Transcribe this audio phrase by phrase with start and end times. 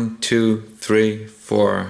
[0.00, 1.88] One, two, three, four.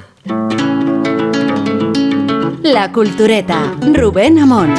[2.65, 4.75] La Cultureta, Rubén Amón.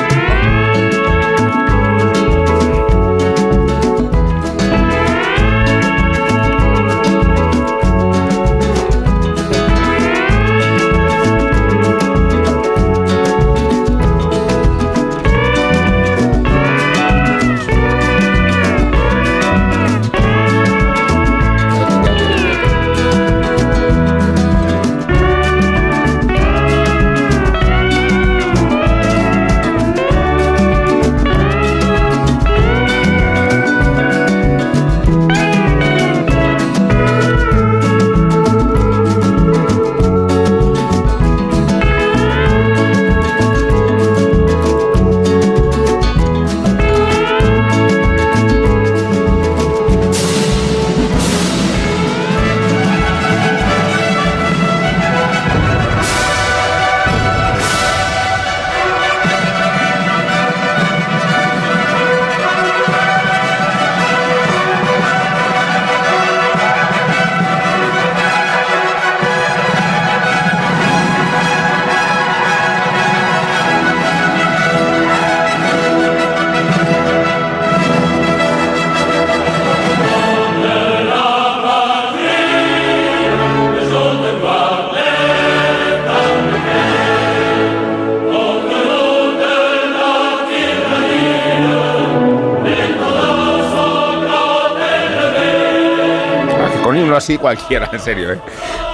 [97.42, 98.40] Cualquiera, en serio, ¿eh?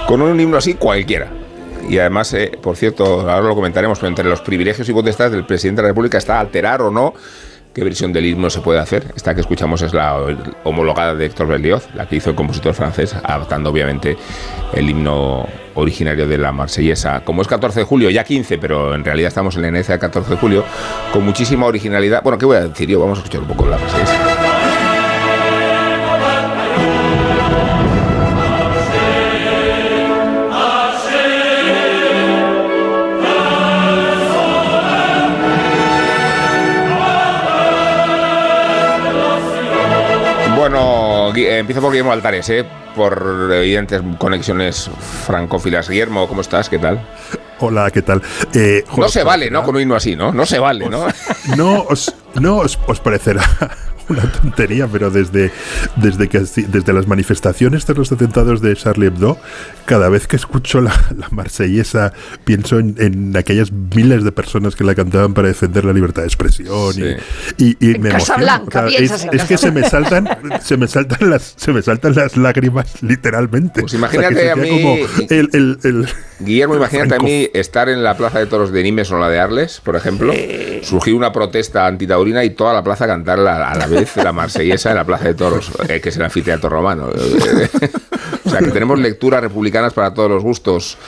[0.06, 1.28] Con un himno así cualquiera.
[1.88, 5.46] Y además, eh, por cierto, ahora lo comentaremos, pero entre los privilegios y potestades del
[5.46, 7.14] presidente de la República está alterar o no
[7.78, 9.04] qué versión del himno se puede hacer.
[9.14, 10.16] Esta que escuchamos es la
[10.64, 14.16] homologada de Héctor Berlioz, la que hizo el compositor francés, adaptando obviamente
[14.74, 17.20] el himno originario de la marsellesa.
[17.24, 20.30] Como es 14 de julio, ya 15, pero en realidad estamos en la del 14
[20.30, 20.64] de julio,
[21.12, 22.22] con muchísima originalidad.
[22.22, 22.98] Bueno, ¿qué voy a decir yo?
[23.00, 24.17] Vamos a escuchar un poco la marsellesa.
[41.68, 42.64] Empiezo por Guillermo Altares, ¿eh?
[42.96, 44.90] por evidentes conexiones
[45.26, 45.90] francófilas.
[45.90, 46.70] Guillermo, ¿cómo estás?
[46.70, 47.06] ¿Qué tal?
[47.58, 48.22] Hola, ¿qué tal?
[48.54, 49.62] Eh, No se vale, ¿no?
[49.64, 50.32] Con un himno así, ¿no?
[50.32, 51.06] No se vale, ¿no?
[51.58, 53.42] No os, no os, os parecerá
[54.08, 55.52] una tontería, pero desde,
[55.96, 59.36] desde, que, desde las manifestaciones de los atentados de Charlie Hebdo,
[59.88, 62.12] cada vez que escucho la, la marsellesa
[62.44, 66.28] pienso en, en aquellas miles de personas que la cantaban para defender la libertad de
[66.28, 67.02] expresión Sí.
[67.56, 68.62] y, y, y En me emociona.
[68.86, 70.28] Piensas es, en es que se me saltan
[70.62, 73.80] se me saltan las se me saltan las lágrimas literalmente.
[73.80, 74.96] Pues imagínate que a mí- como
[75.30, 76.08] el, el- el-
[76.40, 79.40] Guillermo, imagínate a mí estar en la plaza de toros de Nimes o la de
[79.40, 80.32] Arles, por ejemplo,
[80.82, 84.90] surgir una protesta antitaurina y toda la plaza cantar la- a la vez la marsellesa
[84.90, 87.08] en la plaza de toros, eh, que es el anfiteatro romano.
[88.48, 90.98] o sea, que tenemos lecturas republicanas para todos los gustos.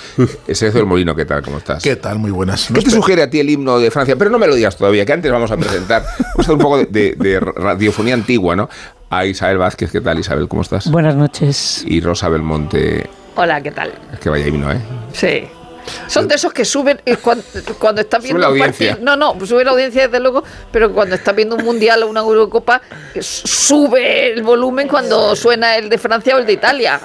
[0.47, 1.43] Sergio del Molino, ¿qué tal?
[1.43, 1.83] ¿Cómo estás?
[1.83, 2.19] ¿Qué tal?
[2.19, 2.69] Muy buenas.
[2.73, 4.17] ¿Qué te sugiere a ti el himno de Francia?
[4.17, 6.03] Pero no me lo digas todavía, que antes vamos a presentar.
[6.19, 8.69] Vamos a hacer un poco de, de- de radiofonía antigua, ¿no?
[9.11, 10.47] A Isabel Vázquez, ¿qué tal, Isabel?
[10.49, 10.91] ¿Cómo estás?
[10.91, 11.85] Buenas noches.
[11.87, 13.93] Y Rosa Belmonte, Hola, ¿qué tal?
[14.13, 14.81] es que vaya himno, ¿eh?
[15.13, 15.49] Sí.
[16.07, 17.43] Son de esos que suben cuando,
[17.79, 18.91] cuando estás viendo la un audiencia.
[18.97, 19.17] partido.
[19.17, 20.43] No, no, sube la audiencia desde luego,
[20.73, 22.81] pero cuando estás viendo un mundial o una Eurocopa,
[23.21, 27.01] sube el volumen cuando suena el de Francia o el de Italia.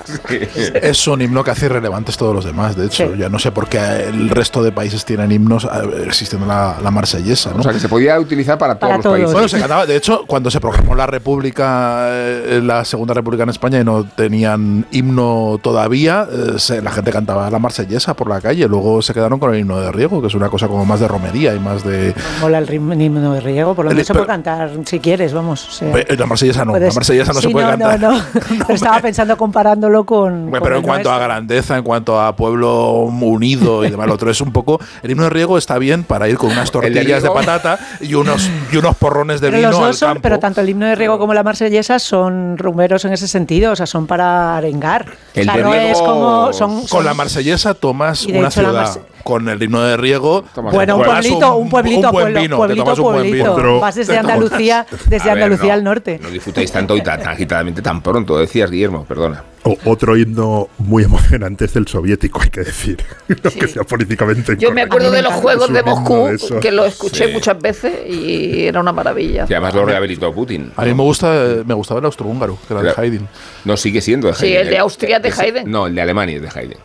[0.81, 3.11] Es un himno que hace irrelevantes todos los demás, de hecho.
[3.13, 3.19] Sí.
[3.19, 3.77] Ya no sé por qué
[4.07, 5.67] el resto de países tienen himnos
[6.05, 7.59] existiendo la, la marsellesa, ¿no?
[7.59, 9.15] O sea, que se podía utilizar para todos Para los todos.
[9.15, 9.33] países.
[9.33, 13.49] Bueno, se cantaba, de hecho, cuando se proclamó la República, eh, la Segunda República en
[13.49, 18.41] España y no tenían himno todavía, eh, se- la gente cantaba la marsellesa por la
[18.41, 18.64] calle.
[18.67, 21.07] Luego se quedaron con el himno de riego, que es una cosa como más de
[21.07, 22.13] romería y más de.
[22.41, 25.67] Mola el himno de riego, por lo menos se puede cantar si quieres, vamos.
[25.67, 27.99] o sea, La marsellesa no, la puedes- marsellesa no Sí, se puede no, cantar.
[27.99, 28.23] No, no,
[28.67, 30.49] Pero estaba pensando comparándolo con.
[30.49, 31.27] Bueno, con pero en cuanto a nuestro.
[31.27, 34.79] grandeza, en cuanto a pueblo unido y demás, lo otro es un poco.
[35.03, 37.33] El himno de riego está bien para ir con unas de tortillas de, riego.
[37.33, 40.21] patata y unos, y unos porrones de Pero vino los al dos son, campo.
[40.21, 43.75] pero tanto el himno de riego como la marsellesa son rumberos en ese sentido, o
[43.75, 45.05] sea, son para arengar.
[45.33, 46.53] El o sea, de no riego- es como.
[46.53, 48.73] Son, Con son- la marsellesa tomas de una la ciudad.
[48.85, 50.43] marse- Con el himno de riego.
[50.71, 53.55] Bueno, un pueblito, un pueblito, un buen vino, te pueblito, tomas un buen pueblito.
[53.55, 53.79] vino.
[53.81, 56.19] Vas desde Andalucía, desde ver, Andalucía no, al norte.
[56.21, 59.43] No disfrutáis tanto y tan, agitadamente tan pronto, decías, Guillermo, perdona.
[59.63, 63.03] O- otro himno muy emocionante es el soviético, hay que decir.
[63.43, 63.73] Aunque Sí.
[63.73, 65.33] sea políticamente Yo me acuerdo de los.
[65.33, 67.33] Juegos de Moscú, de que lo escuché Sí.
[67.33, 69.47] muchas veces y era una maravilla.
[69.49, 70.71] Y además lo rehabilitó Putin.
[70.75, 71.33] A mí me gusta,
[71.65, 73.01] me gustaba el austrohúngaro, que era de Claro.
[73.01, 73.27] Haydn.
[73.63, 74.61] No, sigue siendo de Sí, Haydn.
[74.61, 75.71] el de Austria es de Ese- Haydn.
[75.71, 76.77] No, el de Alemania es de Haydn.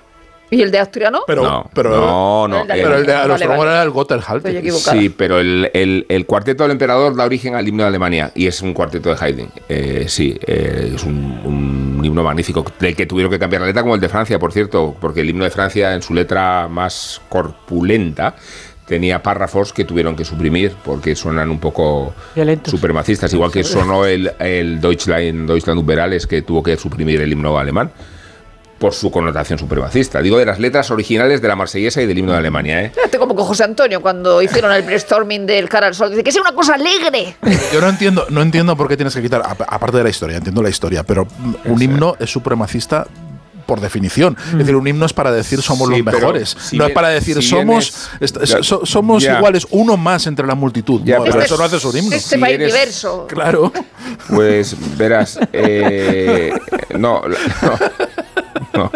[0.50, 0.84] ¿Y el de?
[0.92, 1.10] Pero,
[1.42, 2.62] no, pero, no, no.
[2.62, 3.70] El de el- pero el de Vale, austrohúngaro vale.
[3.72, 4.70] era el Gotterhalte.
[4.72, 8.46] Sí, pero el, el- el cuarteto del emperador da origen al himno de Alemania y
[8.46, 9.48] es un cuarteto de Haydn.
[9.68, 11.14] Eh, sí, eh, es un,
[11.44, 14.52] un himno magnífico del que tuvieron que cambiar la letra, como el de Francia, por
[14.52, 18.34] cierto, porque el himno de Francia en su letra más corpulenta
[18.86, 22.72] tenía párrafos que tuvieron que suprimir porque suenan un poco Violentos.
[22.72, 27.30] supremacistas, igual que sonó el, el Deutschland, Deutschland über alles que tuvo que suprimir el
[27.30, 27.92] himno alemán
[28.80, 30.22] por su connotación supremacista.
[30.22, 32.90] Digo de las letras originales de la marsellesa y del himno de Alemania, ¿eh?
[32.94, 36.08] Fíjate como con José Antonio cuando hicieron el brainstorming del cara al sol.
[36.10, 37.36] Dice que sea una cosa alegre.
[37.74, 40.38] Yo no entiendo, no entiendo por qué tienes que quitar, ap- aparte de la historia,
[40.38, 41.28] entiendo la historia, pero
[41.66, 43.06] un himno es supremacista
[43.70, 44.36] por definición.
[44.50, 46.56] Es decir, un himno es para decir somos Sí, los mejores.
[46.60, 49.36] si no bien- es para decir si somos, ya- so- somos ya.
[49.38, 51.02] iguales, uno más entre la multitud.
[51.04, 52.16] Ya, No, pero eso no haces un himno.
[52.16, 53.26] Este Si país eres- diverso.
[53.28, 53.72] Claro.
[54.28, 56.52] Pues verás, eh,
[56.98, 57.78] no, no,
[58.74, 58.90] no.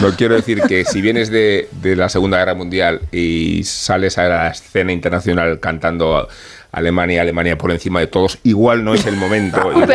[0.00, 4.24] No quiero decir que si vienes de, de la Segunda Guerra Mundial y sales a
[4.28, 6.28] la escena internacional cantando
[6.72, 9.58] Alemania, Alemania por encima de todos, igual no es el momento.
[9.70, 9.86] igual no.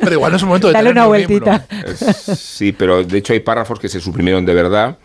[0.00, 1.66] Pero igual no es el momento de Dale una vueltita.
[1.86, 4.96] Es- Sí, pero de hecho hay párrafos que se suprimieron de verdad.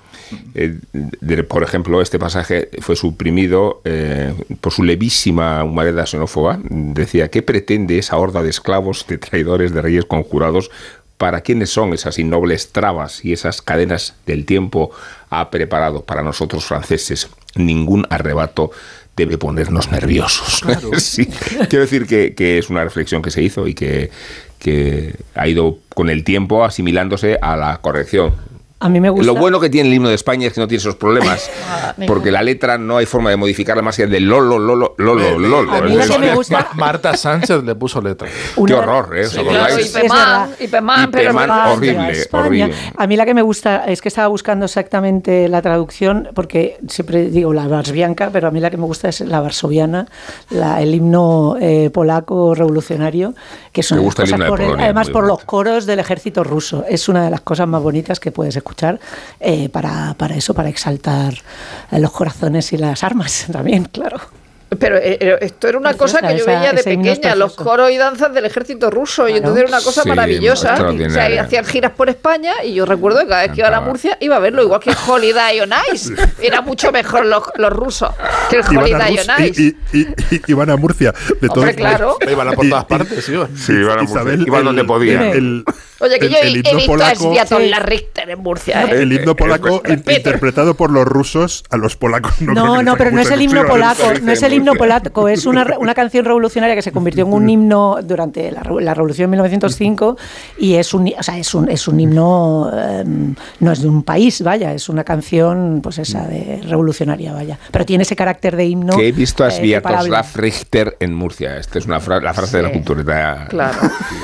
[0.53, 6.59] Eh, de- por ejemplo, este pasaje fue suprimido eh, por su levísima humareda xenófoba.
[6.69, 10.69] Decía, ¿qué pretende esa horda de esclavos, de traidores, de reyes conjurados?
[11.17, 14.91] ¿Para quiénes son esas innobles trabas y esas cadenas del tiempo
[15.29, 17.27] ha preparado para nosotros franceses?
[17.55, 18.71] Ningún arrebato
[19.19, 20.63] debe ponernos nerviosos.
[20.97, 21.27] Sí.
[21.69, 24.09] Quiero decir que, que es una reflexión que se hizo y que,
[24.57, 28.33] que ha ido con el tiempo asimilándose a la corrección.
[28.81, 29.25] A mí me gusta.
[29.25, 31.93] Lo bueno que tiene el himno de España es que no tiene esos problemas, Ah,
[32.07, 35.71] porque la letra no hay forma de modificarla más que de lolo, lolo, lolo, lolo.
[35.71, 38.27] A mí Es que me gusta- Ma- Marta Sánchez le puso letra.
[38.55, 39.25] Qué Una- horror, ¿eh?
[39.25, 40.49] ¿Os Sí, y Es Pemán, verdad.
[40.59, 41.31] y Pemán, Y pero
[41.73, 42.73] horrible, horrible.
[42.97, 47.29] A mí la que me gusta es que estaba buscando exactamente la traducción, porque siempre
[47.29, 50.07] digo la varsbianca, pero a mí la que me gusta es la varsoviana,
[50.49, 53.33] la- el himno eh, polaco revolucionario,
[53.73, 55.99] que son Me gusta el himno de por el- Polonia, además por los coros del
[55.99, 56.85] ejército ruso.
[56.87, 58.68] Es una de las cosas más bonitas que puedes escuchar
[59.39, 61.33] eh, para, para eso, para exaltar
[61.91, 64.19] los corazones y las armas también, claro.
[64.77, 67.89] Pero eh, eh, esto era una cosa que yo Esa- veía de pequeña, los coros
[67.89, 69.37] y danzas del ejército ruso, y Claro.
[69.37, 70.73] entonces era una cosa Sí, maravillosa.
[70.75, 73.71] O sea, hacían giras por España y yo recuerdo que cada vez que iba a
[73.71, 73.81] la.
[73.81, 76.13] Murcia iba a verlo, igual que Holiday on Ice.
[76.39, 78.11] Era mucho mejor los, los rusos
[78.51, 79.61] que el Iban a, Holiday Rus- on Ice.
[79.63, 81.13] y, y- y- y- iban a Murcia.
[81.41, 82.17] De Hombre, todos claro.
[82.31, 83.33] Iban a por Y- todas y- partes, sí.
[83.57, 84.15] Sí, iban a Murcia.
[84.21, 85.23] Isabel, Iban donde podían.
[85.23, 85.63] El,
[85.99, 88.39] Oye, que el- yo he, el he himno visto a polaco- Sviatoslav la Richter en
[88.39, 88.83] Murcia.
[88.83, 89.01] ¿eh?
[89.01, 92.41] el himno polaco in- interpretado por los rusos a los polacos.
[92.41, 95.45] No, No, no, pero no es el himno polaco, no es el himno polaco, es
[95.45, 98.93] una, re- una canción revolucionaria que se convirtió en un himno durante la, re- la
[98.93, 100.17] revolución de 1905
[100.57, 103.03] y es un, o sea, es un, es un himno, eh,
[103.59, 107.85] no es de un país, vaya, es una canción, pues esa, de revolucionaria, vaya, pero
[107.85, 108.95] tiene ese carácter de himno.
[108.97, 110.41] Que he visto a eh, Sviatoslav comparable.
[110.41, 111.57] Richter en Murcia.
[111.57, 113.47] Esta es una fra- la frase de la cultura.
[113.49, 113.77] Claro.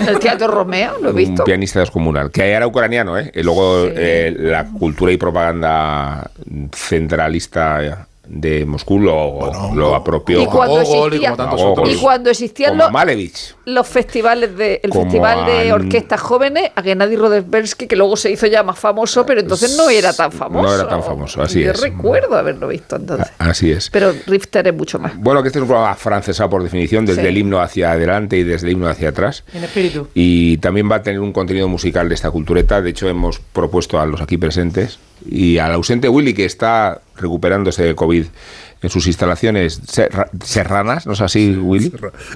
[0.08, 1.44] El Teatro Romeo, lo he visto.
[1.44, 3.32] Un pianista descomunal, que era ucraniano, ¿eh?
[3.34, 3.94] Y luego Sí.
[3.96, 6.30] eh, la cultura y propaganda
[6.74, 10.42] centralista de Moscú lo, Bueno, lo apropió.
[10.42, 11.80] Y cuando Gogol y existía- como tantos Gogol.
[11.80, 11.92] otros.
[11.96, 12.78] Y cuando existían
[13.66, 18.32] los, festivales de el Como festival de orquestas jóvenes a Gennady Rodesbelsky que luego se
[18.32, 21.64] hizo ya más famoso pero entonces no era tan famoso No era tan famoso, así
[21.64, 21.82] Yo es.
[21.82, 23.90] recuerdo haberlo visto entonces Así es.
[23.90, 27.22] pero Richter es mucho más Bueno, que este es un programa francesa por definición, desde
[27.22, 27.28] Sí.
[27.28, 29.44] el himno hacia adelante y desde el himno hacia atrás.
[29.54, 30.08] En espíritu.
[30.14, 32.82] Y también va a tener un contenido musical de esta cultureta.
[32.82, 37.84] De hecho, hemos propuesto a los aquí presentes y al ausente Willy, que está recuperándose
[37.84, 38.26] de COVID
[38.86, 41.92] en sus instalaciones serra- serranas, ¿no es así, Willy?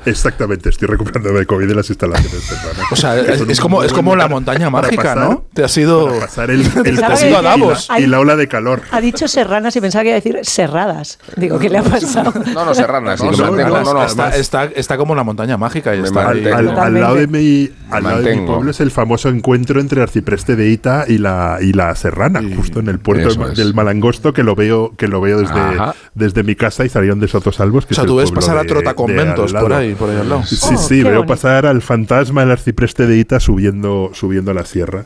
[0.05, 2.91] Exactamente, estoy recuperando de COVID de las instalaciones serranas.
[2.91, 5.45] O sea, es, como, es como la montaña mágica, pasar- ¿no?
[5.53, 6.07] Te has ido.
[6.07, 7.89] para pasar el, el Pensaba que COVID iba a y la- Davos.
[7.99, 8.81] y la ola de calor.
[8.91, 11.19] Ha dicho serranas y pensaba que iba a decir serradas.
[11.35, 12.33] Digo, ¿qué le ha pasado?
[12.53, 13.93] No, no, serranas, sí, No, lo no, mantengo.
[13.93, 15.95] no, está, está, está como la montaña mágica.
[15.95, 16.55] Y está mantengo.
[16.79, 20.55] Al, lado de mi, al lado de mi pueblo es el famoso encuentro entre Arcipreste
[20.55, 24.55] de Ita y la, y la Serrana, justo en el puerto del, Malangosto, que lo
[24.55, 25.95] veo, que lo veo desde, Ajá.
[26.15, 27.85] desde mi casa y salieron de Sotosalvos.
[27.85, 30.17] Que O sea, tú el ves pasar a de- trotaconventos de por ahí, por ahí
[30.17, 30.43] al lado.
[30.45, 31.27] Sí, Oh, sí, veo bonito.
[31.33, 35.05] pasar al fantasma del arcipreste de Ita subiendo, subiendo a la sierra.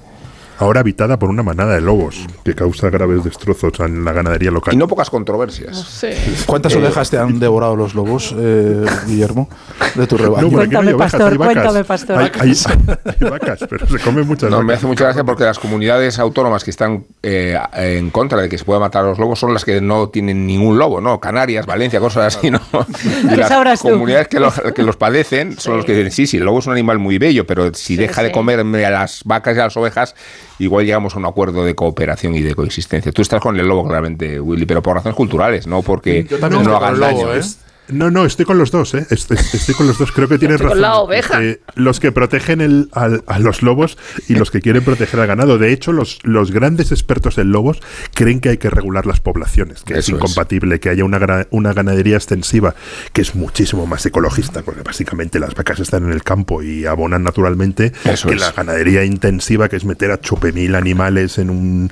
[0.64, 4.74] Ahora habitada por una manada de lobos que causa graves destrozos en la ganadería local.
[4.74, 5.78] Y no pocas controversias.
[5.78, 6.08] Sí.
[6.46, 9.50] ¿Cuántas ovejas te han devorado los lobos, eh, Guillermo,
[9.96, 10.48] de tu rebaño?
[10.48, 11.54] No, Cuéntame, ovejas, pastor, hay vacas.
[11.54, 12.18] cuéntame, pastor.
[12.18, 12.54] Hay, hay-
[13.22, 16.64] hay vacas, pero se comen muchas No, me hace mucha gracia porque las comunidades autónomas
[16.64, 19.66] que están eh, en contra de que se pueda matar a los lobos son las
[19.66, 21.20] que no tienen ningún lobo, ¿no?
[21.20, 22.60] Canarias, Valencia, cosas así, ¿no?
[23.24, 26.38] Y ¿Qué las comunidades que, lo- que los padecen son los que dicen, sí, sí,
[26.38, 28.34] el lobo es un animal muy bello, pero si deja de sí.
[28.34, 30.16] comerme a las vacas y a las ovejas,
[30.60, 33.12] igual llegamos a un acuerdo de cooperación y de coexistencia.
[33.12, 36.62] Tú estás con el lobo, claramente, Willy, pero por razones culturales, no porque Yo no
[36.62, 37.34] el lobo, daño.
[37.34, 37.42] ¿eh?
[37.90, 39.06] No, no, estoy con los dos, ¿eh?
[39.10, 40.12] Estoy, estoy con los dos.
[40.14, 40.82] Creo que tienes Estoy razón.
[40.82, 41.44] con la oveja.
[41.44, 43.98] Eh, los que protegen el- al- a los lobos
[44.30, 45.58] y los que quieren proteger al ganado.
[45.58, 47.82] De hecho, los, los grandes expertos en lobos
[48.14, 50.18] creen que hay que regular las poblaciones, que es Eso es.
[50.22, 52.74] incompatible que haya una, una ganadería extensiva
[53.12, 57.24] que es muchísimo más ecologista, porque básicamente las vacas están en el campo y abonan
[57.24, 58.42] naturalmente, Eso que es.
[58.42, 61.92] la ganadería intensiva, que es meter a chupemil animales en un,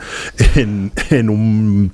[0.55, 1.91] en, en un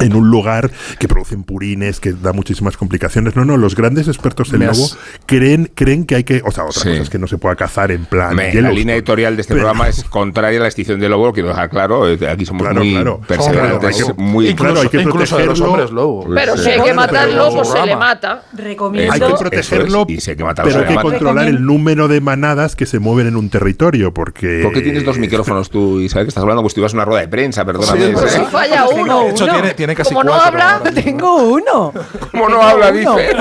[0.00, 3.36] en un lugar que producen purines, que da muchísimas complicaciones.
[3.36, 4.88] No, no, los grandes expertos en Me has- lobo
[5.26, 6.42] creen, creen que hay que.
[6.44, 6.88] O sea, otra Sí.
[6.90, 8.30] cosa es que no se pueda cazar en plan.
[8.30, 11.26] Hombre, la línea editorial de este Pero- programa es contraria a la extinción del lobo,
[11.26, 12.08] lo quiero dejar claro.
[12.08, 13.20] eh, Aquí somos Claro, muy claro.
[13.26, 15.70] perseverantes, Claro, muy incluso, claro, hay que incluso de los protegerlo.
[15.70, 16.26] hombres lobo.
[16.34, 18.42] Pero si hay Claro, que matar lobos, se le mata.
[18.52, 19.12] Recomiendo.
[19.12, 21.64] Hay que Eso es, protegerlo, y si hay que matar, pero hay que controlar el
[21.64, 24.60] número de manadas que se mueven en un territorio, porque...
[24.62, 26.62] ¿Por qué tienes dos micrófonos tú, Isabel, que estás hablando?
[26.62, 28.00] Pues tú ibas a una rueda de prensa, perdóname.
[28.06, 28.30] Sí, Pero ¿eh?
[28.30, 29.02] si falla uno.
[29.02, 29.24] uno.
[29.24, 31.02] De hecho, tiene, tiene casi Como no cuatro habla, ahora mismo.
[31.02, 31.92] Tengo uno.
[32.32, 33.16] ¿Cómo no habla, uno.
[33.16, 33.36] dice?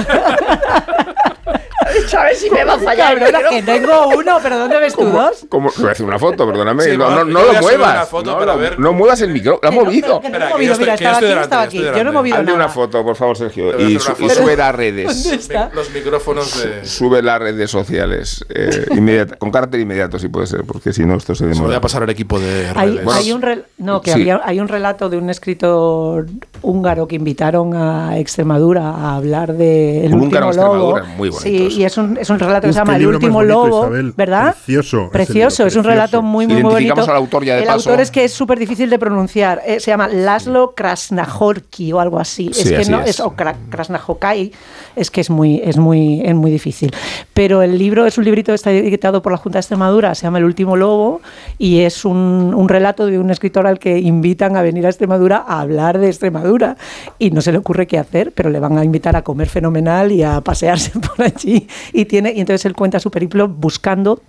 [2.44, 3.18] Si me va a fallar.
[3.20, 5.46] Cabrona, que tengo uno, pero ¿dónde ves tú dos?
[5.50, 5.70] ¿Cómo?
[5.78, 6.84] Voy a hacer una foto, perdóname.
[6.84, 7.94] Sí, no, no, no lo muevas.
[7.96, 8.80] una foto, no, pero a lo- ver.
[8.80, 9.60] no muevas el micrófono.
[9.64, 10.08] ¿Lo has no, movido?
[10.16, 11.78] no que movido, mira, estaba aquí, estaba aquí.
[11.80, 12.56] Yo no he movido Hazle nada.
[12.58, 13.80] una foto, por favor, Sergio.
[13.80, 15.24] Y, sube las redes.
[15.24, 15.70] ¿Dónde está?
[15.74, 16.86] Los micrófonos de...
[16.86, 18.46] Sube las redes sociales.
[18.50, 21.50] eh, inmediata- con carácter inmediato, si puede ser, porque si no, esto se Se lo
[21.52, 21.78] voy demora.
[21.78, 23.06] a pasar al equipo de Hay, redes.
[23.06, 24.22] Bueno, hay un rel- no, que sí.
[24.22, 26.28] había- hay un relato de un escritor
[26.62, 30.48] húngaro que invitaron a Extremadura a hablar de El Un último húngaro.
[30.48, 33.34] Extremadura, muy bonito sí, y es un, es un relato que se llama El último
[33.34, 34.14] bonito, lobo, Isabel.
[34.18, 34.54] ¿verdad?
[34.56, 37.02] Precioso Precioso, es un relato muy, muy, muy bonito.
[37.04, 37.90] al autor ya de El paso.
[37.90, 39.62] autor es que es súper difícil de pronunciar.
[39.66, 42.50] eh, se llama Laszlo Krasnahorki o algo así.
[42.54, 43.10] Sí, es que así no, es.
[43.12, 44.52] es, o Kra- Krasnahokai,
[44.96, 46.92] es que es muy, es muy, es muy difícil.
[47.34, 50.24] Pero el libro es un librito que está editado por la Junta de Extremadura, se
[50.24, 51.22] llama El último lobo,
[51.58, 55.44] y es un, un relato de un escritor al que invitan a venir a Extremadura
[55.48, 56.78] a hablar de Extremadura.
[57.20, 60.12] Y no se le ocurre qué hacer, pero le van a invitar a comer fenomenal
[60.12, 61.68] y a pasearse por allí.
[61.92, 64.22] Y, tiene, y entonces él cuenta su periplo buscando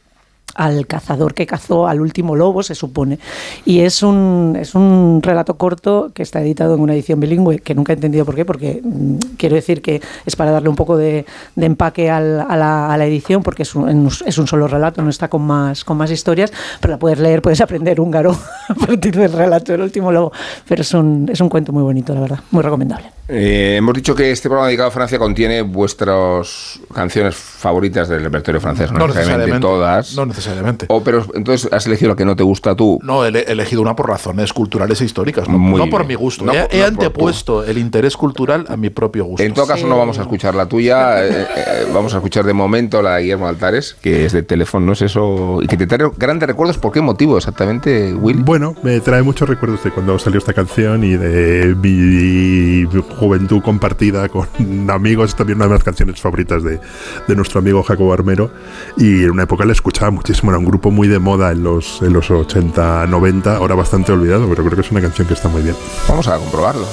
[0.54, 3.18] al cazador que cazó al último lobo, se supone.
[3.66, 7.74] Y es un, es un relato corto que está editado en una edición bilingüe, que
[7.74, 10.96] nunca he entendido por qué, porque mm, quiero decir que es para darle un poco
[10.96, 11.26] de,
[11.56, 15.02] de empaque al- a, la, a la edición, porque es un, es un solo relato,
[15.02, 18.30] no está con más, con más historias, pero la puedes leer, puedes aprender húngaro
[18.68, 20.32] a partir del relato del último lobo.
[20.66, 23.13] Pero es un, es un cuento muy bonito, la verdad, muy recomendable.
[23.26, 28.60] Eh, hemos dicho que este programa dedicado a Francia contiene vuestras canciones favoritas del repertorio
[28.60, 29.66] francés, no, No necesariamente necesariamente.
[29.66, 30.14] todas.
[30.16, 30.86] No necesariamente.
[30.90, 32.98] O, pero entonces has elegido la que no te gusta tú.
[33.02, 36.14] No, he he elegido una por razones culturales e históricas, no, Muy no por mi
[36.14, 36.44] gusto.
[36.44, 39.42] No he por- he antepuesto el interés cultural a mi propio gusto.
[39.42, 41.24] En todo caso, no vamos a escuchar la tuya.
[41.24, 44.84] eh, eh, vamos a escuchar de momento la de Guillermo Altares, que es de teléfono,
[44.86, 45.60] ¿no es eso?
[45.62, 46.76] Y que te trae grandes recuerdos.
[46.78, 48.42] ¿Por qué motivo exactamente, Will?
[48.42, 54.28] Bueno, me trae muchos recuerdos de cuando salió esta canción y de mi juventud compartida
[54.28, 54.48] con
[54.90, 55.34] amigos.
[55.34, 56.80] También una de las canciones favoritas de,
[57.26, 58.50] de nuestro amigo Jacobo Armero.
[58.96, 60.50] Y en una época la escuchaba muchísimo.
[60.50, 63.56] Era un grupo muy de moda en los, en los 80, 90.
[63.56, 65.76] Ahora bastante olvidado, pero creo que es una canción que está muy bien.
[66.08, 66.86] Vamos a comprobarlo.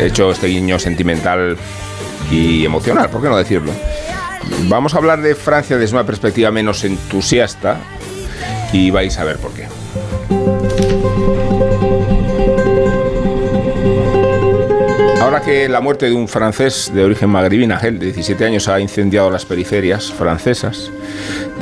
[0.00, 1.56] Hecho este guiño sentimental
[2.30, 3.72] y emocional, ¿por qué no decirlo?
[4.68, 7.78] Vamos a hablar de Francia desde una perspectiva menos entusiasta
[8.72, 9.66] y vais a ver por qué.
[15.20, 18.78] Ahora que la muerte de un francés de origen magrebí, Nagel, de 17 años, ha
[18.80, 20.90] incendiado las periferias francesas,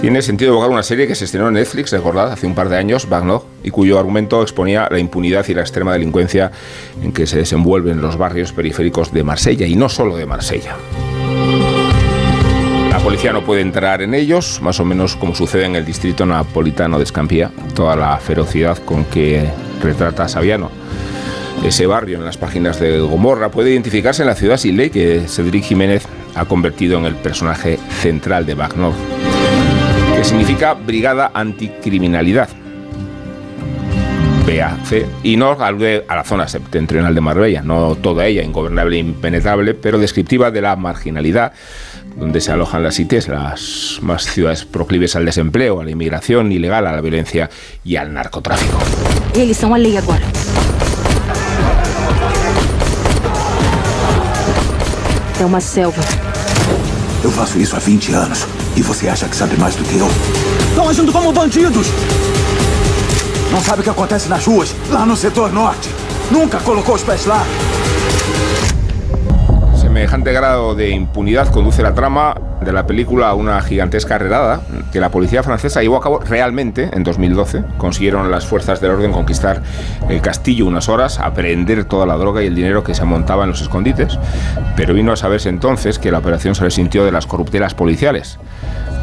[0.05, 2.77] tiene sentido evocar una serie que se estrenó en Netflix, recordad, hace un par de
[2.77, 6.53] años, Bagnog, y cuyo argumento exponía la impunidad y la extrema delincuencia
[7.03, 10.77] en que se desenvuelven los barrios periféricos de Marsella, y no solo de Marsella.
[12.91, 16.27] La policía no puede entrar en ellos, más o menos como sucede en el distrito
[16.27, 19.49] napolitano de Escampía, toda la ferocidad con que
[19.83, 20.71] retrata Saviano
[21.65, 25.23] ese barrio en las páginas de Gomorra puede identificarse en la ciudad sin ley que
[25.29, 28.93] Cedric Jiménez ha convertido en el personaje central de Bagnor,
[30.25, 32.49] que significa Brigada Anticriminalidad.
[34.47, 39.01] BAC, y no alude a la zona septentrional de Marbella, no toda ella ingobernable e
[39.01, 41.53] impenetrable, pero descriptiva de la marginalidad
[42.17, 46.87] donde se alojan las CITES, las más ciudades proclives al desempleo, a la inmigración ilegal,
[46.87, 47.51] a la violencia
[47.85, 48.79] y al narcotráfico.
[49.35, 50.25] Eles são a lei agora.
[55.39, 56.01] É uma selva.
[57.23, 58.64] Eu faço isso há 20 anos.
[58.77, 60.09] E você acha que sabe mais do que eu?
[60.71, 61.87] Estão agindo como bandidos!
[63.53, 65.89] Não sabe o que acontece nas ruas, lá no setor norte.
[66.31, 67.45] Nunca colocou os pés lá.
[70.05, 74.61] Semejante grado de impunidad conduce la trama de la película a una gigantesca redada
[74.93, 77.65] que la policía francesa llevó a cabo realmente en 2012.
[77.79, 79.63] Consiguieron las fuerzas del orden conquistar
[80.11, 83.51] el castillo unas horas, apreender toda la droga y el dinero que se montaba en
[83.51, 84.19] los escondites,
[84.77, 88.39] pero vino a saberse entonces que la operación se resintió de las corruptelas policiales.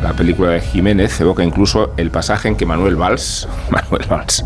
[0.04, 4.46] La película de Jiménez evoca incluso el pasaje en que Manuel Valls, Manuel Valls,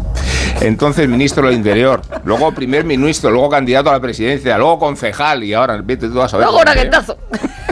[0.62, 5.54] entonces ministro del Interior, luego primer ministro, luego candidato a la presidencia, luego concejal y
[5.54, 6.46] ahora vete tú a saber.
[6.46, 6.66] Luego qué.
[6.66, 7.18] braguetazo.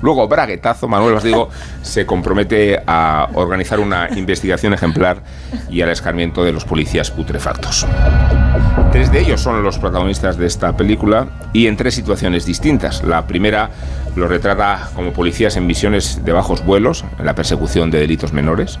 [0.00, 1.48] Luego, braguetazo, Manuel os digo,
[1.82, 5.22] se compromete a organizar una investigación ejemplar
[5.68, 7.86] y al escarmiento de los policías putrefactos.
[8.92, 13.02] Tres de ellos son los protagonistas de esta película y en tres situaciones distintas.
[13.02, 13.70] La primera
[14.16, 18.78] los retrata como policías en misiones de bajos vuelos, en la persecución de delitos menores.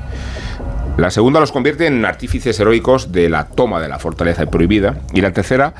[0.98, 4.96] La segunda los convierte en artífices heroicos de la toma de la fortaleza prohibida.
[5.14, 5.72] Y la tercera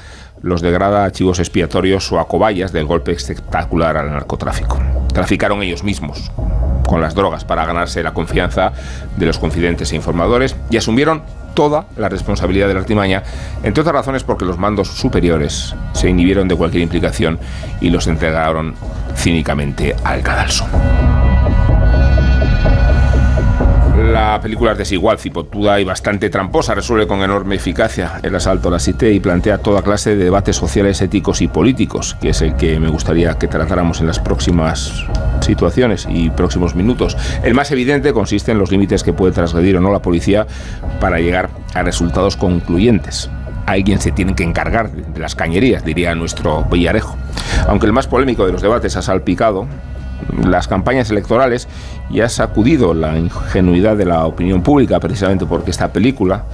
[0.42, 4.80] los degrada a chivos expiatorios o a cobayas del golpe espectacular al narcotráfico.
[5.12, 6.30] Traficaron ellos mismos
[6.86, 8.72] con las drogas para ganarse la confianza
[9.16, 13.24] de los confidentes e informadores y asumieron toda la responsabilidad de la artimaña,
[13.64, 17.40] entre otras razones porque los mandos superiores se inhibieron de cualquier implicación
[17.80, 18.76] y los entregaron
[19.16, 20.68] cínicamente al cadalso.
[24.12, 26.74] La película es desigual, cipotuda y bastante tramposa.
[26.74, 30.56] Resuelve con enorme eficacia el asalto a la Cité y plantea toda clase de debates
[30.56, 35.04] sociales, éticos y políticos, que es el que me gustaría que tratáramos en las próximas
[35.40, 37.18] situaciones y próximos minutos.
[37.42, 40.46] El más evidente consiste en los límites que puede transgredir o no la policía
[41.00, 43.28] para llegar a resultados concluyentes.
[43.66, 47.18] Alguien se tiene que encargar de las cañerías, diría nuestro Villarejo.
[47.66, 49.68] Aunque el más polémico de los debates ha salpicado
[50.44, 51.68] las campañas electorales
[52.10, 56.44] y ha sacudido la ingenuidad de la opinión pública, precisamente porque esta película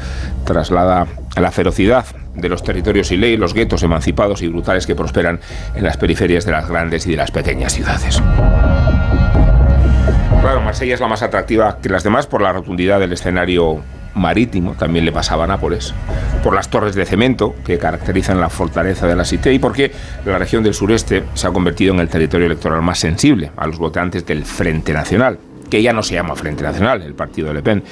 [0.45, 5.41] traslada la ferocidad de los territorios sin ley, los guetos emancipados y brutales que prosperan
[5.75, 8.21] en las periferias de las grandes y de las pequeñas ciudades.
[10.41, 13.81] Claro, Marsella es la más atractiva que las demás por la rotundidad del escenario
[14.15, 15.95] marítimo, también le pasaba a Nápoles,
[16.43, 19.93] por las torres de cemento que caracterizan la fortaleza de la Cité y porque
[20.25, 23.79] la región del sureste se ha convertido en el territorio electoral más sensible a los
[23.79, 27.63] votantes del Frente Nacional, que ya no se llama Frente Nacional, el partido de Le
[27.63, 27.83] Pen,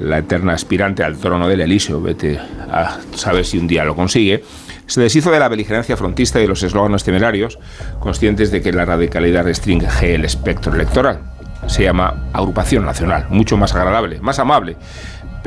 [0.00, 4.44] la eterna aspirante al trono del Elíseo, vete a saber si un día lo consigue,
[4.86, 7.58] se deshizo de la beligerancia frontista y de los eslóganos temerarios,
[8.00, 11.20] conscientes de que la radicalidad restringe el espectro electoral.
[11.66, 14.76] Se llama agrupación nacional, mucho más agradable, más amable,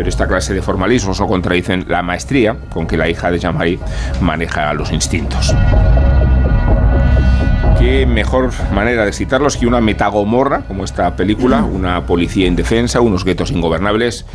[0.01, 3.77] pero esta clase de formalismos no contradicen la maestría con que la hija de Jean-Marie
[4.19, 5.53] maneja los instintos.
[7.81, 13.25] Qué mejor manera de citarlos que una metagomorra, como esta película, una policía indefensa, unos
[13.25, 14.27] guetos ingobernables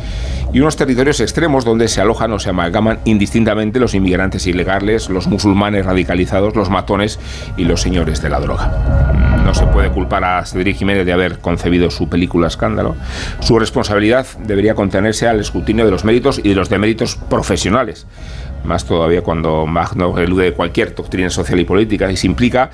[0.51, 5.27] y unos territorios extremos donde se alojan o se amalgaman indistintamente los inmigrantes ilegales, los
[5.27, 7.21] musulmanes radicalizados, los matones
[7.55, 9.13] y los señores de la droga.
[9.45, 12.97] No se puede culpar a Cedric Jiménez de haber concebido su película Escándalo.
[13.39, 18.07] Su responsabilidad debería contenerse al escrutinio de los méritos y de los deméritos profesionales.
[18.65, 22.71] Más todavía cuando Magno elude cualquier doctrina social y política y se implica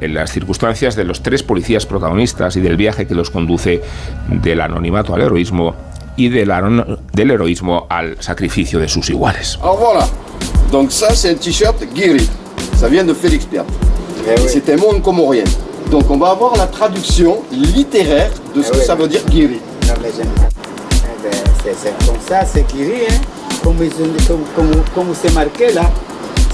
[0.00, 3.82] en las circunstancias de los tres policías protagonistas y del viaje que los conduce
[4.28, 5.74] del anonimato al heroísmo
[6.16, 6.50] y del,
[7.12, 9.58] del heroísmo al sacrificio de sus iguales.
[9.62, 10.06] Alors voilà.
[10.72, 12.28] Donc ça, c'est un t-shirt Guiri.
[12.76, 13.64] Ça vient de Félix Piat.
[14.46, 15.44] C'était mon comorien.
[15.90, 19.22] Donc on va avoir la traduction littéraire de ce que ça veut dire
[20.16, 20.48] j'aime pas.
[21.66, 23.14] Eh c'est- comme ça, c'est Kiri, hein.
[23.62, 25.90] Comme, ils ont- comme, comme, comme c'est marqué là.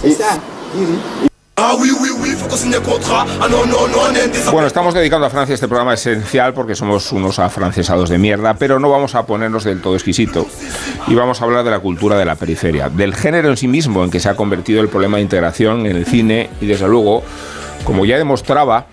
[0.03, 0.39] C'est ça,
[0.73, 1.29] Kiri.
[1.67, 2.47] Ah oui, oui, oui, faut
[2.83, 3.25] contrat.
[3.41, 4.53] Ah on est indésirable.
[4.53, 8.79] Bueno, estamos dedicando a Francia este programa esencial porque somos unos afrancesados de mierda, pero
[8.79, 10.47] no vamos a ponernos del todo exquisito.
[11.09, 14.05] Y vamos a hablar de la cultura de la periferia, del género en sí mismo
[14.05, 17.23] en que se ha convertido el problema de integración en el cine y desde luego,
[17.85, 18.87] como ya demostraba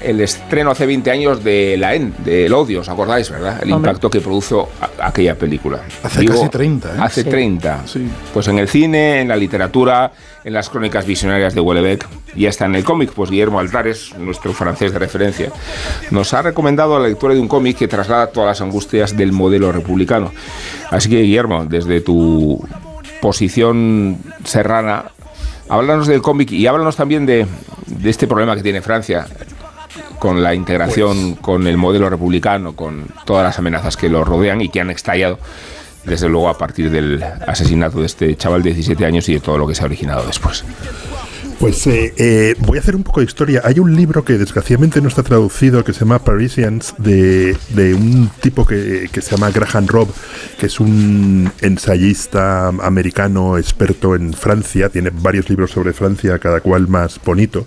[0.00, 3.60] el estreno hace 20 años de La En, del Odio, ¿os acordáis, verdad?
[3.62, 3.90] El Hombre.
[3.90, 5.80] impacto que produjo aquella película.
[6.02, 6.92] Hace casi 30, ¿eh?
[7.00, 7.28] Hace Sí.
[7.28, 7.84] 30.
[8.32, 10.10] Pues en el cine, en la literatura,
[10.44, 14.52] en las crónicas visionarias de Houellebecq y hasta en el cómic, pues Guillermo Altares, nuestro
[14.52, 15.50] francés de referencia,
[16.10, 19.72] nos ha recomendado la lectura de un cómic que traslada todas las angustias del modelo
[19.72, 20.32] republicano.
[20.90, 22.62] Así que, Guillermo, desde tu
[23.22, 25.06] posición serrana,
[25.68, 27.46] háblanos del cómic y háblanos también de,
[27.86, 29.26] de este problema que tiene Francia
[30.18, 34.68] con la integración, con el modelo republicano, con todas las amenazas que lo rodean y
[34.68, 35.38] que han estallado,
[36.04, 39.58] desde luego, a partir del asesinato de este chaval de 17 años y de todo
[39.58, 40.64] lo que se ha originado después.
[41.58, 43.62] Pues eh, eh, voy a hacer un poco de historia.
[43.64, 48.28] Hay un libro que desgraciadamente no está traducido que se llama Parisians de, de un
[48.42, 50.08] tipo que, que se llama Graham Robb,
[50.58, 54.90] que es un ensayista americano experto en Francia.
[54.90, 57.66] Tiene varios libros sobre Francia, cada cual más bonito.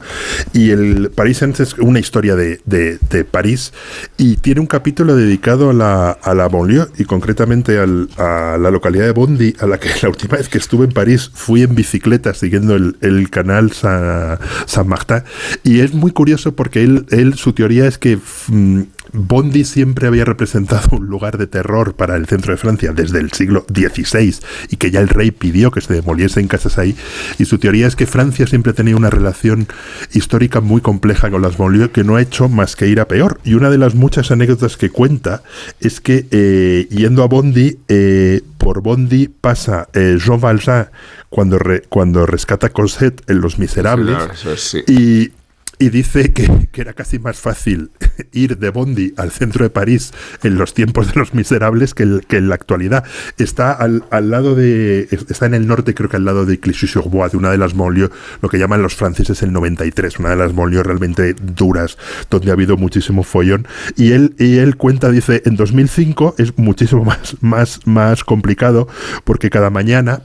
[0.53, 3.73] Y el Parisians es una historia de, de- de París
[4.17, 8.69] y tiene un capítulo dedicado a la, a la banlieue y concretamente al- a la
[8.69, 11.73] localidad de Bondy, a la que la última vez que estuve en París fui en
[11.73, 15.23] bicicleta siguiendo el canal Sa- Saint-Martin.
[15.63, 18.81] Y es muy curioso porque él, él su teoría es que mm,
[19.13, 23.31] Bondy siempre había representado un lugar de terror para el centro de Francia desde el
[23.31, 24.35] siglo XVI
[24.69, 26.95] y que ya el rey pidió que se demoliesen casas ahí.
[27.39, 29.67] Y su teoría es que Francia siempre tenía una relación
[30.13, 33.39] histórica muy compleja con las banlieues que no ha hecho más que ir a peor.
[33.45, 35.41] Y una de las muchas anécdotas que cuenta
[35.79, 40.89] es que eh, yendo a Bondy, eh, por Bondy pasa eh, Jean Valjean
[41.29, 44.83] cuando, re- cuando rescata a Cosette en Los Miserables Eso es, sí.
[44.87, 45.31] y,
[45.79, 47.91] y dice que, que era casi más fácil
[48.31, 50.11] ir de Bondi al centro de París
[50.41, 53.03] en los tiempos de los miserables que, el- que en la actualidad.
[53.37, 55.07] Está al, al lado de.
[55.11, 58.09] Está en el norte, creo que al lado de Clichy-sur-Bois, de una de las banlieues,
[58.41, 61.97] lo que llaman los franceses el 93, una de las banlieues realmente duras,
[62.31, 63.67] donde ha habido muchísimo follón.
[63.95, 68.87] Y él, y él cuenta, dice, en 2005 es muchísimo más, más, más complicado
[69.25, 70.21] porque cada mañana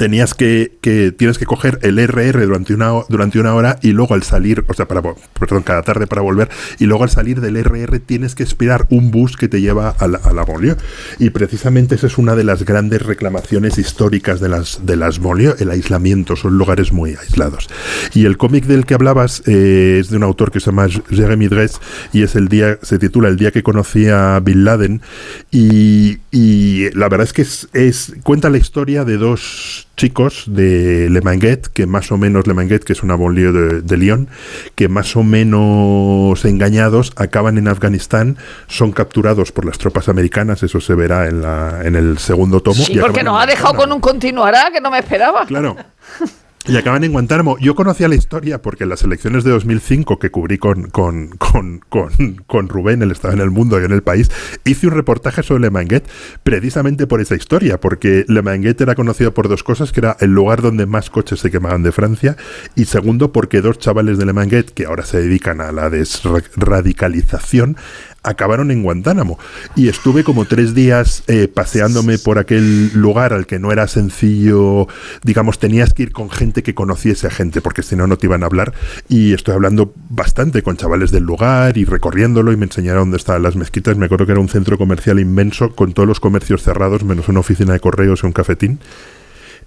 [0.00, 4.14] tenías que, que tienes que coger el RR durante una, durante una hora y luego
[4.14, 5.02] al salir, o sea, para,
[5.38, 9.10] perdón, cada tarde para volver, y luego al salir del RR tienes que esperar un
[9.10, 10.76] bus que te lleva a la, a la banlieue.
[11.18, 15.60] Y precisamente esa es una de las grandes reclamaciones históricas de las, de las banlieues,
[15.60, 17.68] el aislamiento, son lugares muy aislados.
[18.14, 21.48] Y el cómic del que hablabas eh, es de un autor que se llama Jeremy
[21.48, 21.78] Dress
[22.14, 25.02] y es el día, se titula El día que conocí a Bin Laden
[25.50, 31.20] y, y la verdad es que es- cuenta la historia de dos chicos de Le
[31.20, 34.28] Manguet, que más o menos Le Manguet, que es una banlieue de, de Lyon,
[34.74, 40.80] que más o menos engañados acaban en Afganistán, son capturados por las tropas americanas, eso
[40.80, 42.82] se verá en, la, en el segundo tomo.
[42.82, 45.46] Sí, y porque nos ha dejado con un continuará que no me esperaba.
[45.46, 45.76] Claro.
[46.70, 47.58] Y acaban en Guantánamo.
[47.58, 51.80] Yo conocía la historia porque en las elecciones de 2005 que cubrí con, con, con,
[51.88, 54.30] con, con Rubén, él estaba en el mundo y en el país,
[54.64, 56.08] hice un reportaje sobre Le Manguet
[56.44, 60.30] precisamente por esa historia, porque Le Manguet era conocido por dos cosas, que era el
[60.30, 62.36] lugar donde más coches se quemaban de Francia,
[62.76, 67.78] y segundo porque dos chavales de Le Manguet, que ahora se dedican a la desradicalización,
[68.22, 69.38] acabaron en Guantánamo.
[69.76, 74.88] Y estuve como tres días eh, paseándome por aquel lugar al que no era sencillo,
[75.22, 78.26] digamos, tenías que ir con gente que conociese a gente, porque si no, no te
[78.26, 78.72] iban a hablar.
[79.08, 83.42] Y estoy hablando bastante con chavales del lugar y recorriéndolo y me enseñaron dónde estaban
[83.42, 83.96] las mezquitas.
[83.96, 87.40] Me acuerdo que era un centro comercial inmenso con todos los comercios cerrados, menos una
[87.40, 88.80] oficina de correos y un cafetín.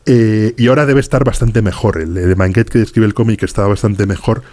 [0.06, 2.02] Eh, y ahora debe estar bastante mejor.
[2.02, 4.44] El de Manguet que describe el cómic estaba bastante mejor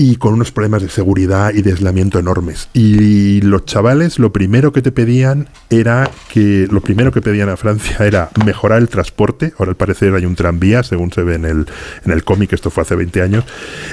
[0.00, 2.68] y con unos problemas de seguridad y de aislamiento enormes.
[2.72, 7.56] Y los chavales lo primero que te pedían era que lo primero que pedían a
[7.56, 9.52] Francia era mejorar el transporte.
[9.58, 11.66] Ahora al parecer hay un tranvía, según se ve en el,
[12.04, 13.44] en el cómic, esto fue hace 20 años.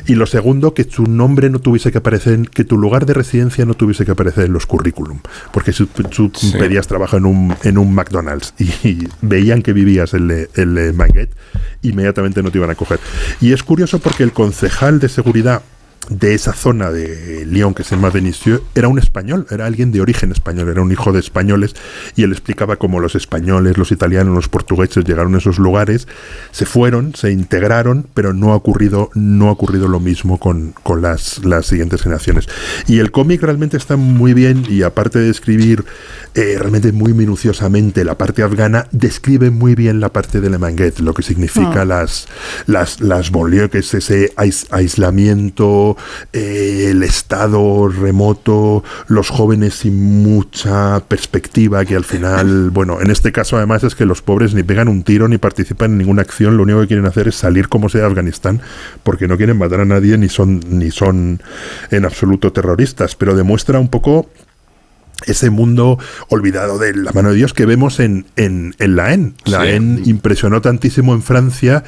[0.06, 3.66] Y lo segundo, que tu nombre no tuviese que aparecer, que tu lugar de residencia
[3.66, 5.20] no tuviese que aparecer en los currículum.
[5.52, 6.54] Porque si tú, Sí.
[6.60, 10.94] pedías trabajo en un, en un McDonald's y, y veían que vivías en en Le
[10.94, 11.32] Manguet,
[11.82, 13.00] inmediatamente no te iban a coger.
[13.42, 15.64] Y es curioso porque el concejal de seguridad
[16.10, 20.02] de esa zona de Lyon que se llama Benisieux era un español, era alguien de
[20.02, 21.76] origen español, era un hijo de españoles
[22.16, 26.08] y él explicaba cómo los españoles, los italianos, los portugueses llegaron a esos lugares,
[26.52, 31.02] se fueron, se integraron, pero no ha ocurrido, no ha ocurrido lo mismo con, con
[31.02, 32.48] las, las siguientes generaciones.
[32.88, 35.86] Y el cómic realmente está muy bien y aparte de escribir
[36.34, 41.14] eh, realmente muy minuciosamente la parte afgana, describe muy bien la parte de Lemanguet, lo
[41.14, 41.86] que significa Ah.
[41.86, 42.28] las,
[42.68, 43.32] las, las
[43.72, 45.95] que es ese ais- aislamiento,
[46.34, 53.32] eh, el estado remoto, los jóvenes sin mucha perspectiva, que al final, bueno, en este
[53.32, 56.58] caso además es que los pobres ni pegan un tiro ni participan en ninguna acción,
[56.58, 58.62] lo único que quieren hacer es salir como sea de Afganistán,
[59.04, 61.42] porque no quieren matar a nadie ni son, ni son
[61.92, 64.30] en absoluto terroristas, pero demuestra un poco
[65.26, 69.36] ese mundo olvidado de la mano de Dios que vemos en, en, en la EN.
[69.46, 69.70] La Sí.
[69.70, 71.84] EN impresionó tantísimo en Francia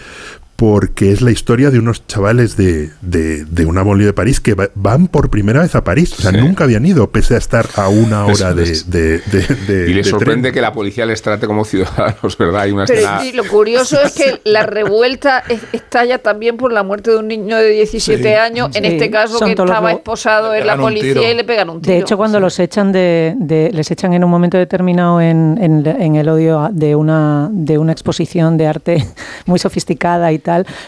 [0.57, 4.69] porque es la historia de unos chavales de, de, de una de París que va-
[4.73, 6.13] van por primera vez a París.
[6.17, 6.37] O sea, Sí.
[6.37, 8.89] nunca habían ido, pese a estar a una hora de, es.
[8.89, 10.53] de, de- de- Y les de sorprende tren.
[10.55, 12.61] que la policía les trate como ciudadanos, ¿verdad?
[12.61, 13.23] Hay una Pero escena...
[13.25, 17.27] y lo curioso es que la revuelta es- estalla también por la muerte de un
[17.27, 18.27] niño de 17 Sí.
[18.29, 18.89] años, en Sí.
[18.93, 21.93] este caso Son que los estaba esposado en la policía y le pegan un tiro.
[21.93, 25.85] De hecho, cuando los echan de, de- les echan en un momento determinado en, en-
[25.85, 29.05] en el odio de una, de una exposición de arte
[29.45, 30.39] muy sofisticada y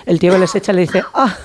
[0.06, 1.36] el tío que les echa le dice, ah,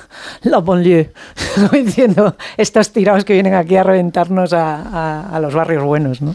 [0.42, 1.12] la banlieue,
[1.72, 6.35] diciendo, estos tirados que vienen aquí a reventarnos a, a- a los barrios buenos, ¿no?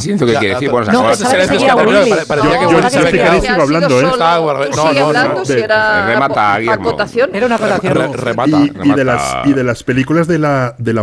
[0.00, 3.12] Silencio que quiere decir, bueno, se no, silencio es que pare- parecía que Willy se
[3.12, 3.62] quedado.
[3.62, 4.02] hablando, ¿eh?
[4.02, 5.44] No, no, no.
[6.06, 6.88] Remata, Guillermo.
[6.88, 7.30] acotación.
[7.34, 7.94] Era una acotación.
[7.94, 8.58] Re- remata.
[8.84, 11.02] y, de las, y de las películas de la, de la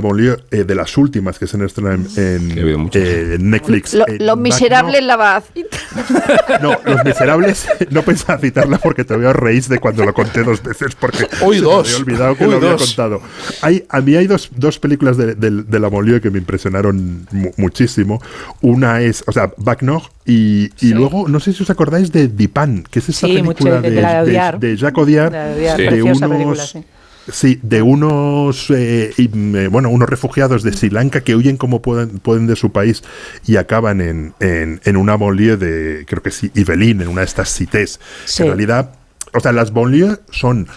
[0.52, 3.94] eh, de las últimas que se han estrenado en, eh, Netflix.
[3.94, 5.44] En los miserables la va.
[6.62, 10.62] No, Los Miserables, no pensaba citarla porque te veo reír de cuando lo conté dos
[10.64, 11.88] veces porque se dos.
[11.88, 12.86] me había olvidado que lo había dos.
[12.88, 13.22] contado.
[13.62, 17.28] Hay, a mí hay dos, dos películas de, de- de la Molière que me impresionaron
[17.32, 18.22] mu- muchísimo.
[18.62, 22.28] Una es, o sea, Bac Nord y, y luego, no sé si os acordáis de
[22.28, 25.78] Dipan, que es esa Sí, mucho, película de- de, de de de- Odiar.
[25.78, 26.84] de unos, película, sí.
[27.32, 32.18] Sí, de unos eh, eh, bueno, unos refugiados de Sri Lanka que huyen como pueden,
[32.20, 33.04] pueden de su país
[33.46, 37.28] y acaban en, en, en una banlieue de, creo que sí, Ibelín, en una de
[37.28, 38.00] estas cités.
[38.26, 38.42] Sí.
[38.44, 38.94] En realidad,
[39.34, 40.68] o sea, las banlieues son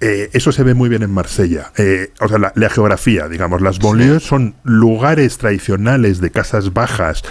[0.00, 1.72] eh, eso se ve muy bien en Marsella.
[1.76, 7.22] Eh, o sea, la, la geografía, digamos, las banlieues son lugares tradicionales de casas bajas,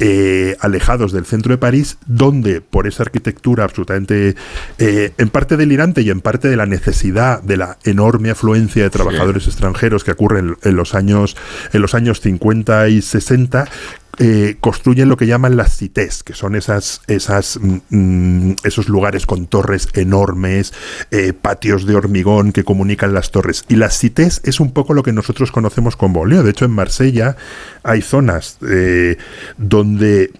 [0.00, 4.34] eh, alejados del centro de París, donde por esa arquitectura absolutamente,
[4.78, 9.46] en parte delirante y en parte de la necesidad de la enorme afluencia de trabajadores
[9.46, 11.36] extranjeros que ocurre en, en los años,
[11.72, 13.68] en los años 50 y 60,
[14.18, 19.26] eh, construyen lo que llaman las cités, que son esas, esas, mm, mm, esos lugares
[19.26, 20.72] con torres enormes,
[21.10, 23.64] eh, patios de hormigón que comunican las torres.
[23.68, 26.42] Y las cités es un poco lo que nosotros conocemos como Bolío.
[26.42, 27.36] De hecho, en Marsella
[27.82, 29.18] hay zonas eh,
[29.58, 30.32] donde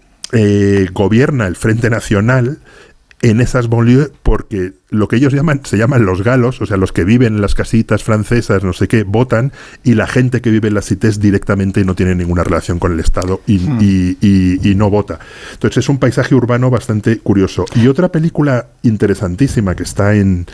[0.93, 2.59] gobierna el Frente Nacional
[3.23, 6.93] en esas banlieues porque lo que ellos llaman, se llaman los galos, o sea, los
[6.93, 9.53] que viven en las casitas francesas, no sé qué, votan
[9.85, 13.01] y la gente que vive en las cités directamente no tiene ninguna relación con el
[13.01, 13.79] Estado y, Hmm.
[13.81, 15.19] y- y- y no vota.
[15.53, 17.65] Entonces es un paisaje urbano bastante curioso.
[17.75, 20.47] Y otra película interesantísima que está en,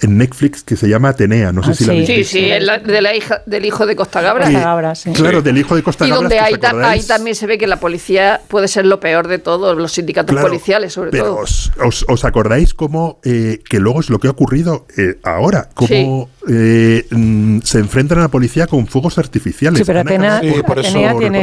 [0.00, 1.96] en Netflix que se llama Atenea, no sé Ah, si la sí.
[1.98, 2.32] habéis Sí, visto.
[2.38, 4.44] sí, es la- de la hija, del hijo de Costa Gabra.
[4.44, 5.12] Costa Gabra, sí.
[5.12, 7.66] Claro, del hijo de Costa Y Gabras, donde ¿que os ahí, también se ve que
[7.66, 11.36] la policía puede ser lo peor de todo, los sindicatos Claro, policiales sobre pero todo.
[11.38, 15.70] Os, os- os acordáis cómo, eh, que luego es lo que ha ocurrido eh, ahora,
[15.72, 19.78] cómo eh, mm, se enfrentan a la policía con fuegos artificiales.
[19.78, 21.38] Sí, pero Atena, acabado Sí, por eso- Atenea por tiene,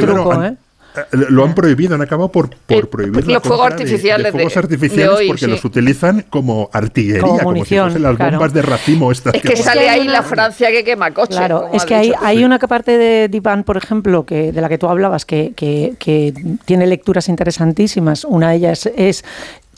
[0.00, 0.54] truco, ¿eh?
[1.12, 4.56] Lo han prohibido, han acabado por, por prohibir los fuegos compra de- artificiales de, fuegos
[4.56, 5.50] artificiales de hoy, porque sí.
[5.50, 8.38] los utilizan como artillería, Como como, munición, si fuesen las claro.
[8.38, 11.36] bombas de racimo estas Es que Es sale ahí una- la Francia que quema coches.
[11.36, 14.70] Claro, es has que hay, hay una parte de Divan, por ejemplo, que de la
[14.70, 16.32] que tú hablabas, que, que- que
[16.64, 18.24] tiene lecturas interesantísimas.
[18.24, 19.22] Una de ellas es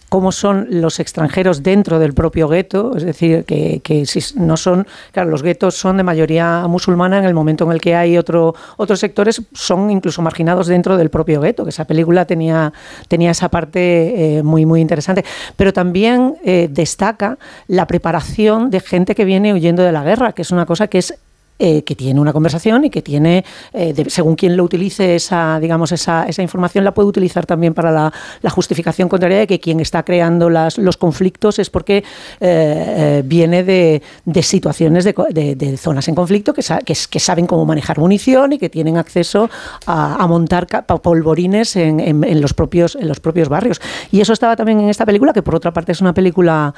[0.09, 5.31] cómo son los extranjeros dentro del propio gueto, es decir, que, si no son, claro,
[5.31, 9.01] los guetos son de mayoría musulmana en el momento en el que hay otro, otros
[9.01, 12.73] sectores son incluso marginados dentro del propio gueto, que esa película tenía,
[13.09, 15.25] tenía esa parte eh, muy, muy interesante.
[15.57, 20.43] Pero también eh, destaca la preparación de gente que viene huyendo de la guerra, que
[20.43, 21.15] es una cosa que es
[21.59, 25.93] eh, que tiene una conversación y que tiene, eh, según quien lo utilice esa, digamos,
[25.93, 29.81] esa, esa información, la puede utilizar también para la, la justificación contraria de que quien
[29.81, 32.05] está creando las- los conflictos es porque
[32.41, 35.15] eh, viene de, de situaciones de,
[35.57, 39.51] de- zonas en conflicto que, sa- que, saben cómo manejar munición y que tienen acceso
[39.87, 40.67] a, a montar
[41.03, 43.81] polvorines en, en- en los propios, en los propios barrios.
[44.11, 46.75] Y eso estaba también en esta película, que por otra parte es una película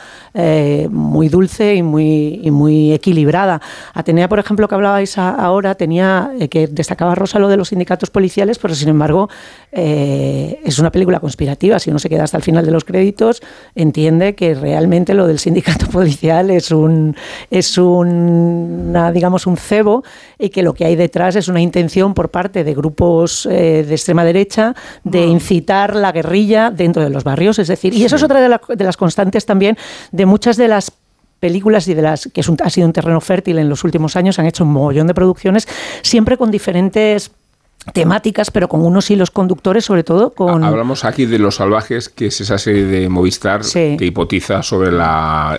[0.90, 3.60] muy dulce y muy, y muy equilibrada.
[3.94, 7.68] Atenea, por ejemplo, que hablabais a- ahora, tenía eh, que destacaba Rosa lo de los
[7.68, 9.28] sindicatos policiales, pero sin embargo
[9.72, 11.78] eh, es una película conspirativa.
[11.78, 13.42] Si uno se queda hasta el final de los créditos,
[13.74, 17.14] entiende que realmente lo del sindicato policial es un
[17.50, 20.02] es un una, digamos un cebo
[20.38, 23.94] y que lo que hay detrás es una intención por parte de grupos eh, de
[23.94, 27.58] extrema derecha de incitar la guerrilla dentro de los barrios.
[27.58, 29.76] Es decir, y eso es otra de, la- de las constantes también
[30.12, 30.90] de muchas de las
[31.40, 34.14] películas y de las que es un- ha sido un terreno fértil en los últimos
[34.16, 35.66] años, han hecho un mogollón de producciones,
[36.02, 37.32] siempre con diferentes
[37.94, 40.62] temáticas, pero con unos hilos conductores, sobre todo con...
[40.62, 43.96] Hablamos aquí de Los Salvajes, que es esa serie de Movistar Sí.
[43.98, 45.56] que hipotiza sobre la,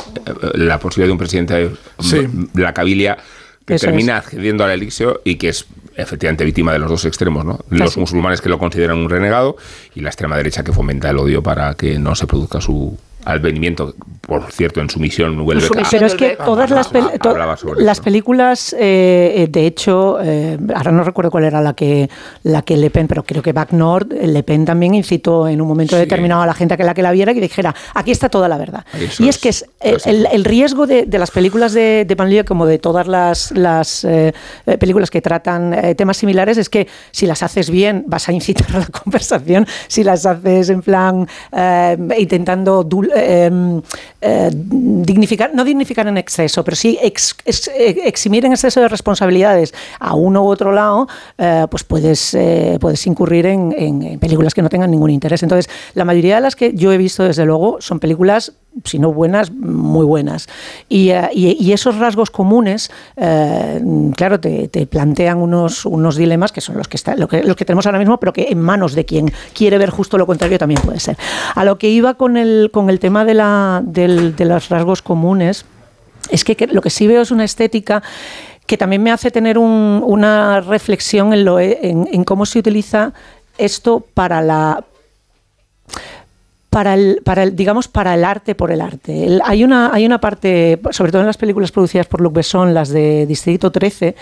[0.54, 2.20] la posibilidad de un presidente Sí.
[2.54, 3.18] de la cabilia
[3.66, 5.66] que Eso termina accediendo al elixio y que es
[5.96, 7.60] efectivamente víctima de los dos extremos, ¿no?
[7.70, 9.58] Los musulmanes que lo consideran un renegado
[9.96, 13.94] y la extrema derecha que fomenta el odio para que no se produzca su advenimiento.
[14.22, 15.44] Por cierto, en su misión, Su
[15.76, 15.84] misión.
[15.92, 17.36] Pero es que todas las, pel- to-
[17.76, 22.10] las películas, eh, eh, de hecho, eh, ahora no recuerdo cuál era la que
[22.44, 25.60] la que Le Pen, pero creo que Back North, eh, Le Pen también incitó en
[25.62, 26.02] un momento Sí.
[26.02, 28.30] determinado a la gente a que la que la viera y que dijera, aquí está
[28.30, 28.86] toda la verdad.
[28.94, 30.34] Eso y es es, que es, eh, el, es.
[30.34, 34.34] el riesgo de, de las películas de, de como de todas las, las eh,
[34.66, 38.32] eh, películas que tratan eh, temas similares, es que si las haces bien vas a
[38.32, 43.82] incitar a la conversación, si las haces en plan eh, intentando dul- eh,
[44.22, 49.74] eh, dignificar, no dignificar en exceso, pero sí ex- ex- eximir en exceso de responsabilidades
[50.00, 54.70] a uno u otro lado, eh, pues puedes, eh, puedes incurrir en películas que no
[54.70, 55.44] tengan ningún interés.
[55.44, 58.54] Entonces, la mayoría de las que yo he visto, desde luego, son películas,
[58.86, 60.48] si no buenas, muy buenas.
[60.88, 63.82] Y, eh, esos rasgos comunes, eh,
[64.16, 67.86] claro, te, te plantean unos, unos dilemas que son los que, está, los que tenemos
[67.86, 71.00] ahora mismo, pero que en manos de quien quiere ver justo lo contrario también puede
[71.00, 71.18] ser.
[71.56, 75.66] A lo que iba con el, con el tema de, la, de los rasgos comunes,
[76.30, 78.04] es que, lo que sí veo es una estética
[78.68, 83.12] que también me hace tener un- una reflexión en cómo se utiliza
[83.58, 84.86] esto para la
[86.72, 89.40] para el, para el, digamos, para el arte por el arte.
[89.44, 92.90] Hay, una, hay una parte, sobre todo en las películas producidas por Luc Besson, las
[92.90, 94.16] de Distrito 13,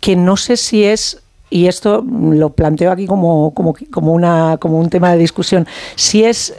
[0.00, 4.78] que no sé si es y esto lo planteo aquí como, como, como, una, como
[4.78, 5.66] un tema de discusión,
[5.96, 6.54] si es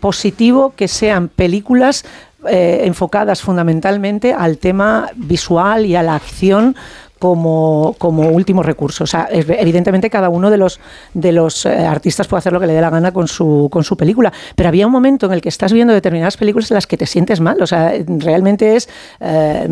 [0.00, 2.04] positivo que sean películas
[2.48, 6.76] eh, enfocadas fundamentalmente al tema visual y a la acción
[7.22, 9.04] como, como último recurso.
[9.04, 10.80] O sea, ev- evidentemente cada uno de los,
[11.14, 13.84] de los eh, artistas puede hacer lo que le dé la gana con su, con
[13.84, 16.88] su película, pero había un momento en el que estás viendo determinadas películas en las
[16.88, 17.62] que te sientes mal.
[17.62, 18.88] O sea, realmente es,
[19.20, 19.68] eh,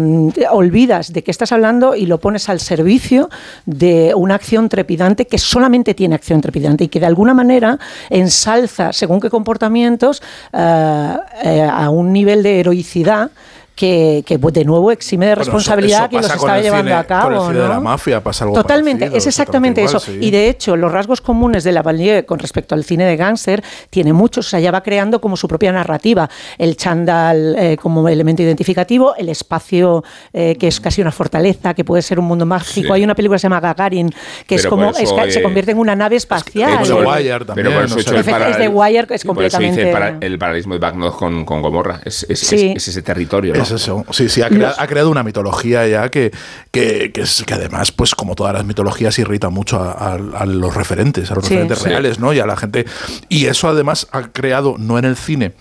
[0.53, 3.31] olvidas de qué estás hablando y lo pones al servicio
[3.67, 8.93] de una acción trepidante que solamente tiene acción trepidante y que de alguna manera ensalza,
[8.93, 13.33] según qué comportamientos, eh, a un nivel de heroicidad
[13.81, 16.61] que, que, pues, de nuevo exime de Bueno, eso- responsabilidad eso a quien los está
[16.61, 17.23] llevando cine- a cabo.
[17.29, 17.69] Con el cine de ¿no?
[17.75, 19.97] la mafia pasa algo Totalmente, parecido, es exactamente eso.
[19.97, 20.27] igual, sí.
[20.27, 21.83] Y de hecho, los rasgos comunes de la
[22.27, 25.49] con respecto al cine de gángster tiene muchos, o sea, ya va creando como su
[25.49, 26.29] propia narrativa.
[26.59, 31.85] El chándal eh, como elemento identificativo, el espacio eh, que es casi una fortaleza, que
[31.85, 32.89] puede ser un mundo mágico.
[32.89, 32.93] Sí.
[32.93, 34.11] Hay una película que se llama Gagarin,
[34.47, 36.85] que es como, eso, es se convierte en una nave espacial.
[36.85, 39.25] hecho, Eh, Wire también, pero por eso no he hecho el Es de Wire, es
[39.25, 42.01] y por eso hice el, completamente- para- el paralelismo de Backnode con, con Gomorra.
[42.05, 42.73] Es, es- Sí.
[42.77, 43.55] es- es ese territorio.
[43.55, 43.63] ¿no?
[43.71, 44.05] Es eso.
[44.11, 46.31] Sí, sí, ha, crea- ha creado una mitología ya que,
[46.71, 50.47] que, que es- que además, pues como todas las mitologías, irrita mucho a, a- a
[50.47, 51.51] los referentes, a los Sí.
[51.55, 52.33] referentes reales, ¿no?
[52.33, 52.87] Y a la gente.
[53.29, 55.53] Y eso además ha creado, no en el cine,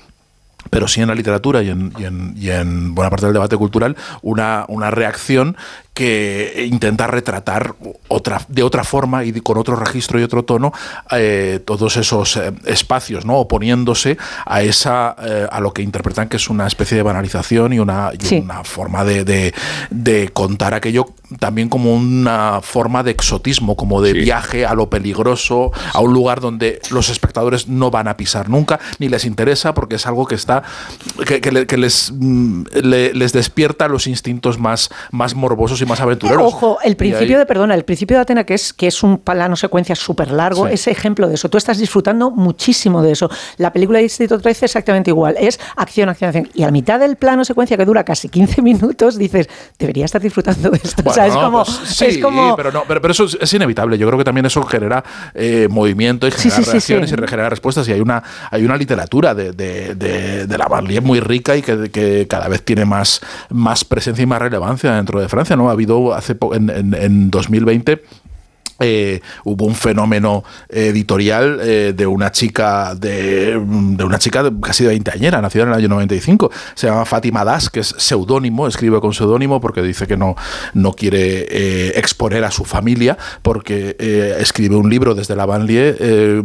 [0.69, 3.57] pero sí en la literatura y en, y en- y en buena parte del debate
[3.57, 5.55] cultural, una, una reacción
[5.93, 7.75] que intenta retratar
[8.07, 10.71] otra, de otra forma y con otro registro y otro tono
[11.11, 13.35] eh, todos esos eh, espacios, ¿no?
[13.37, 17.79] oponiéndose a esa eh, a lo que interpretan que es una especie de banalización y
[17.79, 18.37] una, y Sí.
[18.37, 19.53] una forma de, de-
[19.89, 21.07] de contar aquello
[21.39, 24.19] también como una forma de exotismo, como de Sí.
[24.19, 28.79] viaje a lo peligroso, a un lugar donde los espectadores no van a pisar nunca,
[28.99, 30.58] ni les interesa porque es algo que está
[31.25, 35.85] que, que le- que les, mm, le- les despierta los instintos más, más morbosos y
[35.85, 36.41] más aventureros.
[36.43, 39.17] Ojo, el principio ahí- de, perdona, el principio de Atena, que es, que es un
[39.17, 40.73] plano secuencia súper largo, Sí.
[40.73, 41.49] es ejemplo de eso.
[41.49, 43.29] Tú estás disfrutando muchísimo de eso.
[43.57, 45.35] La película de Distrito 13 es exactamente igual.
[45.39, 46.49] Es acción, acción, acción.
[46.53, 49.47] Y a mitad del plano secuencia, que dura casi 15 minutos, dices,
[49.77, 51.03] debería estar disfrutando de esto.
[51.05, 51.63] o sea, es como.
[51.63, 53.97] pues sí, es como pero, no, pero, pero eso es, inevitable.
[53.97, 55.03] Yo creo que también eso genera
[55.33, 57.87] eh, movimiento y genera sí, reacciones y genera respuestas.
[57.87, 61.61] Y hay una, hay una literatura de, de, de, de la Barlier muy rica y
[61.61, 65.55] que, que cada vez tiene más, más presencia y más relevancia dentro de Francia.
[65.55, 65.69] ¿no?
[65.69, 68.01] Ha habido hace en, en, en 2020
[68.79, 74.83] eh, hubo un fenómeno editorial eh, de una chica de, de una chica de casi
[74.83, 76.51] de 20 añera, nacida en el año 95.
[76.75, 80.35] Se llama Fátima Das, que es seudónimo, escribe con seudónimo porque dice que no,
[80.73, 83.95] no quiere eh, exponer a su familia, porque
[84.39, 85.93] escribe un libro desde la banlieue,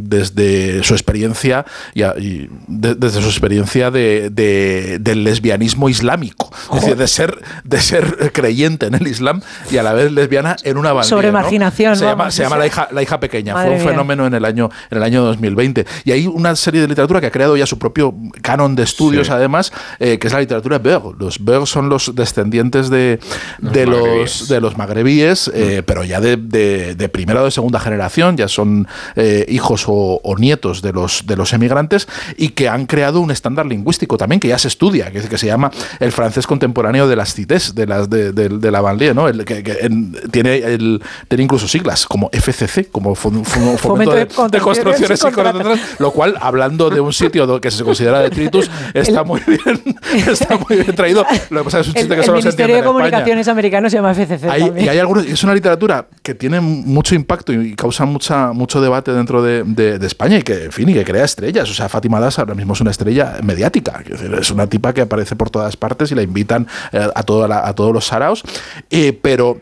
[0.00, 1.64] desde su experiencia
[1.94, 6.50] y, a- y de- desde su experiencia de, de- del lesbianismo islámico.
[6.74, 10.56] Es decir, de ser, de ser creyente en el Islam y a la vez lesbiana
[10.64, 11.08] en una banlieue.
[11.08, 11.32] Sobre ¿no?
[11.34, 13.54] marginación, Se llama, se llama la, hija, la hija pequeña.
[13.54, 13.90] Madre Fue un mía.
[13.92, 15.86] fenómeno en el año en el año 2020.
[16.04, 19.26] Y hay una serie de literatura que ha creado ya su propio canon de estudios,
[19.28, 19.32] Sí.
[19.32, 21.16] además, eh, que es la literatura Beug.
[21.18, 23.18] Los Beug son los descendientes de,
[23.60, 24.48] de los, magrebíes.
[24.48, 28.48] de los magrebíes, eh, pero ya de, de- de primera o de segunda generación, ya
[28.48, 33.20] son eh, hijos o, o nietos de los, de los emigrantes y que han creado
[33.20, 35.70] un estándar lingüístico también que ya se estudia, que, que se llama
[36.00, 39.28] el francés contemporáneo de las cités, de, las, de, de- de la banlieue, ¿no?
[39.28, 44.12] El, que, que en- tiene, el, tiene incluso siglas como FCC, como Fom- Fom- Fomento
[44.14, 49.24] de, de Construcciones y lo cual, hablando de un sitio que se considera detritus, está
[49.24, 49.82] muy bien,
[50.30, 51.26] está muy bien traído.
[51.50, 52.78] Lo que pasa es que un el, chiste que el solo se Ministerio entiende de
[52.78, 52.92] en España.
[52.92, 57.16] Comunicaciones americano se llama FCC Hay- y hay algunos, es una literatura que tiene mucho
[57.16, 60.88] impacto y causa mucha, mucho debate dentro de, de- de España y que, en fin,
[60.90, 61.68] y que crea estrellas.
[61.68, 64.04] O sea, Fátima Das ahora mismo es una estrella mediática.
[64.40, 67.66] Es una tipa que aparece por todas partes y la invitan eh, a, toda la-
[67.66, 68.44] a todos los saraos.
[68.88, 69.60] Eh, pero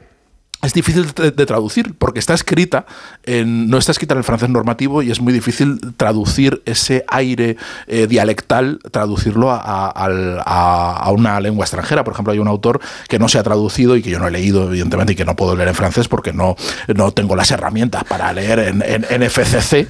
[0.62, 2.86] es difícil de, traducir porque está escrita
[3.24, 7.56] en, no está escrita en el francés normativo y es muy difícil traducir ese aire
[7.88, 12.04] eh, dialectal, traducirlo a, una lengua extranjera.
[12.04, 14.30] Por ejemplo, hay un autor que no se ha traducido y que yo no he
[14.30, 16.56] leído, evidentemente, y que no puedo leer en francés porque no,
[16.94, 19.88] no tengo las herramientas para leer en, en- en FCC,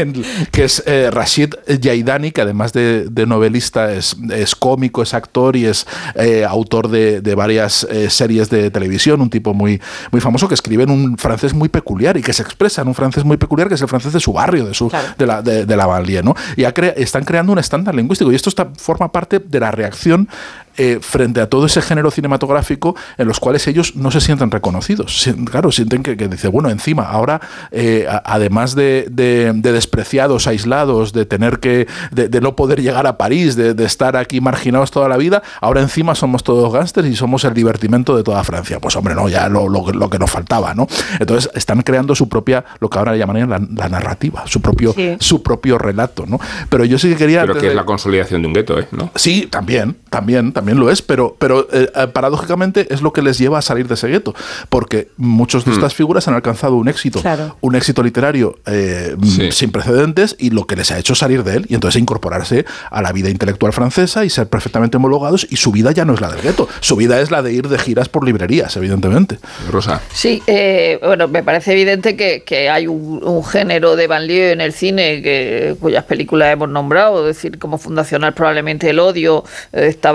[0.52, 5.64] que es eh, Rashid Yaidani, que además de, novelista es, es cómico, es actor y
[5.66, 9.80] es eh, autor de, de varias eh, series de televisión, un tipo muy,
[10.10, 12.94] muy famoso que escribe en un francés muy peculiar y que se expresa en un
[12.94, 15.66] francés muy peculiar, que es el francés de su barrio, de, su, de, la, de,
[15.66, 16.34] de la banlieue, ¿no?
[16.56, 19.70] Y ha crea- están creando un estándar lingüístico y esto está, forma parte de la
[19.70, 20.28] reacción
[20.76, 25.28] eh, frente a todo ese género cinematográfico en los cuales ellos no se sienten reconocidos.
[25.50, 27.40] Claro, sienten que, que dice, bueno, encima, ahora,
[27.70, 33.06] eh, además de, de- de despreciados, aislados, de tener que, de, de no poder llegar
[33.06, 37.08] a París, de, de estar aquí marginados toda la vida, ahora encima somos todos gángsters
[37.08, 38.78] y somos el divertimento de toda Francia.
[38.80, 40.86] Pues hombre, no, ya lo, lo, lo que nos faltaba, ¿no?
[41.18, 45.16] Entonces están creando su propia, lo que ahora llamarían la, la narrativa, su propio, Sí.
[45.20, 46.38] su propio relato, ¿no?
[46.68, 47.42] Pero yo sí que quería...
[47.42, 48.86] Pero que es de- la consolidación de un gueto, ¿eh?
[48.92, 49.10] ¿No?
[49.14, 53.38] Sí, también, también, también lo es, pero, pero eh, eh, paradójicamente es lo que les
[53.38, 54.34] lleva a salir de ese gueto,
[54.68, 57.56] porque muchos de estas figuras han alcanzado un éxito, Claro.
[57.62, 59.16] un éxito literario eh,
[59.50, 63.00] sin precedentes y lo que les ha hecho salir de él y entonces incorporarse a
[63.00, 66.30] la vida intelectual francesa y ser perfectamente homologados y su vida ya no es la
[66.30, 69.38] del gueto, su vida es la de ir de giras por librerías, evidentemente.
[69.72, 70.02] Rosa.
[70.12, 74.60] Sí, eh, bueno, me parece evidente que, que hay un, un género de banlieue en
[74.60, 79.86] el cine que, cuyas películas hemos nombrado, es decir, como fundacional probablemente El Odio, eh,
[79.86, 80.10] está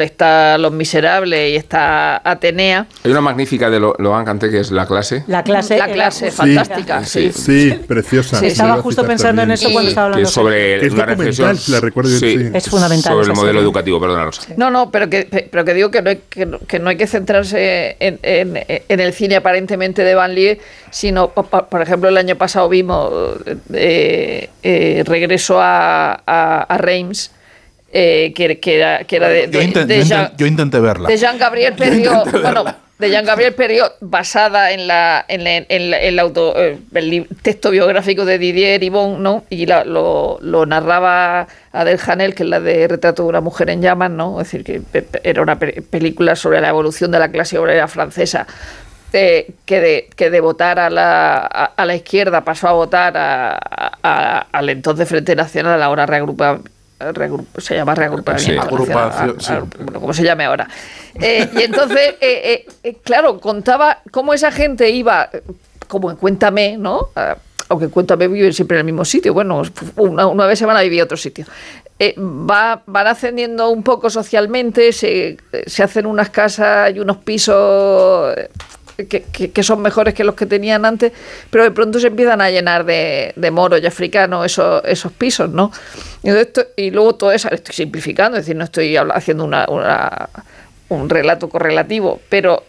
[0.00, 2.86] Está Los Miserables y está Atenea.
[3.04, 5.24] Hay una magnífica de Lo- Loan Canté que es La clase.
[5.26, 7.32] La clase, La clase, era- fantástica, sí.
[7.32, 8.38] Sí, preciosa.
[8.38, 10.28] Sí, estaba justo pensando en eso cuando estaba Que hablando.
[10.28, 11.74] es sobre Que es una documental, reflexión.
[11.74, 12.50] la recuerdo yo, sí.
[12.54, 14.42] Es fundamental Sobre el modelo educativo, perdona, Rosa.
[14.56, 16.96] No, no, pero que, pero que digo que no hay que, no- que no hay
[16.96, 20.60] que centrarse en, en- en el cine aparentemente de banlieue,
[20.90, 23.12] sino, po- po- por ejemplo, el año pasado vimos
[23.72, 27.30] eh, eh, Regreso a, a, a Reims,
[27.92, 30.80] eh, que, que era, que era de, Yo, de- inten- de yo Jean- yo intenté
[30.80, 31.08] verla.
[31.08, 32.64] de Jean Gabriel Yo Perriot, intenté bueno,
[32.98, 37.26] de Jean Gabriel Perriot, basada en la en, la- en la- el auto eh, el
[37.42, 39.44] texto biográfico de Didier Ibon, ¿no?
[39.50, 43.70] Y la- lo, lo narraba Adel Janel, que es la de Retrato de una mujer
[43.70, 44.40] en llamas, ¿no?
[44.40, 44.82] Es decir, que
[45.24, 48.46] era una pe- película sobre la evolución de la clase obrera francesa.
[49.14, 53.14] eh, que, de, que de votar a la, a, a la izquierda pasó a votar
[53.16, 53.58] a-
[54.02, 56.70] a- al entonces Frente Nacional, ahora reagrupa, reagrup-
[57.58, 58.58] se llama reagrupamiento Sí.
[58.58, 59.52] Agrupación, sí.
[59.52, 60.68] a- a- bueno, como se llame ahora.
[61.20, 65.28] Eh, y entonces, eh, eh, claro, contaba cómo esa gente iba,
[65.88, 67.08] como en Cuéntame, ¿no?
[67.16, 67.36] Ah,
[67.68, 69.32] aunque en Cuéntame viven siempre en el mismo sitio.
[69.32, 69.62] Bueno,
[69.96, 71.46] una, una vez se van a vivir a otro sitio.
[71.98, 75.36] eh, va, van ascendiendo un poco socialmente, se,
[75.66, 78.50] se hacen unas casas y unos pisos eh,
[78.96, 81.12] que, son mejores que los que tenían antes,
[81.50, 85.70] pero de pronto se empiezan a llenar de, moros y africanos esos, pisos, ¿no?
[86.76, 89.66] Y, luego todo eso, estoy simplificando, es decir, no estoy haciendo una-
[90.88, 92.62] un relato correlativo, pero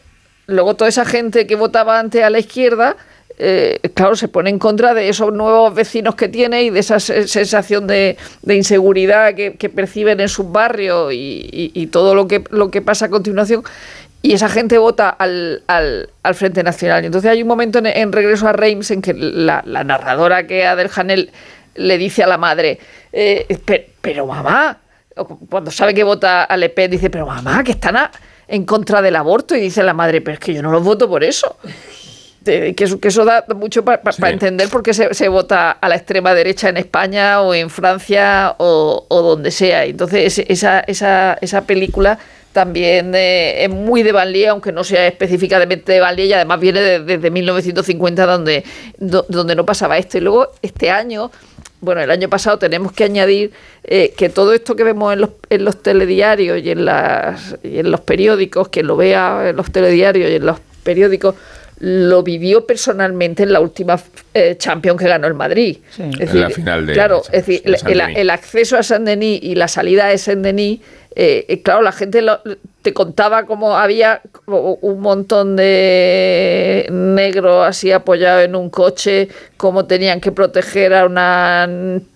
[0.48, 2.96] luego toda esa gente que votaba antes a la izquierda,
[3.40, 7.00] eh, claro, se pone en contra de esos nuevos vecinos que tiene y de esa
[7.00, 12.14] se- sensación de, de inseguridad que, que perciben en sus barrios y, y- y todo
[12.14, 13.64] lo que, lo que pasa a continuación.
[14.24, 17.04] Y esa gente vota al, al, al Frente Nacional.
[17.04, 20.48] Y entonces hay un momento en, en Regreso a Reims en que la, la narradora
[20.48, 21.30] que Adel Janel
[21.76, 22.80] le dice a la madre,
[23.12, 24.80] eh, "Pe- pero, mamá,
[25.50, 28.12] cuando sabe que vota a Le Pen, dice, pero mamá, que están a-
[28.48, 29.56] en contra del aborto.
[29.58, 31.58] Y dice la madre, pero es que yo no los voto por eso.
[32.46, 34.02] Que, eso, que eso da mucho para
[34.34, 38.56] entender por qué se, se vota a la extrema derecha en España o en Francia
[38.58, 39.86] o, o donde sea.
[39.86, 42.20] Entonces, esa, esa, esa película
[42.54, 46.82] también eh, es muy de Banlieue, aunque no sea específicamente de Banlieue, y además viene
[46.82, 48.64] de- desde 1950, donde,
[48.98, 50.18] do- donde no pasaba esto.
[50.18, 51.32] Y luego, este año,
[51.82, 53.52] bueno, el año pasado tenemos que añadir
[53.84, 57.80] eh, que todo esto que vemos en los, en los telediarios y en, las, y
[57.80, 61.36] en los periódicos, quien lo vea en los telediarios y en los periódicos,
[61.80, 64.00] lo vivió personalmente en la última
[64.34, 65.80] eh, Champions que ganó el Madrid.
[66.20, 69.56] Es En la final de Claro, la es decir, el, el acceso a Saint-Denis y
[69.56, 70.80] la salida de Saint-Denis,
[71.16, 72.40] eh, eh, claro, la gente lo-
[72.82, 80.20] te contaba cómo había un montón de negros así apoyados en un coche, cómo tenían
[80.20, 81.68] que proteger a una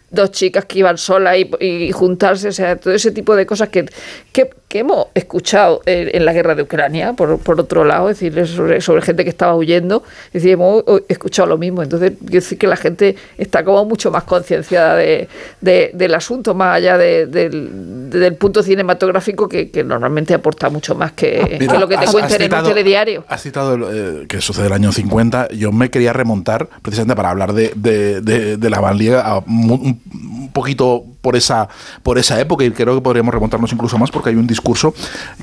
[0.10, 3.70] dos chicas que iban solas y, y juntarse, o sea, todo ese tipo de cosas
[3.70, 3.86] que,
[4.32, 8.20] que, que hemos escuchado en, en la guerra de Ucrania, por, por otro lado, es
[8.20, 12.32] decir, sobre, sobre gente que estaba huyendo, es decir, hemos escuchado lo mismo, entonces quiero
[12.36, 15.28] decir que la gente está como mucho más concienciada de,
[15.62, 20.96] de- del asunto, más allá de- del, del punto cinematográfico que, que normalmente aporta mucho
[20.96, 23.26] más que, Mira, que lo que te has- cuenten has en un telediario.
[23.28, 23.84] Has citado el,
[24.24, 25.50] eh, que sucede el año 50.
[25.50, 30.52] Yo me quería remontar precisamente para hablar de, de, la Banlieue a mu- un, un
[30.52, 31.68] poquito por esa,
[32.04, 34.94] por esa época y creo que podríamos remontarnos incluso más porque hay un discurso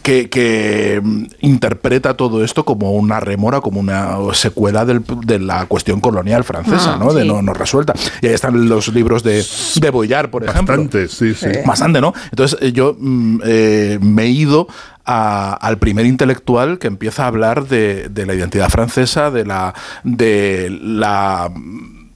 [0.02, 5.66] que, que, mm, interpreta todo esto como una remora, como una secuela del- de la
[5.66, 7.12] cuestión colonial francesa, Ah, ¿no?
[7.12, 7.92] De no, no resuelta.
[8.22, 9.44] Y ahí están los libros de,
[9.76, 10.74] de Boyard, por ejemplo.
[10.76, 11.48] Bastante, sí, sí.
[11.66, 12.12] Bastante, ¿no?
[12.30, 14.66] Entonces eh, yo mm, eh, me he ido
[15.04, 19.74] a- al primer intelectual que empieza a hablar de, de la identidad francesa, de la
[20.02, 21.50] de la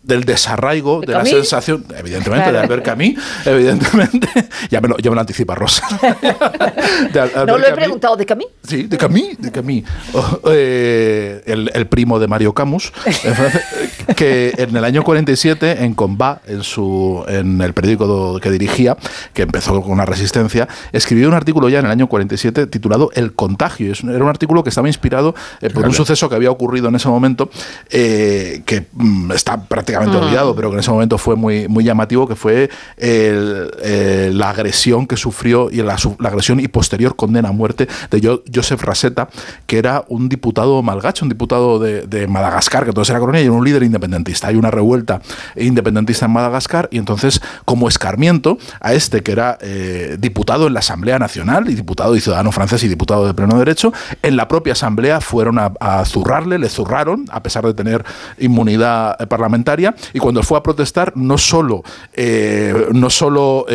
[0.08, 1.30] del desarraigo, de, la Camus?
[1.30, 2.58] sensación, evidentemente, de.
[2.58, 4.28] Albert Camus, evidentemente,
[4.70, 5.86] ya me lo, ya me lo anticipa Rosa.
[6.02, 7.74] Al- No lo he Camus.
[7.74, 8.50] preguntado de Camille.
[8.66, 9.82] Sí, de Camus, de Camus.
[10.14, 13.62] Oh, eh, el, el primo de Mario Camus, en francés,
[14.16, 18.96] que en el año 47, en Combat, en, su, en el periódico que dirigía,
[19.34, 23.34] que empezó con una resistencia, escribió un artículo ya en el año 47 titulado El
[23.34, 23.92] contagio.
[23.92, 27.08] Era un artículo que estaba inspirado eh, por un suceso que había ocurrido en ese
[27.08, 27.50] momento,
[27.90, 30.20] eh, que mm, está prácticamente Mm.
[30.22, 34.50] olvidado, pero que en ese momento fue muy, muy llamativo, que fue el- eh, la
[34.50, 38.82] agresión que sufrió y la, la agresión y posterior condena a muerte de Jo- Joseph
[38.82, 39.28] Raseta,
[39.66, 43.44] que era un diputado malgache, un diputado de, de Madagascar, que entonces era colonia y
[43.44, 44.48] era un líder independentista.
[44.48, 45.20] Hay una revuelta
[45.56, 50.80] independentista en Madagascar y entonces, como escarmiento a este que era eh, diputado en la
[50.80, 53.92] Asamblea Nacional y diputado y ciudadano francés y diputado de pleno derecho,
[54.22, 58.04] en la propia Asamblea fueron a, zurrarle, le zurraron, a pesar de tener
[58.38, 61.82] inmunidad eh, parlamentaria, y cuando fue a protestar, no solo,
[62.12, 63.66] eh, no solo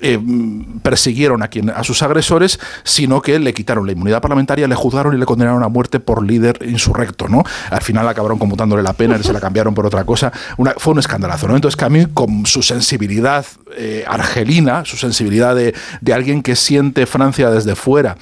[0.00, 0.18] eh,
[0.82, 5.14] persiguieron a, quien, a sus agresores, sino que le quitaron la inmunidad parlamentaria, le juzgaron
[5.14, 7.42] y le condenaron a muerte por líder insurrecto, ¿no?
[7.70, 10.32] Al final acabaron conmutándole la pena, se la cambiaron por otra cosa.
[10.56, 11.54] Una- fue un escandalazo, ¿no?
[11.56, 13.44] Entonces Camus, con su sensibilidad
[13.76, 18.16] eh, argelina, su sensibilidad de, de alguien que siente Francia desde fuera,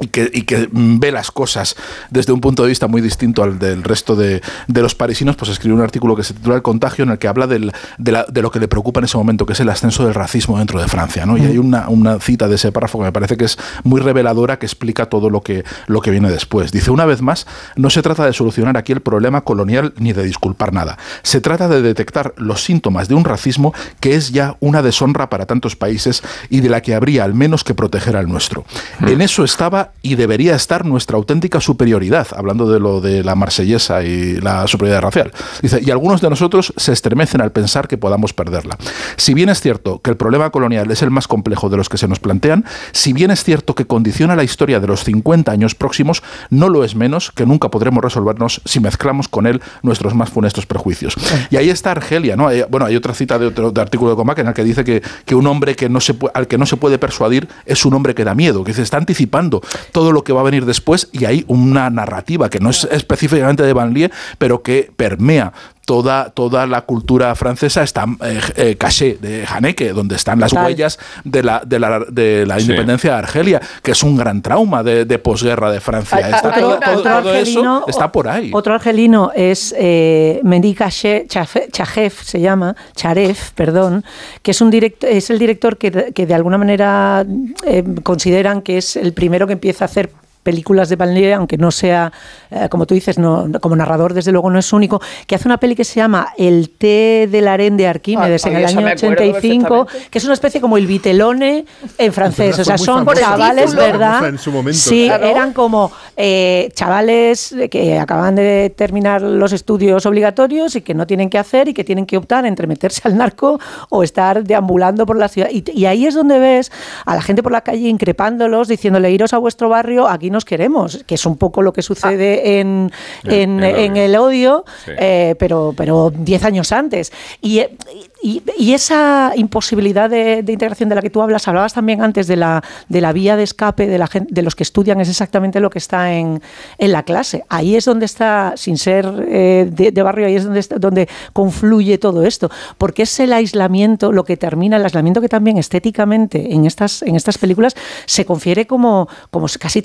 [0.00, 1.76] y que, y que ve las cosas
[2.10, 5.50] desde un punto de vista muy distinto al del resto de, de los parisinos, pues
[5.50, 8.24] escribió un artículo que se titula El contagio, en el que habla del- de, la-
[8.28, 10.80] de lo que le preocupa en ese momento, que es el ascenso del racismo dentro
[10.80, 11.26] de Francia.
[11.26, 11.36] ¿no?
[11.36, 14.58] Y hay una, una cita de ese párrafo que me parece que es muy reveladora,
[14.58, 16.70] que explica todo lo que, lo que viene después.
[16.72, 17.46] Dice, una vez más,
[17.76, 20.98] no se trata de solucionar aquí el problema colonial ni de disculpar nada.
[21.22, 25.46] Se trata de detectar los síntomas de un racismo que es ya una deshonra para
[25.46, 28.64] tantos países y de la que habría al menos que proteger al nuestro.
[29.00, 33.34] En eso estaba está y debería estar nuestra auténtica superioridad, hablando de lo de la
[33.34, 35.32] marsellesa y la superioridad racial.
[35.60, 38.78] Dice, y algunos de nosotros se estremecen al pensar que podamos perderla.
[39.16, 41.98] Si bien es cierto que el problema colonial es el más complejo de los que
[41.98, 45.74] se nos plantean, si bien es cierto que condiciona la historia de los 50 años
[45.74, 50.30] próximos, no lo es menos que nunca podremos resolvernos si mezclamos con él nuestros más
[50.30, 51.16] funestos prejuicios.
[51.50, 52.48] Y ahí está Argelia, ¿no?
[52.70, 55.02] Bueno, hay otra cita de otro de artículo de Comac en el que dice que,
[55.26, 58.14] que un hombre que no se al que no se puede persuadir es un hombre
[58.14, 59.60] que da miedo, que se está anticipando
[59.92, 63.62] todo lo que va a venir después y hay una narrativa que no es específicamente
[63.62, 65.52] de Van Lie, pero que permea
[65.88, 70.66] toda, toda la cultura francesa está eh, eh, caché de Haneke, donde están las Total.
[70.66, 72.64] huellas de la, de la, de la Sí.
[72.66, 76.18] independencia de Argelia, que es un gran trauma de, de posguerra de Francia.
[76.18, 78.50] Hay- Está hay todo, una- todo- otro todo eso argelino- está por ahí.
[78.52, 84.04] Otro argelino es eh, Mehdi Caché- Chajef, se llama, Charef, perdón,
[84.42, 87.24] que es, un direct- es el director que, que de alguna manera
[87.64, 90.10] eh, consideran que es el primero que empieza a hacer
[90.48, 92.10] películas de Banlieue, aunque no sea,
[92.50, 95.58] eh, como tú dices, no, como narrador desde luego no es único, que hace una
[95.58, 98.80] peli que se llama El té del harén de Arquímedes Ah, en el esa año
[98.86, 100.10] me acuerdo 85, perfectamente.
[100.10, 101.66] que es una especie como el vitelone
[101.98, 103.74] en francés, o sea, son chavales.
[103.74, 104.12] ¿verdad?
[104.14, 104.78] Famosa en su momento.
[104.78, 105.26] Sí, Claro.
[105.26, 111.28] eran como eh, chavales que acaban de terminar los estudios obligatorios y que no tienen
[111.28, 115.18] que hacer y que tienen que optar entre meterse al narco o estar deambulando por
[115.18, 115.48] la ciudad.
[115.52, 116.72] Y, y ahí es donde ves
[117.04, 121.02] a la gente por la calle increpándolos, diciéndole iros a vuestro barrio, aquí nos queremos,
[121.06, 122.92] que es un poco lo que sucede en,
[123.24, 124.04] en, En el en odio.
[124.04, 124.92] el odio, Sí.
[124.98, 127.12] eh, pero pero 10 años antes.
[127.40, 127.76] Y, eh,
[128.22, 132.26] y, y esa imposibilidad de, de integración de la que tú hablas, hablabas también antes
[132.26, 135.08] de la, de la vía de escape de, la gente, de los que estudian, es
[135.08, 136.42] exactamente lo que está en,
[136.78, 137.44] en la clase.
[137.48, 141.08] Ahí es donde está, sin ser eh, de, de barrio, ahí es donde, está- donde
[141.32, 146.52] confluye todo esto, porque es el aislamiento lo que termina, el aislamiento que también estéticamente
[146.52, 147.74] en estas, en estas películas
[148.06, 149.82] se confiere como, como casi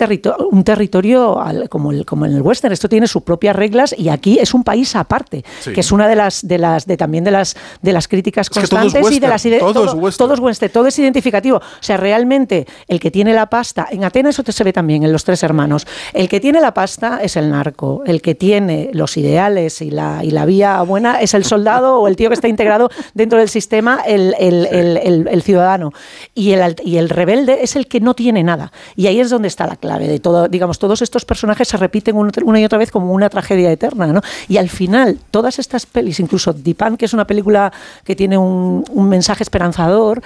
[0.51, 2.73] un territorio al- como, el, como en el western.
[2.73, 5.71] Esto tiene sus propias reglas y aquí es un país aparte, Sí.
[5.73, 8.53] que es una de las, de las, de también de las, de las críticas que
[8.53, 10.17] todo es constantes y de las ide- todo es western.
[10.28, 11.57] todo es western, todo es identificativo.
[11.57, 15.03] O sea, realmente el que tiene la pasta, en Atenas eso te se ve también
[15.03, 18.89] en los tres hermanos, el que tiene la pasta es el narco, el que tiene
[18.93, 22.36] los ideales y la, y la vía buena es el soldado o el tío que
[22.36, 25.91] está integrado dentro del sistema, el, el- el- el- ciudadano.
[26.34, 28.71] Y el, y el rebelde es el que no tiene nada.
[28.95, 30.47] Y ahí es donde está la clave de todo.
[30.47, 34.07] Digamos, todos estos personajes se repiten un- una y otra vez como una tragedia eterna.
[34.07, 34.21] ¿no?
[34.47, 37.71] Y al final, todas estas pelis, incluso Dipan, que es una película
[38.16, 40.22] tiene un, un mensaje esperanzador,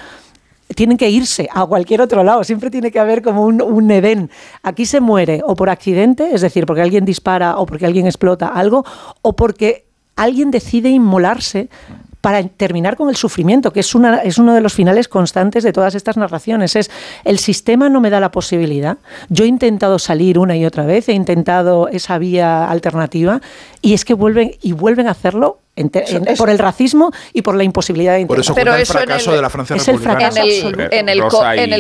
[0.75, 2.43] tienen que irse a cualquier otro lado.
[2.43, 4.29] Siempre tiene que haber como un, un Edén.
[4.63, 8.47] Aquí se muere o por accidente, es decir, porque alguien dispara o porque alguien explota
[8.47, 8.85] algo,
[9.21, 9.85] o porque
[10.15, 11.69] alguien decide inmolarse
[12.21, 15.71] para terminar con el sufrimiento, que es, una, es uno de los finales constantes de
[15.71, 16.75] todas estas narraciones.
[16.75, 16.91] Es
[17.23, 18.97] el sistema no me da la posibilidad.
[19.29, 23.39] Yo he intentado salir una y otra vez, he intentado esa vía alternativa,
[23.81, 27.53] y es que vuelven y vuelven a hacerlo en en- por el racismo y por
[27.55, 29.87] la imposibilidad de Por eso Pero el eso en fracaso el- de la Francia es
[29.87, 30.41] el republicana.
[30.41, 31.17] en el, en el,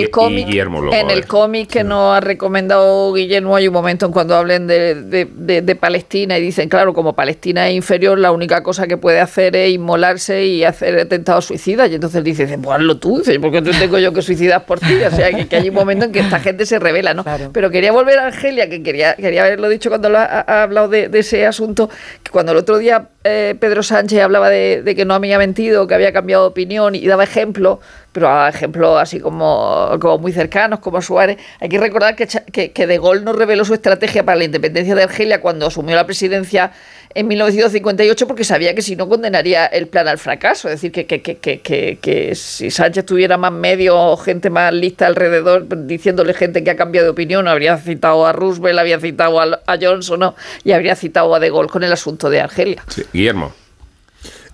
[0.03, 4.11] en cómic en a el cómic que nos ha recomendado Guillermo hay un momento en
[4.11, 8.31] cuando hablen de, de- de- de Palestina y dicen claro como Palestina es inferior la
[8.31, 12.45] única cosa que puede hacer es inmolarse y hacer atentados suicidas y entonces él dice
[12.61, 14.93] pues hazlo tú dice, ¿por qué te tengo yo que suicidar por ti?
[15.05, 17.23] o sea que, que hay un momento en que esta gente se revela ¿no?
[17.23, 17.49] Claro.
[17.51, 20.87] pero quería volver a Argelia que quería, quería haberlo dicho cuando lo ha, ha hablado
[20.87, 21.89] de, de ese asunto
[22.23, 25.87] que cuando el otro día eh, Pedro Sánchez hablaba de, de que no había mentido,
[25.87, 27.79] que había cambiado de opinión y daba ejemplos,
[28.11, 31.37] pero daba ejemplos así como, como muy cercanos, como Suárez.
[31.59, 34.95] Hay que recordar que, que, que De Gaulle nos reveló su estrategia para la independencia
[34.95, 36.71] de Argelia cuando asumió la presidencia
[37.13, 40.67] en 1958 porque sabía que si no condenaría el plan al fracaso.
[40.69, 45.65] Es decir, que, que, que, que, si Sánchez tuviera más medios gente más lista alrededor
[45.87, 49.77] diciéndole gente que ha cambiado de opinión, habría citado a Roosevelt, habría citado a, a
[49.79, 50.35] Johnson ¿no?
[50.63, 52.83] y habría citado a De Gaulle con el asunto de Argelia.
[52.87, 53.53] Sí, Guillermo.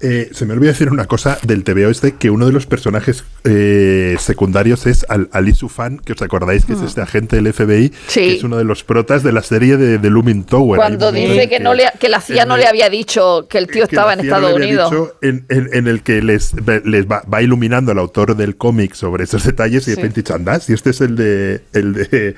[0.05, 3.23] Eh, se me olvidó decir una cosa del TVO este, que uno de los personajes
[3.45, 7.87] eh, secundarios es Al Ali Sufan, que os acordáis que es este agente del FBI,
[7.89, 7.91] Mm.
[8.07, 8.19] Sí.
[8.19, 10.77] que es uno de los protas de la serie de, de Looming Tower.
[10.77, 13.67] Cuando dice que, no le, que la CIA no el- le había dicho que el
[13.67, 14.91] tío que estaba la en no Estados Unidos.
[14.91, 18.93] dicho, en, en- en el que les, les va, va iluminando el autor del cómic
[18.95, 20.01] sobre esos detalles y de Sí.
[20.01, 22.35] repente dice, anda, si este es el de el de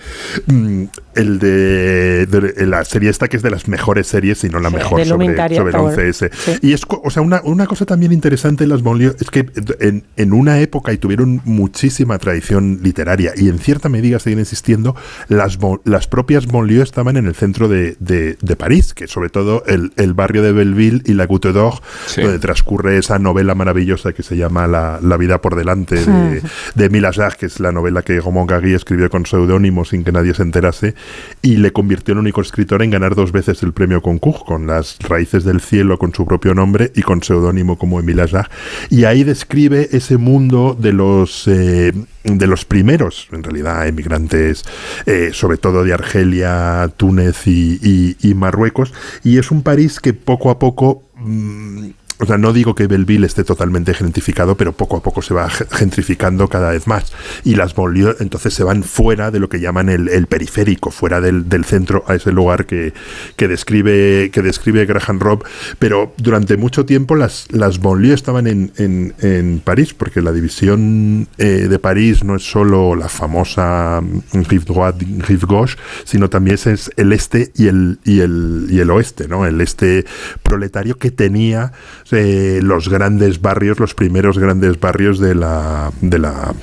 [0.47, 0.83] mm,
[1.15, 4.69] el de, de la serie esta que es de las mejores series, si no la
[4.69, 5.97] Sí, mejor sobre, sobre el Tower.
[5.97, 6.29] 11S.
[6.33, 6.51] Sí.
[6.61, 9.45] Y es o sea, una, un una cosa también interesante en las banlieues es que
[9.79, 14.95] en, en una época y tuvieron muchísima tradición literaria y en cierta medida siguen existiendo,
[15.29, 19.63] las, las propias banlieues estaban en el centro de, de- de París, que sobre todo
[19.67, 21.75] el, el barrio de Belleville y la Goutte d'Or,
[22.23, 26.41] donde transcurre esa novela maravillosa que se llama La, La vida por delante de,
[26.75, 30.11] de Émile Ajar, que es la novela que Romain Gary escribió con seudónimo sin que
[30.11, 30.93] nadie se enterase
[31.41, 34.97] y le convirtió en único escritor en ganar dos veces el premio Concours, con Las
[34.99, 37.44] raíces del cielo con su propio nombre y con seudónimo
[37.77, 38.49] como Émile Ajar.
[38.89, 41.93] Y ahí describe ese mundo de los eh,
[42.23, 44.65] de los primeros, en realidad, emigrantes,
[45.05, 48.93] eh, sobre todo de Argelia, Túnez y Marruecos.
[49.23, 51.89] Y es un París que poco a poco mm,
[52.19, 55.49] o sea, no digo que Belleville esté totalmente gentrificado, pero poco a poco se va
[55.49, 57.11] ge- gentrificando cada vez más.
[57.43, 61.19] Y las banlieues entonces se van fuera de lo que llaman el, el periférico, fuera
[61.21, 62.93] del, del centro, a ese lugar que,
[63.35, 65.43] que describe, que describe Graham Robb.
[65.79, 71.27] Pero durante mucho tiempo las, las banlieues estaban en, en- en París, porque la división
[71.37, 76.55] eh, de París no es solo la famosa mm, rive droite, rive gauche, sino también
[76.55, 79.45] es el este y el, y el, y el oeste, ¿no?
[79.45, 80.05] El este
[80.43, 81.73] proletario que tenía
[82.11, 86.53] los grandes barrios, los primeros grandes barrios de la, de la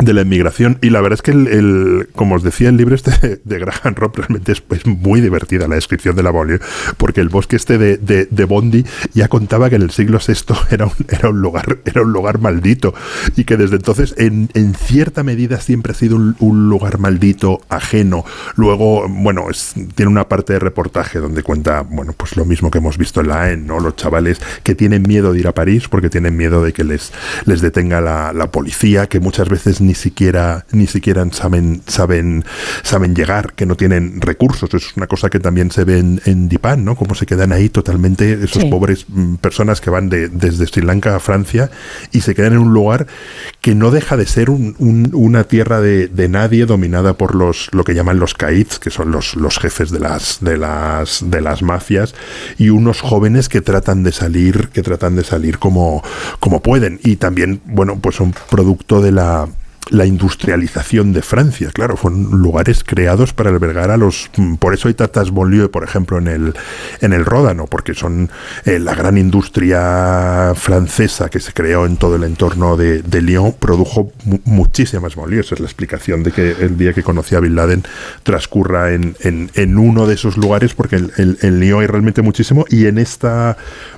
[0.00, 2.94] de la inmigración y la verdad es que el, el- como os decía el libro
[2.94, 6.60] este de Graham Robb realmente es, muy divertida la descripción de la banlieue
[6.96, 8.84] porque el bosque este de, de, de Bondi
[9.14, 12.38] ya contaba que en el siglo VI era un, era un lugar era un lugar
[12.40, 12.94] maldito
[13.36, 17.60] y que desde entonces en, en cierta medida siempre ha sido un, un lugar maldito
[17.68, 18.24] ajeno.
[18.56, 22.78] Luego bueno es, tiene una parte de reportaje donde cuenta bueno pues lo mismo que
[22.78, 25.88] hemos visto en la AEN no los chavales que tienen miedo de ir a París
[25.88, 27.12] porque tienen miedo de que les
[27.44, 32.44] les detenga la, la policía que muchas veces ni siquiera ni siquiera saben saben
[32.82, 34.68] saben llegar que no tienen recursos.
[34.68, 37.52] Eso es una cosa que también se ve en, en Dipan no cómo se quedan
[37.52, 38.68] ahí totalmente esos Sí.
[38.70, 41.70] pobres mm, personas que van de, desde Sri Lanka a Francia
[42.12, 43.06] y se quedan en un lugar
[43.60, 47.68] que no deja de ser un- un- una tierra de, de nadie dominada por los
[47.72, 51.40] lo que llaman los caids que son los, los jefes de las de las de
[51.40, 52.14] las mafias
[52.58, 56.02] y unos jóvenes que tratan de salir que tratan de salir como
[56.40, 57.00] como pueden.
[57.02, 59.48] Y también bueno pues son producto de la
[59.88, 64.30] la industrialización de Francia, claro, fueron lugares creados para albergar a los...
[64.60, 66.54] Por eso hay tantas banlieues, por ejemplo, en el,
[67.00, 68.30] en el Ródano, porque son
[68.66, 73.54] eh, la gran industria francesa que se creó en todo el entorno de, de Lyon,
[73.58, 75.46] produjo mu- muchísimas banlieues.
[75.46, 77.82] Esa Es la explicación de que el día que conocí a Bin Laden
[78.22, 82.64] transcurra en, en- uno de esos lugares, porque en, en- en Lyon hay realmente muchísimo,
[82.68, 83.56] y en esta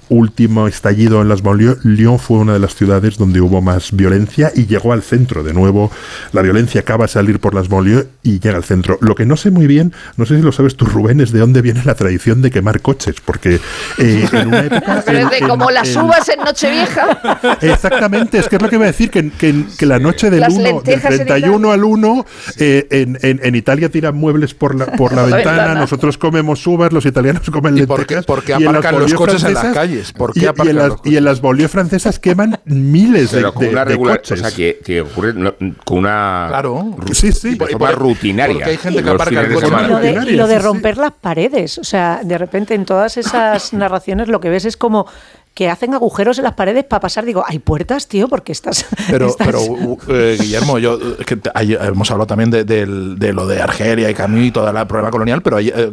[0.09, 4.53] último estallido en las banlieues, Lyon fue una de las ciudades donde hubo más violencia
[4.55, 5.43] y llegó al centro.
[5.43, 5.72] De nuevo,
[6.33, 8.99] la violencia acaba de salir por las banlieues y llega al centro.
[9.01, 11.41] Lo que no sé muy bien, no sé si lo sabes tú, Rubén, es de
[11.41, 13.61] dónde viene la tradición de quemar coches, porque
[13.99, 15.03] eh, en una época...
[15.07, 17.59] Pero es de en- como en- las en- uvas en Nochevieja.
[17.61, 20.41] Exactamente, es que es lo que iba a decir, que, que- que la noche del,
[20.41, 22.27] Las 1, del lentejas en 31 al 1,
[22.59, 25.75] eh, en, en- en Italia tiran muebles por la, por la ventana, ventana.
[25.81, 28.25] nosotros comemos uvas, los italianos comen ¿Y por qué- lentejas.
[28.27, 30.12] por qué y en las aparcan los coches en las francesas- calles?
[30.12, 33.39] ¿Por qué y- y, aparcan en las, los y en las francesas queman miles de,
[33.43, 34.33] de- coches.
[34.33, 36.96] o sea, que, que ocurre no, con una Claro.
[37.12, 37.54] Sí, sí.
[37.56, 38.54] de forma rutinaria.
[38.56, 40.58] porque hay gente que aparca el de coche lo de, lo de Ordinarias, sí, sí.
[40.58, 41.78] romper las paredes.
[41.78, 45.06] O sea, de repente en todas esas narraciones lo que ves es como
[45.54, 47.24] que hacen agujeros en las paredes para pasar.
[47.26, 48.26] Digo, ¿hay puertas, tío?
[48.28, 48.86] Porque estás.
[49.10, 53.32] Pero, estás- pero uh, eh, Guillermo, yo eh, que te- hay- hemos hablado también de
[53.34, 55.90] lo de Argelia y Camus y todo el problema colonial, pero hay, eh,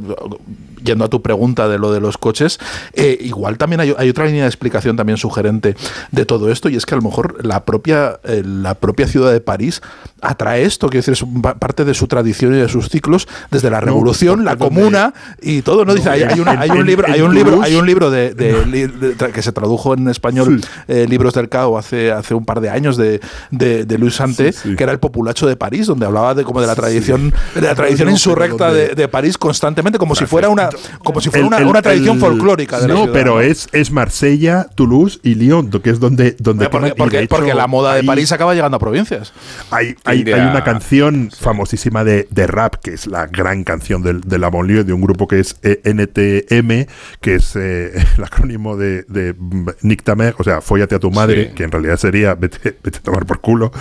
[0.84, 2.60] yendo a tu pregunta de lo de los coches,
[2.94, 5.76] eh, igual también hay, hay otra línea de explicación también sugerente
[6.12, 9.32] de todo esto y es que a lo mejor la propia, eh, la propia ciudad
[9.32, 9.82] de París
[10.22, 13.80] atrae esto, quiero decir, es parte de su tradición y de sus ciclos desde la
[13.80, 15.94] No, revolución, la comuna y todo, ¿no?
[15.96, 18.34] Dice, hay, hay una- hay un libro, hay un libro, hay un libro de,
[19.34, 22.98] que se tradujo en español, eh, Libros del Cao, hace, hace un par de años
[22.98, 23.20] de,
[24.00, 27.34] Luis Sante, que era el populacho de París, donde hablaba de como de la tradición,
[27.56, 30.68] de la tradición insurrecta de París constantemente, como si fuera una,
[31.03, 33.36] como si fuera El- una, el- una tradición el- folclórica de la No, ciudad, pero
[33.36, 33.41] ¿no?
[33.41, 37.36] es, es Marsella, Toulouse y Lyon, que es donde, donde Eh, porque, porque- de hecho
[37.36, 39.34] porque la moda de hay- París acaba llegando a provincias.
[39.72, 43.63] Hay, hay, de hay la- una canción famosísima de, de rap, que es la gran
[43.63, 46.88] canción del- de, la banlieue, de un grupo que es eh, NTM,
[47.22, 49.36] que es eh, el acrónimo de, de
[49.82, 51.55] Nick Tamer, o sea, Fóllate a tu madre, Sí.
[51.55, 53.72] que en realidad sería Vete, vete a tomar por culo.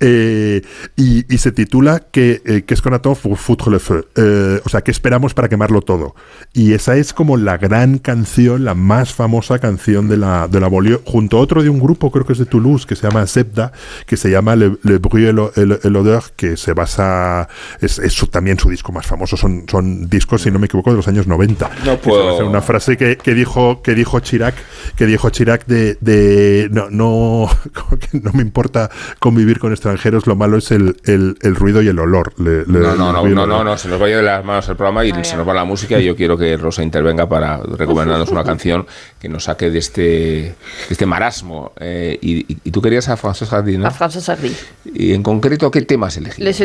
[0.00, 0.62] Eh,
[0.96, 2.92] y, y se titula que, eh, que es con
[3.36, 4.04] foutre le feu.
[4.16, 6.14] Eh, o sea, ¿qué esperamos para quemarlo todo?
[6.54, 10.68] Y esa es como la gran canción, la más famosa canción de la, de la
[10.68, 13.26] Bolio, junto a otro de un grupo, creo que es de Toulouse, que se llama
[13.26, 13.72] Zebda,
[14.06, 17.48] que se llama Le, Le Bruit et le- et le- Odeur, que se basa,
[17.80, 20.90] es, es su- también su disco más famoso, son, son discos, si no me equivoco,
[20.90, 21.70] de los años 90.
[21.86, 24.54] No puedo- en una frase que, que dijo que dijo Chirac,
[24.96, 27.48] que dijo Chirac de, de no, no,
[28.12, 31.98] no me importa convivir con extranjeros, lo malo es el, el, el ruido y el
[31.98, 32.32] olor.
[32.38, 34.76] Le- le- No, no, no, no, no, no, se nos vaya de las manos el
[34.76, 38.30] programa y se nos va la música y yo quiero que Rosa intervenga para recomendarnos
[38.30, 38.86] una canción
[39.20, 40.54] que nos saque de este, de
[40.88, 41.72] este marasmo.
[41.80, 43.88] Eh, y, y- tú querías a François Hardy, ¿no?
[43.88, 44.54] A François Hardy.
[44.94, 46.44] Y en concreto, ¿qué temas elegido?
[46.44, 46.60] Les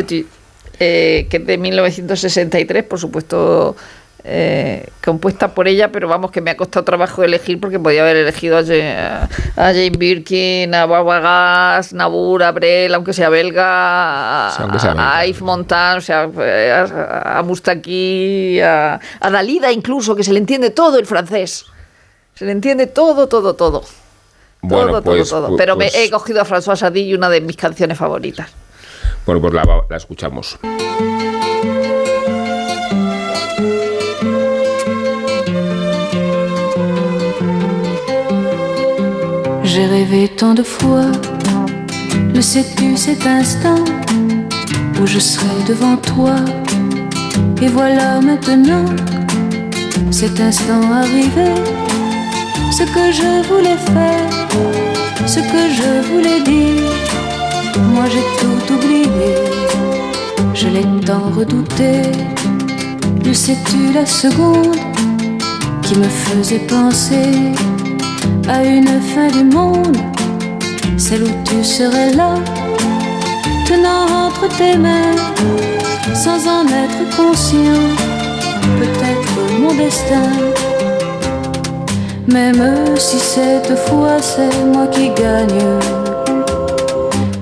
[0.78, 3.74] eh, que es de 1963, por supuesto,
[4.24, 8.16] eh, compuesta por ella, pero vamos, que me ha costado trabajo elegir porque podía haber
[8.16, 9.22] elegido a, Ja-
[9.56, 11.20] a Jane Birkin, a Barbara
[11.76, 15.18] Gass, Nabur, a Brel, aunque sea belga, a, Sí, aunque sea belga.
[15.18, 20.32] a Yves Montand, o sea, eh, a, a Moustaki, a, a Dalida incluso, que se
[20.32, 21.64] le entiende todo el francés.
[22.34, 23.82] Se le entiende todo, todo, todo.
[24.60, 25.48] Bueno, todo, pues- todo, todo.
[25.50, 28.50] pues- Pero me pues- he cogido a François Hardy y una de mis canciones favoritas.
[29.24, 30.58] Bueno, pues la, la escuchamos.
[39.78, 41.06] J'ai rêvé tant de fois,
[42.34, 43.84] le sais-tu cet instant
[45.00, 46.34] où je serai devant toi
[47.62, 48.86] Et voilà maintenant
[50.10, 51.54] cet instant arrivé,
[52.72, 56.90] ce que je voulais faire, ce que je voulais dire.
[57.92, 59.32] Moi j'ai tout oublié,
[60.54, 62.02] je l'ai tant redouté.
[63.24, 64.74] Le sais-tu la seconde
[65.82, 67.52] qui me faisait penser
[68.48, 69.96] à une fin du monde,
[70.96, 72.34] celle où tu serais là,
[73.66, 75.16] tenant entre tes mains,
[76.14, 77.82] sans en être conscient,
[78.80, 80.30] peut-être mon destin.
[82.26, 85.80] Même si cette fois c'est moi qui gagne,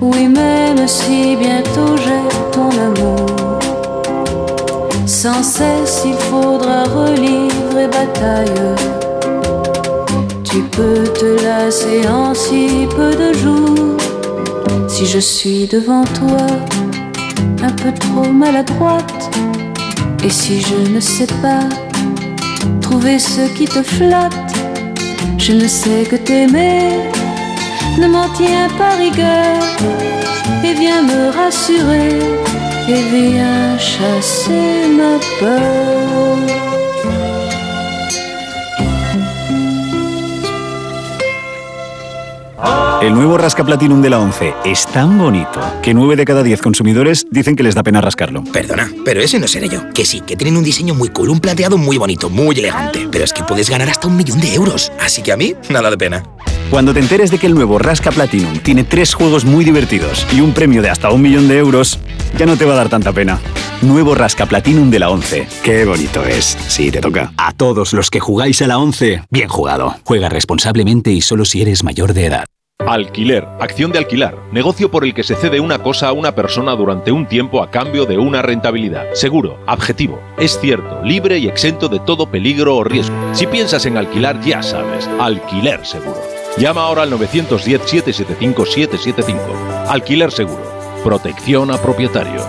[0.01, 3.27] oui, même si bientôt j'ai ton amour.
[5.07, 8.96] Sans cesse il faudra relivrer bataille.
[10.57, 13.99] Tu peux te lasser en si peu de jours.
[14.89, 16.47] Si je suis devant toi,
[17.63, 19.29] un peu trop maladroite.
[20.25, 21.69] Et si je ne sais pas
[22.81, 24.55] trouver ce qui te flatte,
[25.37, 27.03] je ne sais que t'aimer.
[27.99, 29.61] Ne m'en tiens pas rigueur
[30.65, 32.19] et viens me rassurer
[32.89, 36.66] et viens chasser ma peur.
[43.03, 46.63] El nuevo Rasca Platinum de la 11 es tan bonito que 9 de cada 10
[46.63, 48.43] consumidores dicen que les da pena rascarlo.
[48.53, 49.83] Perdona, pero ese no seré yo.
[49.93, 53.09] Que sí, que tienen un diseño muy cool, un plateado muy bonito, muy elegante.
[53.13, 54.91] Pero es que puedes ganar hasta un millón de euros.
[55.01, 56.23] Así que a mí, nada de pena.
[56.71, 60.41] Cuando te enteres de que el nuevo Rasca Platinum tiene tres juegos muy divertidos y
[60.41, 62.01] un premio de hasta un millón de euros,
[62.37, 63.39] ya no te va a dar tanta pena.
[63.83, 65.47] Nuevo Rasca Platinum de la 11.
[65.63, 66.59] Qué bonito es.
[66.67, 67.33] Sí, te toca.
[67.37, 69.95] A todos los que jugáis a la 11, bien jugado.
[70.05, 72.45] Juega responsablemente y solo si eres mayor de edad.
[72.81, 76.73] Alquiler, acción de alquilar, negocio por el que se cede una cosa a una persona
[76.73, 79.07] durante un tiempo a cambio de una rentabilidad.
[79.15, 83.17] Seguro, objetivo, es cierto, libre y exento de todo peligro o riesgo.
[83.35, 86.36] Si piensas en alquilar, ya sabes, alquiler seguro.
[86.59, 89.89] Llama ahora al 910-775-775.
[89.89, 90.63] Alquiler seguro,
[91.05, 92.43] protección a propietarios.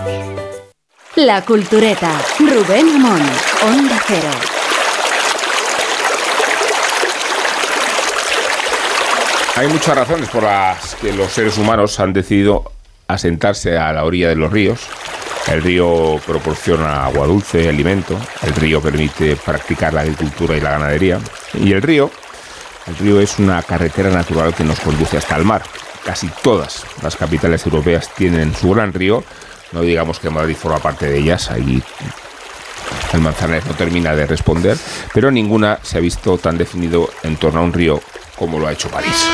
[1.14, 2.10] La Cultureta.
[2.38, 3.20] Rubén Amón.
[3.66, 4.30] Onda Cero.
[9.56, 12.72] Hay muchas razones por las que los seres humanos han decidido
[13.08, 14.80] asentarse a la orilla de los ríos.
[15.48, 18.16] El río proporciona agua dulce, alimento.
[18.42, 21.18] El río permite practicar la agricultura y la ganadería.
[21.54, 22.10] Y el río,
[22.88, 25.62] el río es una carretera natural que nos conduce hasta el mar.
[26.04, 29.22] Casi todas las capitales europeas tienen su gran río.
[29.72, 31.50] No digamos que Madrid forma parte de ellas.
[31.50, 31.82] Ahí
[33.12, 34.76] el Manzanares no termina de responder,
[35.12, 38.00] pero ninguna se ha visto tan definido en torno a un río
[38.36, 39.26] como lo ha hecho París.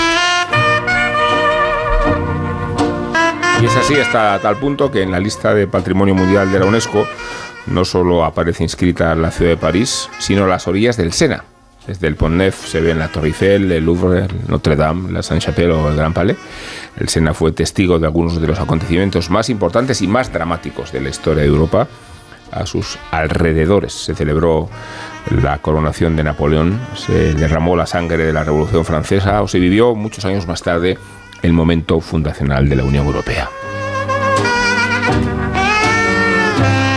[3.60, 6.66] Y es así hasta tal punto que en la lista de Patrimonio Mundial de la
[6.66, 7.06] UNESCO
[7.66, 11.44] no solo aparece inscrita la ciudad de París, sino las orillas del Sena.
[11.86, 15.72] Desde el Pont Neuf se ven la Torre Eiffel, el Louvre, Notre Dame, la Saint-Chapelle
[15.72, 16.36] o el Gran Palais.
[16.98, 21.02] El Sena fue testigo de algunos de los acontecimientos más importantes y más dramáticos de
[21.02, 21.86] la historia de Europa.
[22.52, 24.70] A sus alrededores se celebró
[25.42, 29.94] la coronación de Napoleón, se derramó la sangre de la Revolución Francesa o se vivió
[29.94, 30.96] muchos años más tarde
[31.42, 33.50] el momento fundacional de la Unión Europea.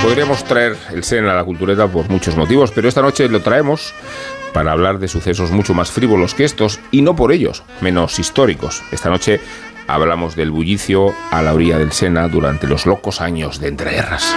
[0.03, 3.93] Podríamos traer el Sena a la cultureta por muchos motivos, pero esta noche lo traemos
[4.53, 8.83] para hablar de sucesos mucho más frívolos que estos y no por ellos menos históricos.
[8.91, 9.39] Esta noche
[9.87, 14.35] hablamos del bullicio a la orilla del Sena durante los locos años de entreguerras.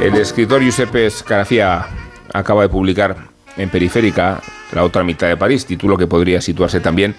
[0.00, 1.86] El escritor Giuseppe Scarafia
[2.32, 3.16] acaba de publicar
[3.56, 7.14] en Periférica La otra mitad de París, título que podría situarse también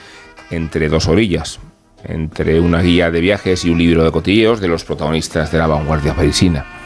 [0.51, 1.59] entre dos orillas,
[2.03, 5.67] entre una guía de viajes y un libro de cotilleos de los protagonistas de la
[5.67, 6.76] vanguardia parisina.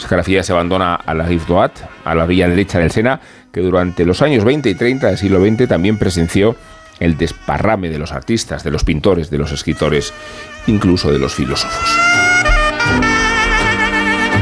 [0.00, 3.20] Scarafia se abandona a la Droite, a la orilla derecha del Sena,
[3.52, 6.56] que durante los años 20 y 30 del siglo XX también presenció
[7.00, 10.12] el desparrame de los artistas, de los pintores, de los escritores,
[10.66, 11.98] incluso de los filósofos.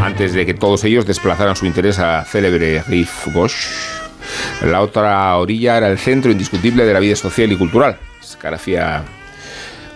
[0.03, 3.69] Antes de que todos ellos desplazaran su interés a la célebre Rive Gauche,
[4.63, 7.97] la otra orilla era el centro indiscutible de la vida social y cultural.
[8.23, 9.03] Scarafia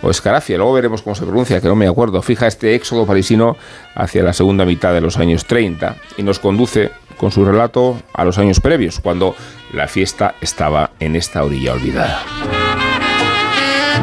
[0.01, 3.57] o Escarafia, luego veremos cómo se pronuncia, que no me acuerdo, fija este éxodo parisino
[3.95, 8.23] hacia la segunda mitad de los años 30 y nos conduce con su relato a
[8.23, 9.35] los años previos, cuando
[9.73, 12.23] la fiesta estaba en esta orilla olvidada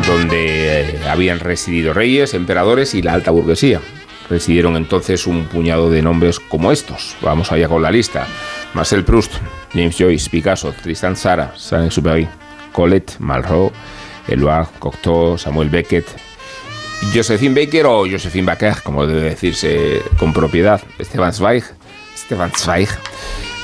[0.07, 3.80] donde eh, habían residido reyes, emperadores y la alta burguesía.
[4.28, 7.16] Residieron entonces un puñado de nombres como estos.
[7.22, 8.26] Vamos allá con la lista.
[8.74, 9.34] Marcel Proust,
[9.72, 12.28] James Joyce, Picasso, Tristan Tzara, Saint-Exupéry,
[12.72, 13.72] Colette, Malraux,
[14.28, 16.06] Eluard, Cocteau, Samuel Beckett,
[17.14, 21.64] Josephine Baker o Josephine Baker, como debe decirse con propiedad, Stefan Zweig,
[22.16, 22.88] Stefan Zweig,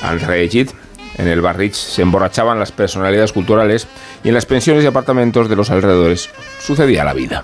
[0.01, 0.71] André Gide.
[1.17, 3.87] En el Barrich se emborrachaban las personalidades culturales
[4.23, 7.43] y en las pensiones y apartamentos de los alrededores sucedía la vida.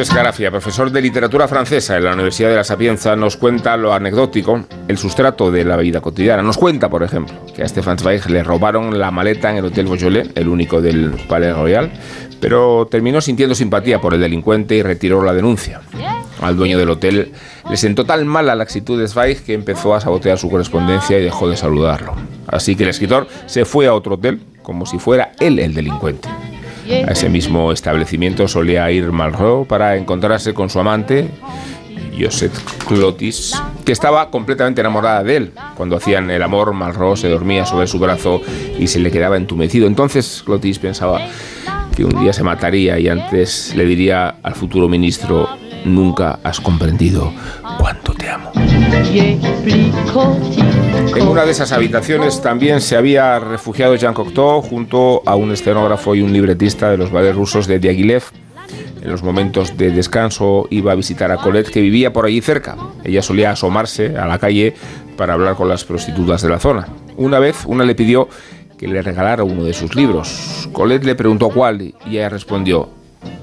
[0.00, 4.64] Scarafia, profesor de literatura francesa en la Universidad de la Sapienza, nos cuenta lo anecdótico,
[4.88, 6.42] el sustrato de la vida cotidiana.
[6.42, 9.86] Nos cuenta, por ejemplo, que a Stefan Zweig le robaron la maleta en el Hotel
[9.86, 11.92] Beaujolais, el único del Palais Royal,
[12.40, 15.82] pero terminó sintiendo simpatía por el delincuente y retiró la denuncia.
[16.40, 17.32] Al dueño del hotel
[17.68, 21.22] le sentó tan mal la laxitud de Zweig que empezó a sabotear su correspondencia y
[21.22, 22.14] dejó de saludarlo.
[22.46, 26.28] Así que el escritor se fue a otro hotel como si fuera él el delincuente.
[26.90, 31.28] A ese mismo establecimiento solía ir Malraux para encontrarse con su amante,
[32.18, 35.52] Josette Clotis, que estaba completamente enamorada de él.
[35.76, 38.40] Cuando hacían el amor, Malraux se dormía sobre su brazo
[38.78, 39.86] y se le quedaba entumecido.
[39.86, 41.20] Entonces Clotis pensaba
[41.96, 45.48] que un día se mataría y antes le diría al futuro ministro,
[45.84, 47.32] nunca has comprendido
[47.78, 48.50] cuánto te amo.
[51.08, 56.14] En una de esas habitaciones también se había refugiado Jean Cocteau junto a un escenógrafo
[56.14, 58.22] y un libretista de los ballets rusos de Diaghilev.
[59.02, 62.76] En los momentos de descanso iba a visitar a Colette que vivía por allí cerca.
[63.04, 64.74] Ella solía asomarse a la calle
[65.16, 66.88] para hablar con las prostitutas de la zona.
[67.16, 68.28] Una vez una le pidió
[68.78, 70.68] que le regalara uno de sus libros.
[70.72, 72.88] Colette le preguntó cuál y ella respondió,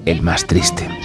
[0.05, 0.98] el más triste.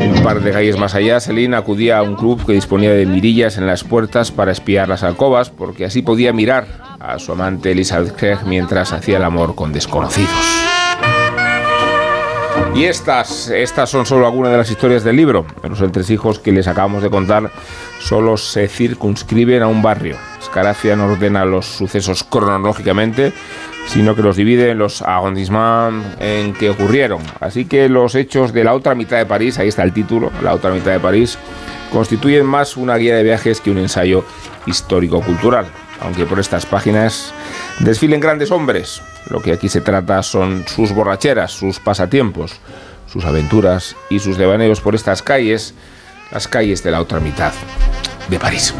[0.00, 3.56] Un par de calles más allá, Celine acudía a un club que disponía de mirillas
[3.56, 6.66] en las puertas para espiar las alcobas, porque así podía mirar
[7.00, 10.28] a su amante Elizabeth Craig mientras hacía el amor con desconocidos.
[12.74, 15.46] Y estas, estas son solo algunas de las historias del libro.
[15.68, 17.50] Los entresijos que les acabamos de contar
[17.98, 20.16] solo se circunscriben a un barrio.
[20.42, 23.32] Scarafia no ordena los sucesos cronológicamente,
[23.88, 27.22] sino que los divide en los arrondissements en que ocurrieron.
[27.40, 30.54] Así que los hechos de la otra mitad de París, ahí está el título, la
[30.54, 31.38] otra mitad de París,
[31.90, 34.24] constituyen más una guía de viajes que un ensayo
[34.66, 35.66] histórico-cultural.
[36.00, 37.32] Aunque por estas páginas
[37.80, 42.60] desfilen grandes hombres, lo que aquí se trata son sus borracheras, sus pasatiempos,
[43.10, 45.74] sus aventuras y sus devaneos por estas calles,
[46.30, 47.52] las calles de la otra mitad
[48.28, 48.74] de París.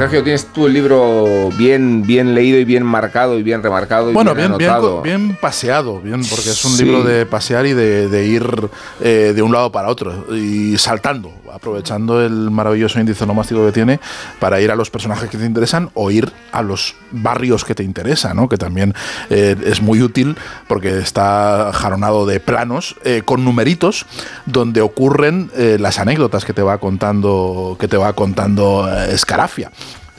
[0.00, 4.10] Sergio, tienes tú el libro bien, bien leído y bien marcado y bien remarcado.
[4.10, 5.02] Y bueno, bien, bien, anotado.
[5.02, 6.84] bien, bien paseado, bien, porque es un Sí.
[6.84, 8.70] libro de pasear y de, de ir
[9.02, 14.00] eh, de un lado para otro y saltando, aprovechando el maravilloso índice nomástico que tiene
[14.38, 17.82] para ir a los personajes que te interesan o ir a los barrios que te
[17.82, 18.48] interesan, ¿no?
[18.48, 18.94] que también
[19.28, 20.34] eh, es muy útil
[20.66, 24.06] porque está jaronado de planos eh, con numeritos
[24.46, 29.12] donde ocurren las anécdotas que te va contando que te va contando eh,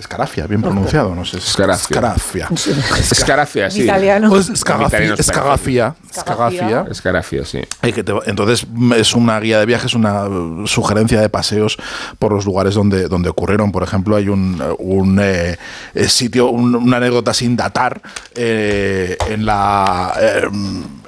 [0.01, 0.21] Scarafia.
[0.21, 1.37] Escarafia, bien pronunciado, no sé.
[1.37, 2.47] Escarafia.
[2.49, 2.49] Escarafia.
[3.11, 3.83] Escarafia, sí.
[3.83, 4.35] Italiano.
[4.37, 5.95] Escarafia.
[6.09, 6.85] escarafia.
[6.89, 7.59] Escarafia, sí.
[7.83, 8.65] Y que te- entonces
[8.97, 10.25] es una guía de viajes, una
[10.65, 11.77] sugerencia de paseos
[12.19, 13.71] por los lugares donde, donde ocurrieron.
[13.71, 15.57] Por ejemplo, hay un, un, eh,
[15.93, 18.01] eh, sitio, un- una anécdota sin datar
[18.35, 20.13] eh, en la...
[20.19, 20.47] eh,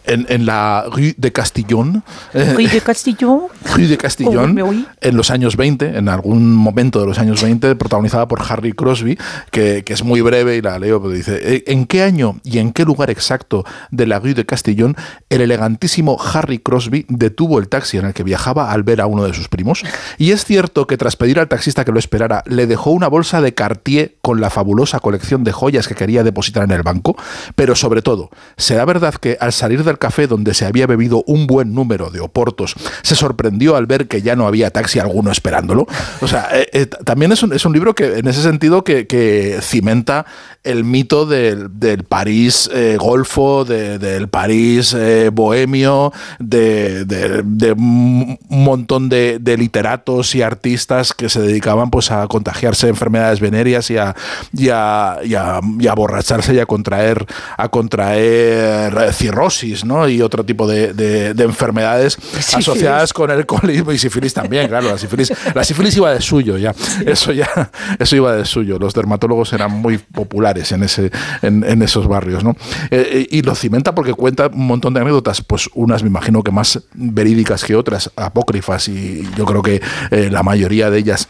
[0.06, 2.04] en, en la Rue de Castillon.
[2.34, 3.42] Rue de Castillon.
[3.76, 7.76] Rue de Castillon, Oh, en los años 20, en algún momento de los años 20,
[7.76, 9.18] protagonizada por Harry Crosby,
[9.52, 12.60] que, que es muy breve y la leo, pero dice, "Eh, ¿en qué año y
[12.60, 14.96] en qué lugar exacto de la Rue de Castillon
[15.30, 19.24] el elegantísimo Harry Crosby detuvo el taxi en el que viajaba al ver a uno
[19.24, 19.84] de sus primos?
[20.18, 23.42] Y es cierto que tras pedir al taxista que lo esperara, le dejó una bolsa
[23.42, 27.18] de Cartier con la fabulosa colección de joyas que quería depositar en el banco,
[27.56, 31.46] pero sobre todo, ¿será verdad que al salir del café donde se había bebido un
[31.46, 35.88] buen número de oportos, se sorprendió al ver que ya no había taxi alguno esperándolo?
[36.22, 39.08] O sea, eh, eh, también es un, es un libro que en ese sentido que,
[39.08, 40.26] que cimenta
[40.64, 44.96] el mito del, del París eh, golfo, de- del París
[45.34, 52.86] bohemio, de, de- un montón de, literatos y artistas que se dedicaban pues a contagiarse
[52.86, 54.16] de enfermedades venéreas y a,
[54.56, 57.26] y a, y a- y a borracharse y a contraer,
[57.58, 60.08] a contraer cirrosis ¿no?
[60.08, 62.54] y otro tipo de, de- de enfermedades Sífilis.
[62.68, 66.58] asociadas con el alcoholismo y sífilis también, claro, la sífilis, la sífilis iba de suyo
[66.58, 66.74] ya,
[67.06, 71.12] eso ya, eso iba de suyo, los dermatólogos eran muy populares en, ese,
[71.42, 72.52] en, en esos barrios, ¿no?
[72.92, 76.44] Eh, eh, y lo cimenta porque cuenta un montón de anécdotas, pues unas me imagino
[76.44, 81.28] que más verídicas que otras, apócrifas, y yo creo que eh, la mayoría de ellas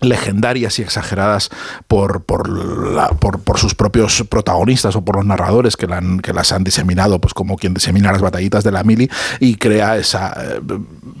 [0.00, 1.50] legendarias y exageradas
[1.86, 2.48] por, por,
[3.18, 7.74] por, sus propios protagonistas o por los narradores que, las han diseminado, pues como quien
[7.74, 10.60] disemina las batallitas de la mili y crea esa eh,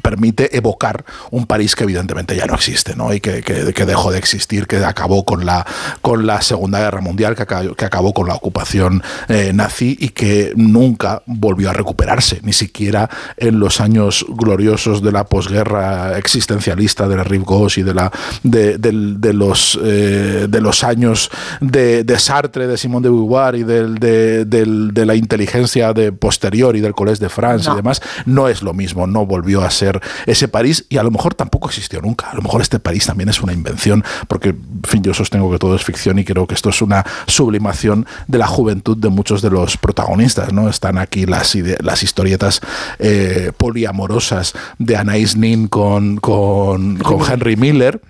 [0.02, 3.12] permite evocar un París que evidentemente ya no existe, ¿no?
[3.12, 5.66] Y que, que- dejó de existir, que acabó con la
[6.02, 10.10] con la Segunda Guerra Mundial, que acabó, que acabó con la ocupación eh, nazi y
[10.10, 13.08] que nunca volvió a recuperarse, ni siquiera
[13.38, 18.12] en los años gloriosos de la posguerra existencialista de la Rive y de la
[18.42, 23.62] de, de los eh, de los años de, de Sartre, de Simone de Beauvoir y
[23.62, 27.74] del, de, la inteligencia de posterior y del Collège de France No.
[27.74, 31.10] y demás, no es lo mismo, no volvió a ser ese París y a lo
[31.10, 32.30] mejor tampoco existió nunca.
[32.30, 35.58] A lo mejor este París también es una invención, porque, en fin, yo sostengo que
[35.58, 39.42] todo es ficción y creo que esto es una sublimación de la juventud de muchos
[39.42, 40.68] de los protagonistas, ¿no?
[40.68, 42.60] Están aquí las, las historietas
[42.98, 48.00] eh, poliamorosas de Anais Nin con, con, con Henry Miller.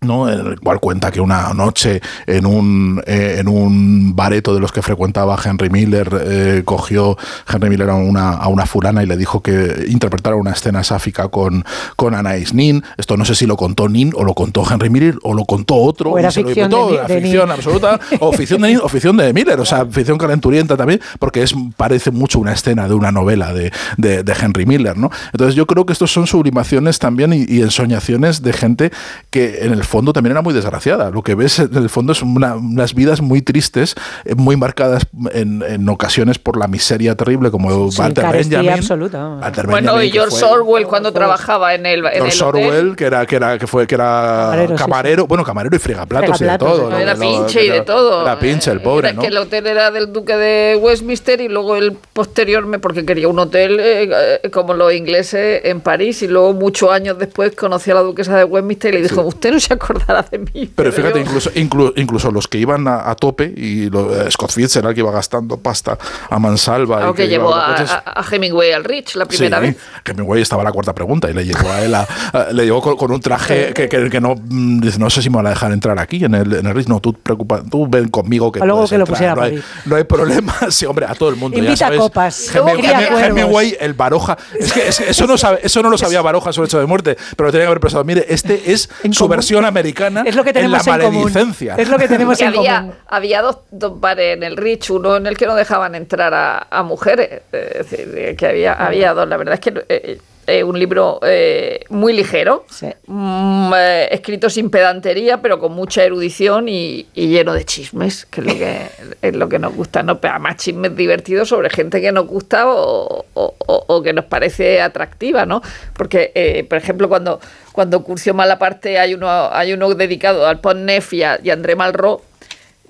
[0.00, 0.30] ¿No?
[0.30, 4.72] en el cual cuenta que una noche en un, eh, en un bareto de los
[4.72, 7.16] que frecuentaba Henry Miller, eh, cogió
[7.52, 11.28] Henry Miller a una, a una fulana y le dijo que interpretara una escena sáfica
[11.28, 11.64] con,
[11.96, 12.82] con Anais Nin.
[12.96, 15.74] Esto no sé si lo contó Nin o lo contó Henry Miller o lo contó
[15.76, 16.12] otro.
[16.12, 17.52] O era lo ficción inventó, de ficción Nin.
[17.56, 21.42] absoluta, o ficción de Nin o ficción de Miller, o sea, ficción calenturienta también, porque
[21.42, 25.10] es parece mucho una escena de una novela de, de- de Henry Miller, ¿no?
[25.32, 28.90] Entonces yo creo que estos son sublimaciones también y, y ensoñaciones de gente
[29.30, 31.10] que en el fondo también era muy desgraciada.
[31.10, 35.06] Lo que ves en el fondo son una- unas vidas muy tristes, eh, muy marcadas
[35.32, 38.70] en, en ocasiones por la miseria terrible, como Sí, Walter Benjamin.
[38.70, 39.28] absoluta.
[39.28, 42.64] Walter Bueno, Benjamin, y George Orwell cuando trabajaba en el, en George el hotel.
[42.66, 44.06] Orwell, que era, que era, que fue, que era
[44.50, 46.88] Camarero, sí, camarero, bueno, camarero y fregaplatos y de todo.
[46.90, 46.96] ¿no?
[46.98, 48.22] Era pinche y de todo.
[48.22, 49.22] Era pinche el pobre, Era ¿no?
[49.22, 53.38] que el hotel era del duque de Westminster y luego el posterior, porque quería un
[53.38, 57.94] hotel eh, eh, como los ingleses en París y luego muchos años después conocí a
[57.94, 60.70] la duquesa de Westminster y le dijo, usted no se acordará de mí.
[60.74, 64.30] Pero fíjate, yo- incluso, inclu- incluso los que iban a, a tope, y lo- eh,
[64.30, 65.96] Scott Fitz era el que iba gastando pasta
[66.28, 67.00] a mansalva.
[67.00, 67.90] y Aunque que iba llevó a, coches.
[67.90, 69.76] a- a Hemingway al Rich la primera sí, vez.
[70.04, 72.80] que Hemingway estaba la cuarta pregunta y le llevó a él a- a- le llevó
[72.82, 75.46] con, con un traje que, que- que no mm, dice, no sé si me van
[75.46, 76.88] a dejar entrar aquí en el, en el Ritz.
[76.88, 80.04] No, tú preocupa, tú ven conmigo que luego que lo pusiera no, hay, no hay
[80.04, 80.54] problema.
[80.70, 81.56] Sí, hombre, a todo el mundo.
[81.56, 81.98] Invita ya sabes.
[82.00, 82.54] copas.
[82.54, 83.22] Heming- Cría Heming- cuervos.
[83.38, 84.36] Hemingway, el Baroja.
[84.58, 86.78] Es que, es que eso, no sabe, eso no lo sabía Baroja sobre el hecho
[86.80, 88.04] de muerte, pero lo tenía que haber pensado.
[88.04, 91.32] Mire, este es su versión americana Es lo que tenemos en la en común.
[91.78, 92.94] Es lo que tenemos Que en había, común.
[93.08, 96.66] había dos, dos bares en el Rich, uno en el que no dejaban entrar a,
[96.70, 97.42] a mujeres.
[97.52, 99.26] eh, Es decir, que había, había dos.
[99.28, 100.20] La verdad es que eh,
[100.50, 102.64] eh, un libro eh, muy ligero,
[103.06, 108.40] mm, eh, escrito sin pedantería, pero con mucha erudición y, y lleno de chismes, que
[108.40, 108.86] es lo que,
[109.22, 110.20] es lo que nos gusta, ¿no?
[110.20, 114.24] Pero además chismes divertidos sobre gente que nos gusta o, o- o- o que nos
[114.24, 115.62] parece atractiva, ¿no?
[115.94, 117.40] Porque, por ejemplo, cuando,
[117.72, 121.52] cuando Curcio Malaparte hay uno, hay uno dedicado al Pont Neuf y a, y a
[121.52, 122.22] André Malraux,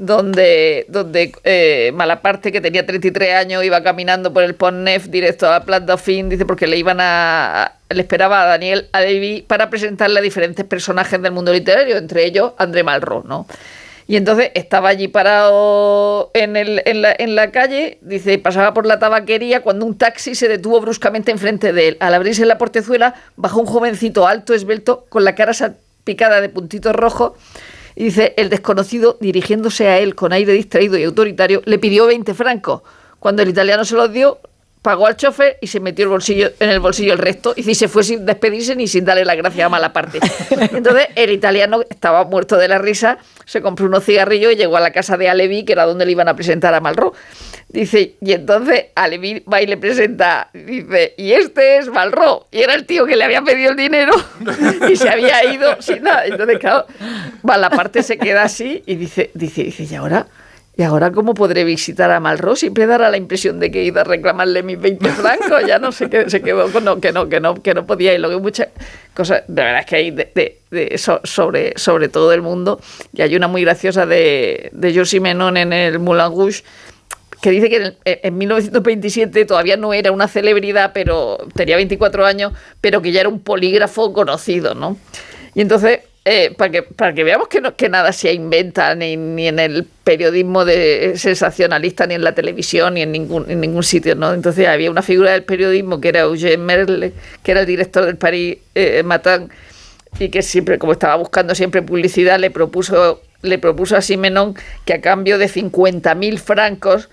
[0.01, 5.47] donde, donde eh, Malaparte, que tenía 33 años, iba caminando por el Pont Neuf directo
[5.47, 9.69] a la Place Dauphine, dice, porque le iban a, le esperaba a Daniel Adeby para
[9.69, 13.47] presentarle a diferentes personajes del mundo literario, entre ellos André Malraux, ¿no?
[14.07, 18.87] Y entonces estaba allí parado en, el, en, la, en la calle, dice, pasaba por
[18.87, 21.97] la tabaquería cuando un taxi se detuvo bruscamente enfrente de él.
[22.01, 26.97] Al abrirse la portezuela, bajó un jovencito alto, esbelto, con la cara salpicada de puntitos
[26.97, 27.33] rojos.
[28.01, 32.33] Y dice, el desconocido, dirigiéndose a él con aire distraído y autoritario, le pidió 20
[32.33, 32.81] francos.
[33.19, 34.39] Cuando el italiano se los dio,
[34.81, 37.89] pagó al chofer y se metió el bolsillo, en el bolsillo el resto y se
[37.89, 40.19] fue sin despedirse ni sin darle las gracias a mala parte.
[40.73, 44.81] Entonces el italiano estaba muerto de la risa, se compró unos cigarrillos y llegó a
[44.81, 47.15] la casa de Alevi, que era donde le iban a presentar a Malraux.
[47.73, 52.47] Dice, y entonces Alevi va y le presenta, dice, y este es Malraux.
[52.51, 54.13] Y era el tío que le había pedido el dinero
[54.91, 56.27] y se había ido sin nada.
[56.27, 56.87] Entonces, claro,
[57.71, 60.27] parte se queda así y dice, dice, dice, ¿y ahora?
[60.77, 62.59] ¿Y ahora cómo podré visitar a Malraux?
[62.59, 65.63] Siempre dará la impresión de que he ido a reclamarle mis 20 francos.
[65.67, 68.15] Ya no sé qué se quedó con no, que no, que no, que no podía.
[68.15, 68.69] Y luego muchas
[69.15, 72.81] cosas, de verdad es que hay de, sobre, sobre todo el mundo.
[73.13, 76.63] Y hay una muy graciosa de, de Josie Menon en el Moulin Rouge,
[77.41, 83.01] que dice que en, 1927 todavía no era una celebridad, pero tenía 24 años, pero
[83.01, 84.97] que ya era un polígrafo conocido, ¿no?
[85.55, 89.17] Y entonces eh, para, que, para que veamos que, no, que nada se inventa ni,
[89.17, 93.83] ni en el periodismo de sensacionalista, ni en la televisión, ni en ningún, en ningún
[93.83, 94.15] sitio.
[94.15, 94.35] ¿no?
[94.35, 98.19] Entonces había una figura del periodismo que era Eugène Merle, que era el director del
[98.19, 99.49] Paris eh, Matin,
[100.19, 104.55] y que siempre, como estaba buscando siempre publicidad, le propuso, le propuso a Simenon
[104.85, 107.09] que a cambio de 50.000 francos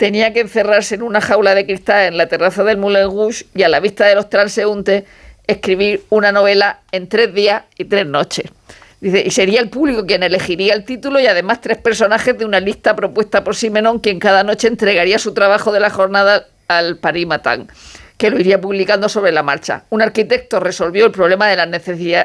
[0.00, 3.64] tenía que encerrarse en una jaula de cristal en la terraza del Moulin Rouge y
[3.64, 5.04] a la vista de los transeúntes
[5.46, 8.50] escribir una novela en tres días y tres noches.
[9.02, 12.60] Dice, y sería el público quien elegiría el título y además tres personajes de una
[12.60, 17.26] lista propuesta por Simenon, quien cada noche entregaría su trabajo de la jornada al Paris
[17.26, 17.68] Matin
[18.20, 19.84] que lo iría publicando sobre la marcha.
[19.88, 21.68] Un arquitecto resolvió el problema de las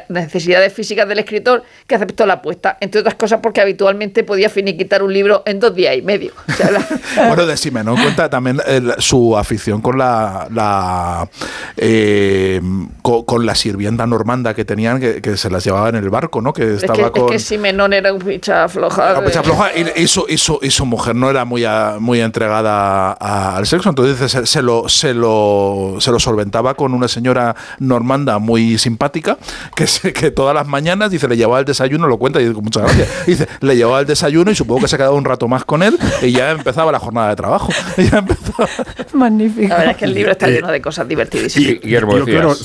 [0.10, 5.02] necesidades físicas del escritor que aceptó la apuesta, entre otras cosas porque habitualmente podía finiquitar
[5.04, 6.34] un libro en dos días y medio.
[7.16, 7.96] bueno, decime, ¿no?
[7.96, 8.60] Cuenta también
[8.98, 11.30] su afición con la,
[11.78, 12.60] eh,
[13.02, 16.52] con, la sirvienta normanda que tenían, que, se las llevaba en el barco, ¿no?
[16.52, 17.26] Que estaba es que, con...
[17.28, 19.22] Es que Simenón era un picha floja.
[19.44, 21.64] floja y, su, mujer no era muy,
[22.00, 27.56] muy entregada al sexo, entonces se lo, se lo se lo solventaba con una señora
[27.80, 29.38] normanda muy simpática
[29.76, 32.84] que, que todas las mañanas dice le llevaba el desayuno, lo cuenta y con muchas
[32.84, 33.26] gracias.
[33.26, 35.98] Dice, le llevaba el desayuno y supongo que se quedaba un rato más con él
[36.22, 37.72] y ya empezaba la jornada de trabajo.
[39.14, 39.70] Magnífico.
[39.70, 41.70] La verdad es que el libro está lleno de cosas divertidísimas.
[41.70, 42.56] Y, claro,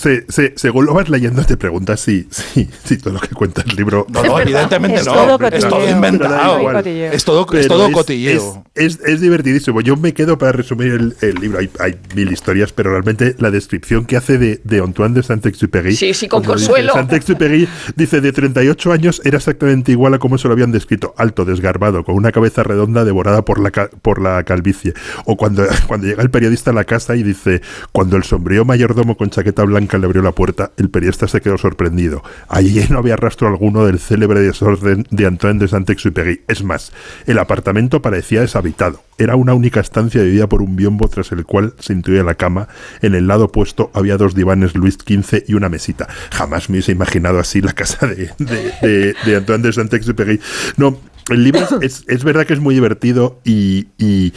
[0.56, 4.06] según lo vas leyendo te preguntas si, si, si, todo lo que cuenta el libro...
[4.08, 5.38] No, no, evidentemente no.
[5.48, 6.80] es todo inventado.
[6.80, 8.64] Es todo, es todo cotilleo.
[8.74, 9.80] Es, es, divertidísimo.
[9.80, 11.58] Yo me quedo para resumir el, el libro.
[11.58, 15.94] Hay, hay mil historias, pero realmente la descripción que hace de, de Antoine de Saint-Exupéry.
[15.94, 16.92] Sí, sí, con consuelo.
[16.92, 21.44] Saint-Exupéry dice, de 38 años era exactamente igual a como se lo habían descrito, alto,
[21.44, 24.94] desgarbado, con una cabeza redonda devorada por la, por la calvicie.
[25.24, 27.62] O cuando, cuando llega el periodista a la casa y dice,
[27.92, 31.58] cuando el sombrío mayordomo con chaqueta blanca le abrió la puerta, el periodista se quedó
[31.58, 32.22] sorprendido.
[32.48, 36.42] Allí no había rastro alguno del célebre desorden de Antoine de Saint-Exupéry.
[36.48, 36.92] Es más,
[37.26, 39.02] el apartamento parecía deshabitado.
[39.18, 42.68] Era una única estancia vivida por un biombo tras el cual se intuía la cama,
[43.02, 46.08] en el lado opuesto había dos divanes Luis XV y una mesita.
[46.30, 50.40] Jamás me hubiese imaginado así la casa de, de, de, Antoine de Saint-Exupéry.
[50.76, 50.98] No,
[51.34, 54.32] el libro es, es, verdad que es muy divertido y, y,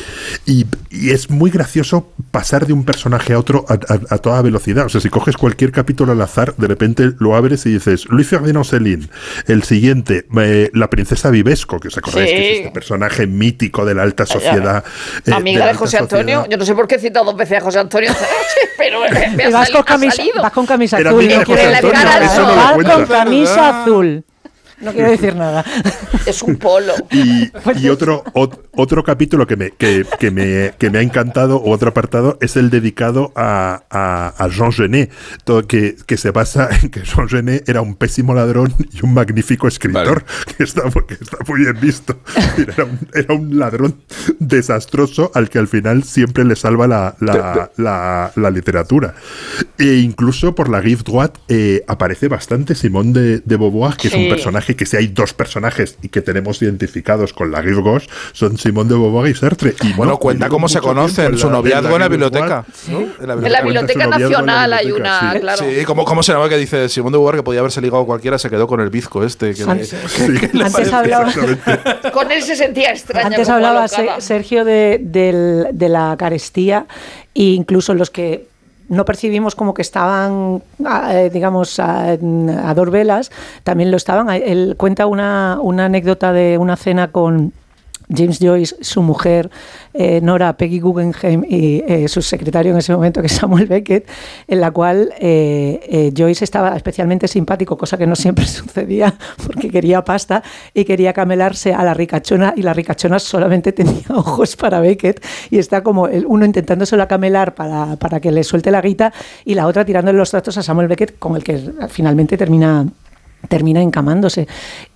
[0.46, 0.66] y,
[1.10, 4.86] es muy gracioso pasar de un personaje a otro a, toda velocidad.
[4.86, 8.28] O sea, si coges cualquier capítulo al azar, de repente lo abres y dices Luis
[8.28, 9.10] Ferdinand Céline,
[9.48, 13.96] el siguiente, eh, la princesa Vivesco, que os acordáis que es este personaje mítico de
[13.96, 14.84] la alta sociedad.
[15.26, 17.62] Eh, amiga de, José Antonio, yo no sé por qué he citado dos veces a
[17.62, 18.12] José Antonio,
[18.78, 19.02] pero
[19.36, 21.28] me ha vas, con camisa, vas con camisa azul.
[21.28, 24.26] No quiere la cara vas con camisa azul.
[24.84, 25.64] No quiero decir nada.
[26.26, 26.94] Es un polo.
[27.12, 32.38] Y, otro, otro capítulo que me, que, me, que me ha encantado, o otro apartado,
[32.40, 35.12] es el dedicado a, a, Jean Genet,
[35.44, 39.14] todo, que, que se basa en que Jean Genet era un pésimo ladrón y un
[39.14, 40.24] magnífico escritor,
[40.56, 42.18] que, está, está, muy bien visto.
[42.58, 44.02] Era un, era un, ladrón
[44.40, 49.14] desastroso al que al final siempre le salva la, la, la, literatura.
[49.78, 54.14] E incluso por la Rive Droite eh, aparece bastante Simón de, de Beauvoir, que es
[54.14, 58.58] un personaje que si hay dos personajes y que tenemos identificados con la Gauche son
[58.58, 59.76] Simón de Beauvoir y Sartre.
[59.82, 62.66] Y bueno, cuenta cómo se conocen, su noviazgo en la biblioteca.
[62.88, 65.64] En la Biblioteca Nacional hay una, claro.
[65.64, 68.38] Sí, ¿cómo, cómo se llama que dice Simón de Beauvoir que podía haberse ligado cualquiera,
[68.38, 69.54] se quedó con el bizco este.
[69.54, 69.94] Que antes,
[70.94, 71.32] hablaba,
[72.14, 73.28] con él se sentía extraño.
[73.28, 76.86] Antes hablaba Sergio de, de la carestía
[77.36, 78.53] e incluso los que
[78.90, 80.62] no percibimos como que estaban,
[81.10, 83.32] eh, digamos, a, dos velas,
[83.64, 84.30] también lo estaban.
[84.30, 87.54] Él cuenta una, una anécdota de una cena con
[88.16, 89.50] James Joyce, su mujer,
[89.94, 94.08] eh, Nora Peggy Guggenheim y eh, su secretario en ese momento, que es Samuel Beckett,
[94.48, 99.14] en la cual eh, Joyce estaba especialmente simpático, cosa que no siempre sucedía,
[99.46, 104.56] porque quería pasta y quería camelarse a la ricachona, y la ricachona solamente tenía ojos
[104.56, 108.82] para Beckett, y está como el uno intentándoselo camelar para, para que le suelte la
[108.82, 109.14] guita,
[109.46, 111.60] y la otra tirándole los tratos a Samuel Beckett, con el que
[111.90, 112.88] finalmente termina
[113.48, 114.48] termina encamándose.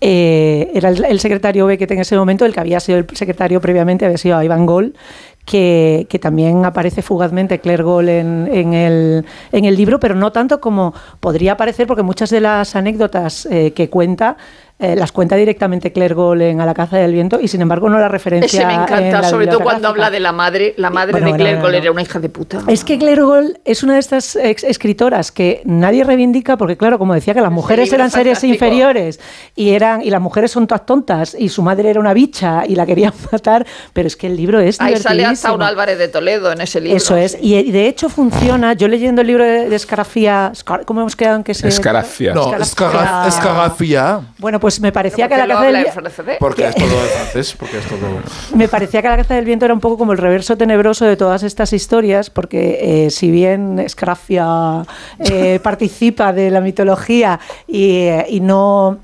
[0.01, 3.61] Eh, era el, el secretario Beckett en ese momento, el que había sido el secretario
[3.61, 4.95] previamente, había sido Ivan Gold,
[5.47, 10.31] que, que también aparece fugazmente Claire Gold en, en el, en el libro, pero no
[10.31, 14.35] tanto como podría parecer, porque muchas de las anécdotas eh, que cuenta
[14.79, 17.89] eh, las cuenta directamente Claire Gold en A la caza del viento y sin embargo
[17.89, 20.75] no la referencia Ese me en encanta, la sobre todo cuando habla de la madre.
[20.77, 22.61] La madre Bueno, de bueno, Claire bueno, Gold era una hija de puta.
[22.67, 26.99] Es que Claire Gold es una de estas ex- escritoras que nadie reivindica porque, claro,
[26.99, 29.19] como decía, que las mujeres libro eran es seres inferiores
[29.55, 32.75] y eran y las mujeres son todas tontas y su madre era una bicha y
[32.75, 36.07] la querían matar, pero es que el libro es Ahí sale hasta un Álvarez de
[36.07, 36.97] Toledo en ese libro.
[36.97, 38.73] Eso es, y, y de hecho funciona.
[38.73, 42.33] Yo leyendo el libro de, de Escarafía, Scar- ¿cómo hemos quedado en que se Escarafia.
[42.35, 43.27] No, Escarafia.
[43.27, 44.21] escagafía.
[44.37, 46.37] Bueno, pues me parecía que la caza del habla en vi- francés.
[46.39, 48.55] Porque es todo de francés, porque es todo...
[48.55, 51.15] me parecía que la caza del viento era un poco como el reverso tenebroso de
[51.17, 54.83] todas estas historias, porque eh, si bien Scrafia
[55.19, 58.97] eh, participa de la mitología y, eh, y no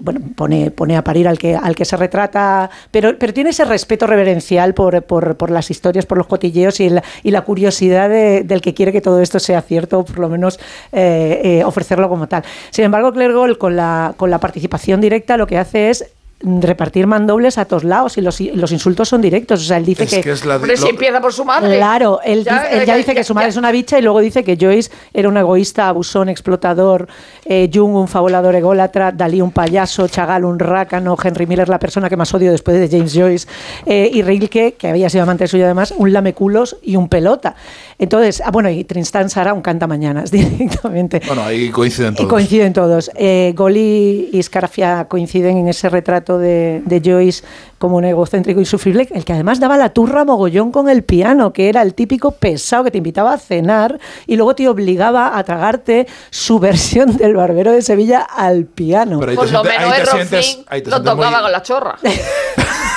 [0.00, 3.64] bueno, pone, pone a parir al que, al que se retrata, pero, pero tiene ese
[3.64, 6.90] respeto reverencial por, por, por las historias, por los cotilleos y,
[7.22, 10.28] y la curiosidad de- del que quiere que todo esto sea cierto, o por lo
[10.28, 10.58] menos
[10.92, 12.42] eh, eh, ofrecerlo como tal.
[12.70, 16.04] Sin embargo, Claire Gold, con la, con la participación directa, lo que hace es
[16.40, 19.60] repartir mandobles a todos lados y los, y los insultos son directos.
[19.60, 21.76] O sea, él dice Es que, que es la- Hombre, si empieza por su madre.
[21.76, 23.50] Claro, él, Ya, dice- él ya ya, dice que su madre ya.
[23.50, 27.08] es una bicha y luego dice que Joyce era un egoísta, abusón, explotador,
[27.44, 32.08] eh, Jung un fabulador ególatra, Dalí un payaso, Chagall un rácano, Henry Miller la persona
[32.08, 33.48] que más odio después de James Joyce
[33.86, 37.56] eh, y Rilke, que había sido amante suyo además, un lameculos y un pelota.
[37.98, 41.20] Entonces, ah, bueno, y Tristan Sara un cantamañanas directamente.
[41.26, 42.28] Bueno, ahí coinciden Y todos.
[42.30, 43.10] coinciden todos.
[43.16, 47.42] Eh, Goli y Scarafia coinciden en ese retrato de, de Joyce
[47.78, 51.68] como un egocéntrico insufrible, el que además daba la turra mogollón con el piano, que
[51.68, 56.08] era el típico pesado que te invitaba a cenar y luego te obligaba a tragarte
[56.30, 59.20] su versión del Barbero de Sevilla al piano.
[59.20, 61.04] Pero ahí Por lo sientes- menos ahí te el sientes- Rofín ahí te lo muy-
[61.06, 61.94] tocaba con la chorra.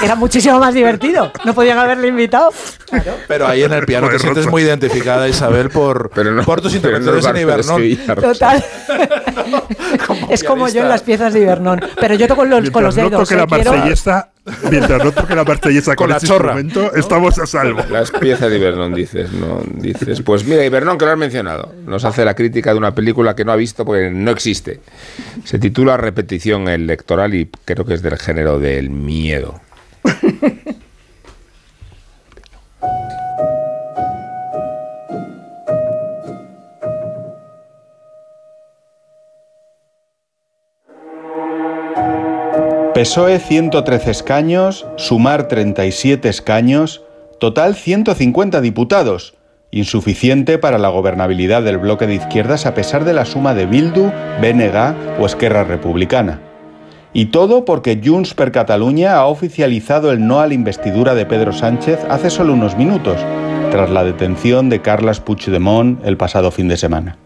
[0.04, 1.32] Era muchísimo más divertido.
[1.46, 2.50] No podían haberle invitado.
[3.28, 6.98] Pero ahí en el piano te sientes muy identificada, Isabel, por, no, por tus pero
[7.00, 8.08] no intervenciones en el Barbero de Ibernón.
[8.08, 8.64] Sevilla, Rosa.
[10.32, 11.82] Es como yo en las piezas de Ibernón.
[12.00, 13.30] Pero yo toco los, con los Mientras no dedos.
[13.30, 13.48] toque la ¿eh?
[13.48, 14.30] Quiero- marsellesa,
[14.72, 16.60] mientras no toque la marsellesa con, Con la chorra.
[16.60, 17.82] instrumento, estamos a salvo.
[17.90, 19.62] Las piezas de Ibernón, dices, ¿no?
[19.76, 23.36] Dices, pues mira, Ibernón, que lo has mencionado, nos hace la crítica de una película
[23.36, 24.80] que no ha visto porque no existe.
[25.44, 29.60] Se titula Repetición electoral y creo que es del género del miedo.
[43.02, 47.02] PSOE 113 escaños, Sumar 37 escaños,
[47.40, 49.34] total 150 diputados,
[49.72, 54.12] insuficiente para la gobernabilidad del bloque de izquierdas a pesar de la suma de Bildu,
[54.40, 56.42] BNG o Esquerra Republicana.
[57.12, 61.54] Y todo porque Junts per Catalunya ha oficializado el no a la investidura de Pedro
[61.54, 63.18] Sánchez hace solo unos minutos,
[63.72, 67.18] tras la detención de Carles Puigdemont el pasado fin de semana.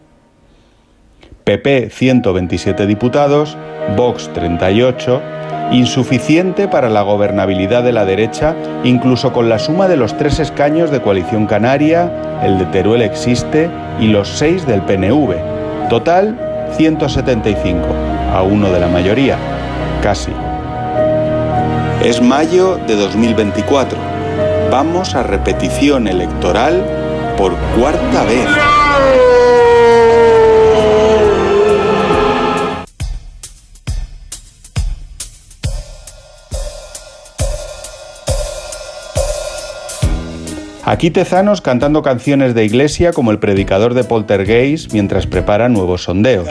[1.43, 3.57] PP 127 diputados,
[3.97, 5.21] Vox 38,
[5.71, 10.91] insuficiente para la gobernabilidad de la derecha, incluso con la suma de los tres escaños
[10.91, 12.11] de Coalición Canaria,
[12.43, 13.69] el de Teruel existe
[13.99, 15.89] y los seis del PNV.
[15.89, 16.37] Total
[16.75, 17.79] 175,
[18.33, 19.37] a uno de la mayoría,
[20.01, 20.31] casi.
[22.03, 23.97] Es mayo de 2024.
[24.69, 26.83] Vamos a repetición electoral
[27.37, 28.84] por cuarta vez.
[40.85, 46.47] Aquí tezanos cantando canciones de iglesia como el predicador de Poltergeist mientras prepara nuevos sondeos.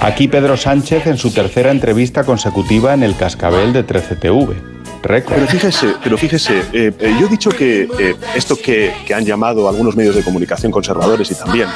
[0.00, 4.81] Aquí Pedro Sánchez en su tercera entrevista consecutiva en el Cascabel de 13TV.
[5.02, 9.24] Pero fíjese, pero fíjese, eh, eh, yo he dicho que eh, esto que, que han
[9.24, 11.68] llamado algunos medios de comunicación conservadores y también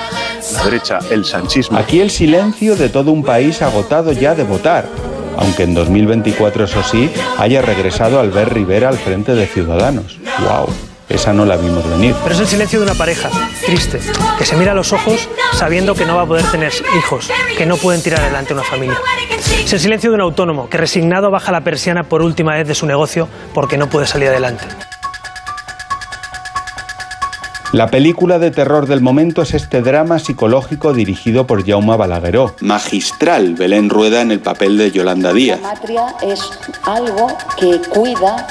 [0.53, 1.77] la derecha, el sanchismo.
[1.77, 4.89] Aquí el silencio de todo un país agotado ya de votar,
[5.37, 10.19] aunque en 2024, eso sí, haya regresado Albert Rivera al frente de Ciudadanos.
[10.41, 10.86] ¡Wow!
[11.09, 12.15] Esa no la vimos venir.
[12.23, 13.31] Pero es el silencio de una pareja,
[13.65, 14.01] triste,
[14.39, 17.67] que se mira a los ojos sabiendo que no va a poder tener hijos, que
[17.67, 18.99] no pueden tirar adelante una familia.
[19.65, 22.75] Es el silencio de un autónomo que resignado baja la persiana por última vez de
[22.75, 24.67] su negocio porque no puede salir adelante.
[27.73, 32.55] La película de terror del momento es este drama psicológico dirigido por Jaume Balagueró.
[32.61, 35.61] Magistral, Belén Rueda en el papel de Yolanda Díaz.
[35.61, 36.41] La matria es
[36.85, 38.47] algo que cuida,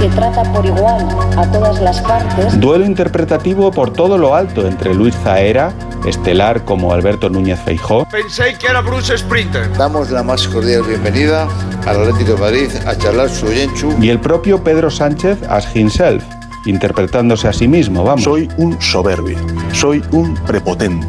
[0.00, 1.06] que trata por igual
[1.36, 2.58] a todas las partes.
[2.60, 5.72] Duelo interpretativo por todo lo alto entre Luis Zaera,
[6.06, 9.72] estelar como Alberto Núñez Feijó, Pensé que era Bruce Sprinter.
[9.76, 11.48] Damos la más cordial bienvenida
[11.86, 13.94] al Atlético de Madrid a charlar su Yenchu.
[14.00, 16.24] y el propio Pedro Sánchez as himself,
[16.66, 18.24] interpretándose a sí mismo, vamos.
[18.24, 19.38] Soy un soberbio,
[19.72, 21.06] soy un prepotente,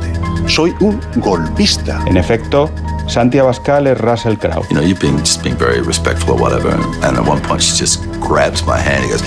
[0.48, 2.02] soy un golpista.
[2.06, 2.70] En efecto,
[3.08, 4.66] Santi Abascal es Russell Crowe.
[4.70, 6.74] You know, you've been just being very respectful or whatever.
[7.04, 9.24] And at one point, she just grabs my hand and goes,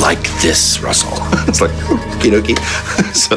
[0.00, 1.12] like this, Russell.
[1.48, 1.72] it's like,
[2.18, 2.58] okie dokie.
[3.14, 3.36] so,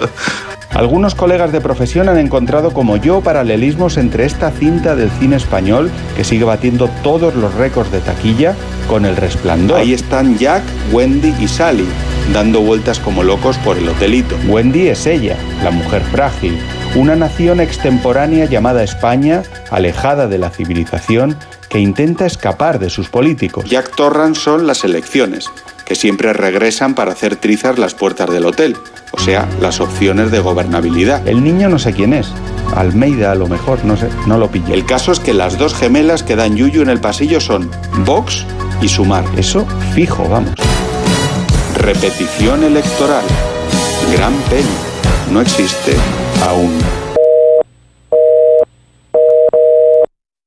[0.73, 5.91] Algunos colegas de profesión han encontrado como yo paralelismos entre esta cinta del cine español
[6.17, 8.55] que sigue batiendo todos los récords de taquilla
[8.87, 9.77] con El Resplandor.
[9.77, 11.85] Ahí están Jack, Wendy y Sally
[12.33, 14.35] dando vueltas como locos por el hotelito.
[14.47, 16.57] Wendy es ella, la mujer frágil,
[16.95, 21.35] una nación extemporánea llamada España, alejada de la civilización,
[21.69, 23.65] que intenta escapar de sus políticos.
[23.65, 25.49] Jack Torrance son las elecciones,
[25.85, 28.77] que siempre regresan para hacer trizas las puertas del hotel,
[29.11, 31.27] o sea, las opciones de gobernabilidad.
[31.27, 32.27] El niño no sé quién es.
[32.75, 34.73] Almeida a lo mejor, no sé, no lo pillo.
[34.73, 37.71] El caso es que las dos gemelas que dan Yuyu en el pasillo son
[38.05, 38.45] Vox
[38.81, 39.25] y Sumar.
[39.35, 39.65] Eso
[39.95, 40.53] fijo, vamos.
[41.75, 43.25] Repetición electoral.
[44.11, 44.92] Gran peli.
[45.33, 45.95] No existe
[46.45, 46.77] aún.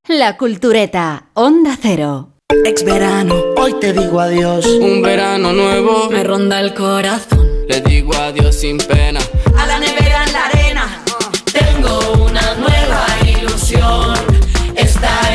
[0.07, 2.35] La Cultureta, Onda Cero.
[2.65, 4.65] Ex verano, hoy te digo adiós.
[4.65, 7.67] Un verano nuevo Me ronda el corazón.
[7.69, 9.19] le digo adiós sin pena.
[9.59, 11.03] A la nevera en la arena.
[11.53, 14.15] Tengo una nueva ilusión.
[14.77, 15.35] Esta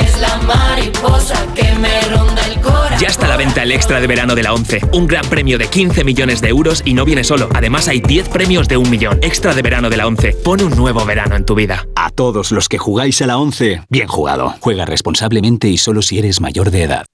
[0.56, 3.00] mariposa que me ronda el corazón.
[3.00, 4.82] Ya está a la venta el extra de verano de la 11.
[4.94, 7.50] Un gran premio de 15 millones de euros y no viene solo.
[7.54, 9.20] Además hay 10 premios de un millón.
[9.22, 10.34] Extra de verano de la 11.
[10.44, 11.88] Pon un nuevo verano en tu vida.
[11.96, 14.56] A todos los que jugáis a la 11, bien jugado.
[14.60, 17.06] Juega responsablemente y solo si eres mayor de edad.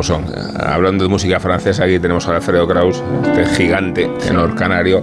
[0.00, 0.24] Como son.
[0.58, 5.02] Hablando de música francesa, aquí tenemos a Alfredo Kraus, este gigante tenor canario,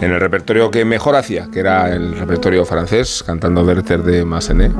[0.00, 4.72] en el repertorio que mejor hacía, que era el repertorio francés, cantando Werther de Massenet.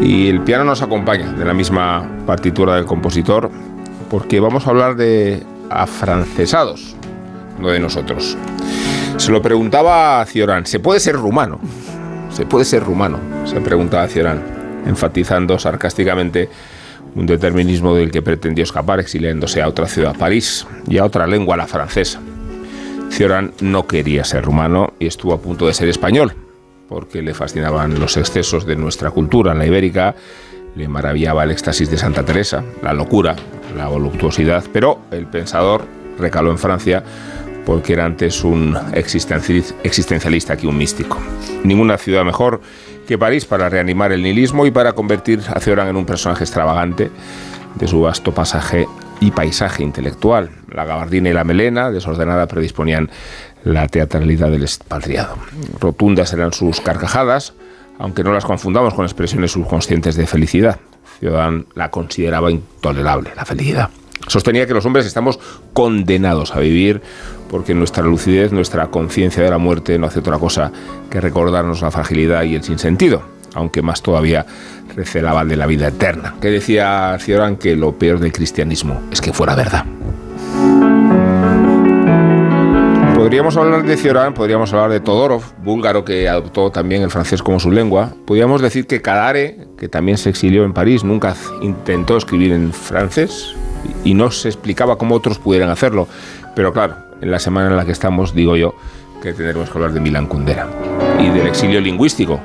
[0.00, 3.50] Y el piano nos acompaña, de la misma partitura del compositor,
[4.10, 6.96] porque vamos a hablar de afrancesados,
[7.58, 8.38] no de nosotros.
[9.18, 11.60] Se lo preguntaba a Cioran, ¿se puede ser rumano?
[12.30, 13.18] ¿Se puede ser rumano?
[13.44, 14.42] Se preguntaba a Cioran,
[14.86, 16.48] enfatizando sarcásticamente
[17.14, 21.56] un determinismo del que pretendió escapar exiliándose a otra ciudad, París, y a otra lengua,
[21.56, 22.20] la francesa.
[23.10, 26.34] Cioran no quería ser rumano y estuvo a punto de ser español,
[26.88, 30.14] porque le fascinaban los excesos de nuestra cultura, la ibérica,
[30.74, 33.36] le maravillaba el éxtasis de Santa Teresa, la locura,
[33.76, 35.84] la voluptuosidad, pero el pensador
[36.18, 37.02] recaló en Francia
[37.64, 41.18] porque era antes un existencialista que un místico.
[41.64, 42.60] Ninguna ciudad mejor
[43.06, 47.10] que París para reanimar el nihilismo y para convertir a Cioran en un personaje extravagante
[47.74, 48.86] de su vasto pasaje
[49.20, 50.50] y paisaje intelectual.
[50.68, 53.10] La gabardina y la melena, desordenada, predisponían
[53.64, 55.36] la teatralidad del expatriado.
[55.80, 57.54] Rotundas eran sus carcajadas,
[57.98, 60.80] aunque no las confundamos con expresiones subconscientes de felicidad.
[61.20, 63.90] Ciudadán la consideraba intolerable, la felicidad.
[64.28, 65.38] Sostenía que los hombres estamos
[65.72, 67.02] condenados a vivir
[67.50, 70.72] porque nuestra lucidez, nuestra conciencia de la muerte no hace otra cosa
[71.10, 73.22] que recordarnos la fragilidad y el sinsentido,
[73.54, 74.46] aunque más todavía
[74.96, 76.34] recelaba de la vida eterna.
[76.40, 79.84] Que decía Cioran que lo peor del cristianismo es que fuera verdad.
[83.14, 87.60] Podríamos hablar de Cioran, podríamos hablar de Todorov, búlgaro que adoptó también el francés como
[87.60, 88.14] su lengua.
[88.26, 93.54] Podríamos decir que Kadare, que también se exilió en París, nunca intentó escribir en francés
[94.04, 96.08] y no se explicaba cómo otros pudieran hacerlo.
[96.54, 98.74] Pero claro, en la semana en la que estamos, digo yo,
[99.22, 100.68] que tendremos que hablar de Milan Kundera
[101.20, 102.40] y del exilio lingüístico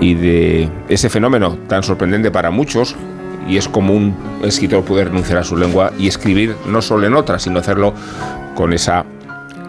[0.00, 2.94] y de ese fenómeno tan sorprendente para muchos
[3.48, 7.14] y es como un escritor poder renunciar a su lengua y escribir no solo en
[7.14, 7.94] otra, sino hacerlo
[8.54, 9.04] con esa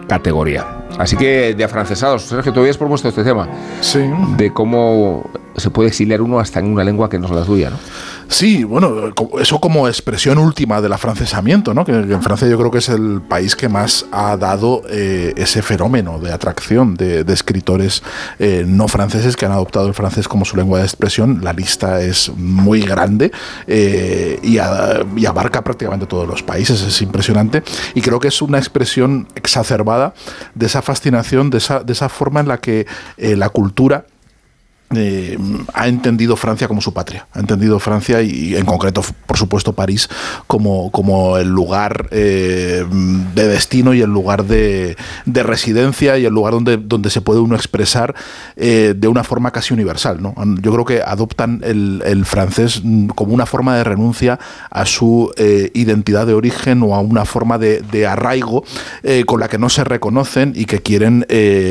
[0.06, 0.66] categoría.
[0.98, 3.48] Así que de afrancesados, Sergio, tú habías propuesto este tema.
[3.80, 4.00] Sí.
[4.36, 7.70] De cómo se puede exiliar uno hasta en una lengua que no es la suya,
[7.70, 7.76] ¿no?
[8.28, 11.84] Sí, bueno, eso como expresión última del afrancesamiento, ¿no?
[11.84, 15.62] Que, en Francia yo creo que es el país que más ha dado eh, ese
[15.62, 18.02] fenómeno de atracción de, escritores
[18.38, 21.40] eh, no franceses que han adoptado el francés como su lengua de expresión.
[21.42, 23.32] La lista es muy grande
[23.66, 27.62] eh, y, y, abarca prácticamente todos los países, es impresionante.
[27.94, 30.14] Y creo que es una expresión exacerbada
[30.54, 32.86] de esa fascinación, de esa, de esa forma en la que
[33.18, 34.06] la cultura
[34.96, 35.38] eh,
[35.72, 40.08] ha entendido Francia como su patria, ha entendido Francia y, en concreto, por supuesto, París
[40.46, 42.84] como, como el lugar eh,
[43.34, 44.96] de destino y el lugar de,
[45.26, 48.14] residencia y el lugar donde, donde se puede uno expresar
[48.56, 50.22] eh, de una forma casi universal.
[50.22, 50.34] ¿no?
[50.60, 52.82] Yo creo que adoptan el, francés
[53.14, 54.38] como una forma de renuncia
[54.70, 55.30] a su
[55.74, 58.64] identidad de origen o a una forma de, arraigo
[59.26, 61.26] con la que no se reconocen y que quieren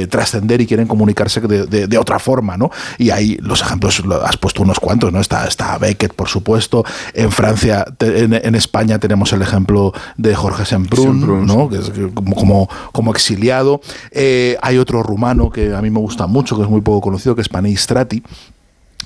[0.09, 2.57] trascender y quieren comunicarse de, de otra forma.
[2.57, 2.69] ¿no?
[3.13, 5.19] Ahí los ejemplos, has puesto unos cuantos, ¿no?
[5.19, 6.83] Está, está Beckett, por supuesto.
[7.13, 11.69] En Francia, en, España tenemos el ejemplo de Jorge Semprún, ¿no?
[11.69, 13.81] Que es como, como exiliado.
[14.11, 17.35] Eh, hay otro rumano que a mí me gusta mucho, que es muy poco conocido,
[17.35, 18.23] que es Panay Strati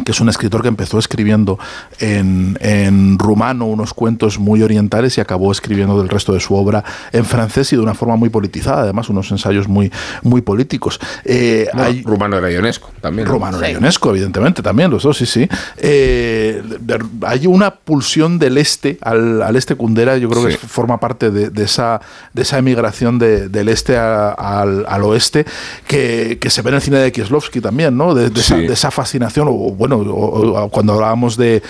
[0.04, 1.60] que es un escritor que empezó escribiendo
[2.00, 6.84] en, en, rumano unos cuentos muy orientales y acabó escribiendo del resto de su obra
[7.12, 9.92] en francés y de una forma muy politizada, además unos ensayos muy,
[10.24, 11.00] muy políticos.
[11.26, 13.28] Eh, hay, rumano era Ionesco también.
[13.28, 15.48] Rumano era Ionesco, evidentemente, también, los dos, sí, sí.
[15.78, 16.62] Eh,
[17.22, 21.50] hay una pulsión del este al, al este Kundera, yo creo que forma parte de,
[21.50, 22.02] de, esa,
[22.34, 25.46] de esa emigración de, del este al, al, oeste,
[25.88, 28.14] que, que, se ve en el cine de Kieslowski también, ¿no?
[28.14, 31.62] De, esa, esa, fascinación, o bueno, cuando hablábamos de,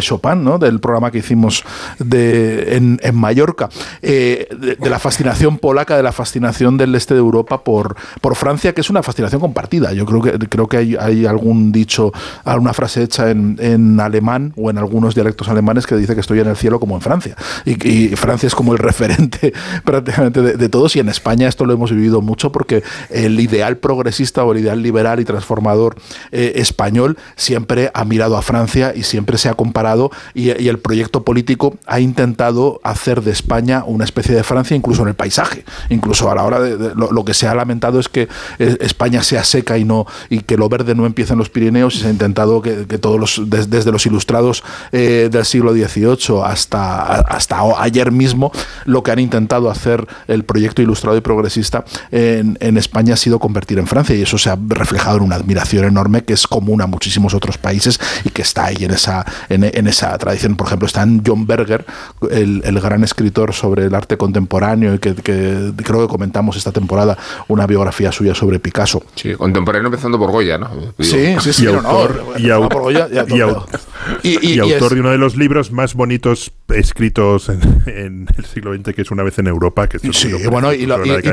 [0.00, 0.58] Chopin, ¿no?
[0.58, 1.64] del programa que hicimos
[1.98, 3.68] de, en, Mallorca,
[4.00, 8.72] eh, de, la fascinación polaca, de la fascinación del este de Europa por, por Francia,
[8.72, 9.92] que es una fascinación compartida.
[9.92, 12.12] Yo creo que, creo que hay, algún dicho,
[12.44, 16.48] alguna frase hecha en, alemán o en algunos dialectos alemanes que dice que estoy en
[16.48, 17.36] el cielo como en Francia.
[17.64, 19.52] Y, Francia es como el referente
[19.84, 24.44] prácticamente de, todos y en España esto lo hemos vivido mucho porque el ideal progresista
[24.44, 25.96] o el ideal liberal y transformador
[26.30, 31.24] eh, español siempre ha mirado a Francia y siempre se ha comparado y, el proyecto
[31.24, 35.64] político ha intentado hacer de España una especie de Francia incluso en el paisaje.
[35.90, 38.28] Incluso a la hora de, lo, que se ha lamentado es que
[38.58, 41.94] eh, España sea seca y no y que lo verde no empiece en los Pirineos
[41.96, 47.02] y se ha intentado que, todos los desde los ilustrados eh, del siglo XVIII hasta
[47.20, 48.52] hasta ayer mismo
[48.84, 53.38] lo que han intentado hacer el proyecto ilustrado y progresista en, en España ha sido
[53.38, 56.80] convertir en Francia y eso se ha reflejado en una admiración enorme que es común
[56.82, 60.56] a muchísimos otros países y que está ahí en esa, en, esa tradición.
[60.56, 61.84] Por ejemplo, está en John Berger,
[62.30, 67.16] el, gran escritor sobre el arte contemporáneo y que, creo que comentamos esta temporada
[67.48, 69.02] una biografía suya sobre Picasso.
[69.14, 70.68] Sí, contemporáneo empezando por Goya, ¿no?
[70.98, 71.64] Sí, sí, sí.
[71.64, 72.50] Y autor, y,
[74.58, 79.10] autor de uno de los libros más bonitos escritos en, el siglo XX, que es
[79.10, 79.88] Una vez en Europa.
[79.88, 80.86] Que sí, bueno, y,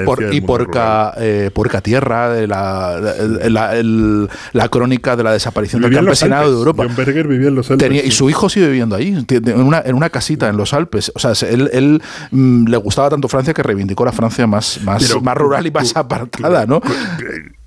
[0.06, 1.52] por, y porca, eh,
[1.84, 3.00] Tierra, de la,
[4.54, 6.84] la, crónica de la desaparición del campesinado de Europa.
[6.86, 8.06] John Berger vivía en los Alpes.
[8.06, 11.12] y su hijo sigue viviendo ahí, en una, en una casita en los Alpes.
[11.16, 12.02] O sea, él, él
[12.32, 15.96] mm, le gustaba tanto Francia que reivindicó la Francia más, más, más rural y más
[15.96, 16.82] apartada, ¿no?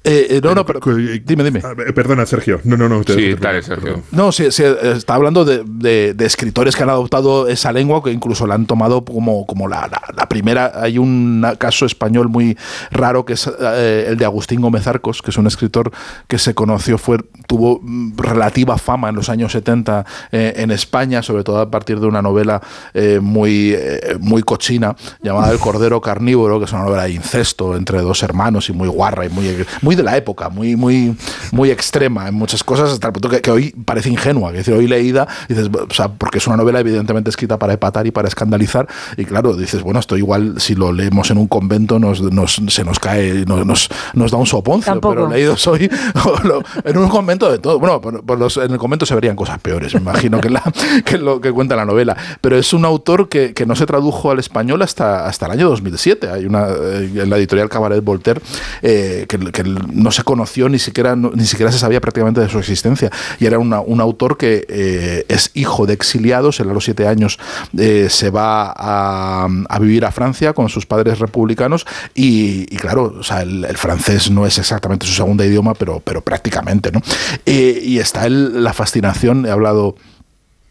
[0.05, 0.81] Eh, eh, no, no, pero
[1.25, 1.61] dime, dime.
[1.65, 2.61] Ah, eh, Perdona, Sergio.
[2.65, 3.05] No, no, no.
[3.05, 4.03] te- Sí, te- dale, Sergio.
[4.11, 8.11] No, sí, sí, está hablando de, de- de escritores que han adoptado esa lengua, que
[8.11, 10.73] incluso la han tomado como, como la, la- la primera.
[10.75, 12.57] Hay un caso español muy
[12.91, 15.93] raro que es eh, el de Agustín Gómez Arcos, que es un escritor
[16.27, 21.23] que se conoció, fue, tuvo mm, relativa fama en los años 70 eh, en España,
[21.23, 22.61] sobre todo a partir de una novela
[22.95, 27.77] eh, muy, eh, muy cochina llamada El Cordero Carnívoro, que es una novela de incesto
[27.77, 31.17] entre dos hermanos y muy guarra y muy, muy de la época, muy, muy,
[31.53, 34.51] muy extrema en muchas cosas, hasta el punto que, que hoy parece ingenua.
[34.53, 38.07] Que decir, hoy leída, dices, o sea, porque es una novela evidentemente escrita para epatar
[38.07, 38.87] y para escandalizar,
[39.17, 42.85] y claro, dices, bueno, esto igual si lo leemos en un convento nos, nos- se
[42.85, 45.15] nos cae, nos, nos, nos da un soponcio, Tampoco.
[45.15, 45.91] pero leídos hoy
[46.85, 47.79] en un convento de todo.
[47.79, 50.63] Bueno, por- por los- en el convento se verían cosas peores, me imagino, que, la,
[51.05, 52.17] que lo que cuenta la novela.
[52.41, 55.69] Pero es un autor que, que no se tradujo al español hasta, hasta el año
[55.69, 56.29] 2007.
[56.31, 58.41] Hay una eh, en la editorial Cabaret Voltaire
[58.83, 62.59] eh, que, que no se conoció ni siquiera, ni siquiera se sabía prácticamente de su
[62.59, 63.11] existencia.
[63.41, 66.61] Y era un autor que eh, es hijo de exiliados.
[66.61, 67.39] Él a los siete años
[67.77, 71.87] eh, se va a, a vivir a Francia con sus padres republicanos.
[72.15, 76.21] Y, claro, o sea, el, el francés no es exactamente su segundo idioma, pero, pero
[76.23, 77.01] prácticamente, ¿no?
[77.47, 79.97] Eh, y está el- la fascinación, he hablado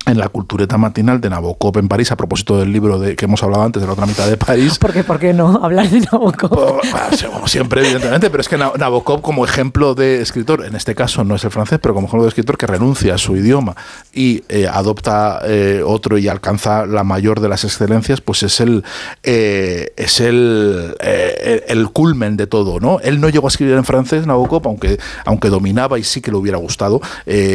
[0.08, 3.44] en la cultureta matinal de Nabokov en París, a propósito del libro de, que hemos
[3.44, 4.78] hablado antes de la otra mitad de París.
[4.82, 6.80] Porque, ¿por qué no hablar de Nabokov?
[6.94, 10.96] Ah, Como siempre, evidentemente, pero es que Na- Nabokov, como ejemplo de escritor, en este
[10.96, 13.76] caso no es el francés, pero como ejemplo de escritor que renuncia a su idioma
[14.12, 18.84] y eh, adopta eh, otro y alcanza la mayor de las excelencias, pues es el
[19.24, 23.00] eh, es el, el culmen de todo, ¿no?
[23.02, 26.38] Él no llegó a escribir en francés, Nabokov, aunque, aunque dominaba y sí que le
[26.38, 27.02] hubiera gustado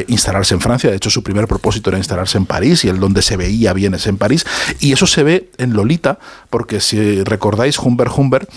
[0.07, 0.91] instalarse en Francia.
[0.91, 3.95] De hecho, su primer propósito era instalarse en París y el donde se veía bien
[3.95, 4.47] es en París.
[4.81, 6.19] Y eso se ve en Lolita,
[6.51, 8.49] porque si recordáis, Humbert Humbert,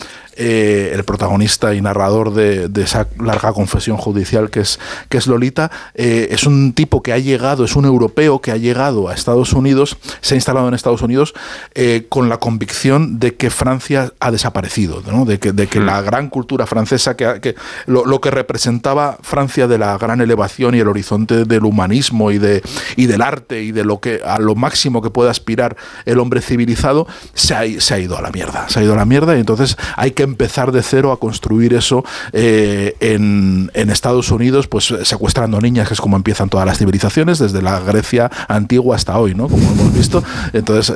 [0.42, 4.80] eh, el protagonista y narrador de, de esa larga confesión judicial que es,
[5.10, 8.56] que es Lolita, eh, es un tipo que ha llegado, es un europeo que ha
[8.56, 11.34] llegado a Estados Unidos, se ha instalado en Estados Unidos
[11.76, 15.26] eh, con la convicción de que Francia ha desaparecido, ¿no?
[15.26, 17.56] de, que, de que la gran cultura francesa, que, que
[17.86, 22.38] lo, lo que representaba Francia de la gran elevación y el horizonte del humanismo y,
[22.38, 22.62] de,
[22.96, 25.76] y del arte y de lo que a lo máximo que puede aspirar
[26.06, 28.70] el hombre civilizado, se ha, se ha ido a la mierda.
[28.70, 31.74] Se ha ido a la mierda y entonces hay que empezar de cero a construir
[31.74, 32.04] eso
[32.34, 37.62] eh, en, Estados Unidos, pues secuestrando niñas, que es como empiezan todas las civilizaciones, desde
[37.62, 39.48] la Grecia antigua hasta hoy, ¿no?
[39.50, 40.24] Como hemos visto.
[40.54, 40.96] Entonces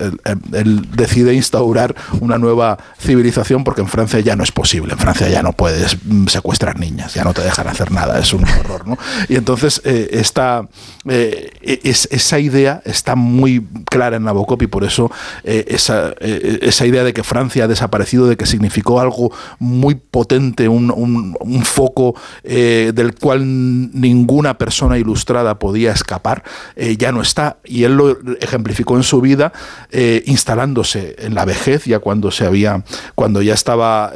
[0.53, 4.93] él, decide instaurar una nueva civilización porque en Francia ya no es posible.
[4.93, 8.31] En Francia ya no puedes mm, secuestrar niñas, ya no te dejan hacer nada, es
[8.34, 8.97] un horror, ¿no?
[9.27, 10.68] Y entonces eh, esta,
[11.10, 11.49] eh,
[11.84, 15.11] es- esa idea está muy clara en Nabokov y por eso
[15.43, 19.22] eh, eh, esa idea de que Francia ha desaparecido, de que significó algo
[19.59, 22.13] muy potente, un, un- foco
[22.43, 23.41] eh, del cual
[23.99, 26.43] ninguna persona ilustrada podía escapar,
[26.75, 27.57] eh, ya no está.
[27.63, 29.53] Y él lo ejemplificó en su vida
[29.91, 32.83] eh, instalándose en la vejez, ya cuando se había,
[33.15, 34.11] cuando ya estaba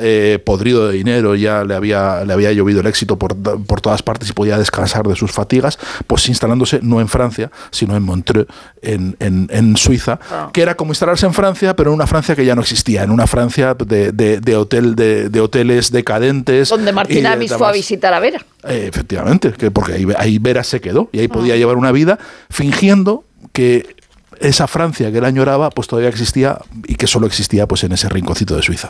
[0.46, 4.30] podrido de dinero, ya le había, le había llovido el éxito por, por todas partes
[4.30, 8.48] y podía descansar de sus fatigas, pues instalándose no en Francia, sino en Montreux,
[8.82, 10.50] en, en- en Suiza, Ah.
[10.54, 13.12] que era como instalarse en Francia, pero en una Francia que ya no existía, en
[13.12, 16.70] una Francia de, de- de hotel, de, de hoteles decadentes.
[16.70, 18.40] Donde Martín Amis fue a visitar a Vera.
[18.68, 21.58] Eh, efectivamente, que porque ahí, ahí Vera se quedó y ahí podía Ah.
[21.58, 23.24] llevar una vida fingiendo
[23.54, 23.96] que
[24.40, 28.08] esa Francia que él añoraba pues todavía existía y que solo existía pues en ese
[28.08, 28.88] rinconcito de Suiza.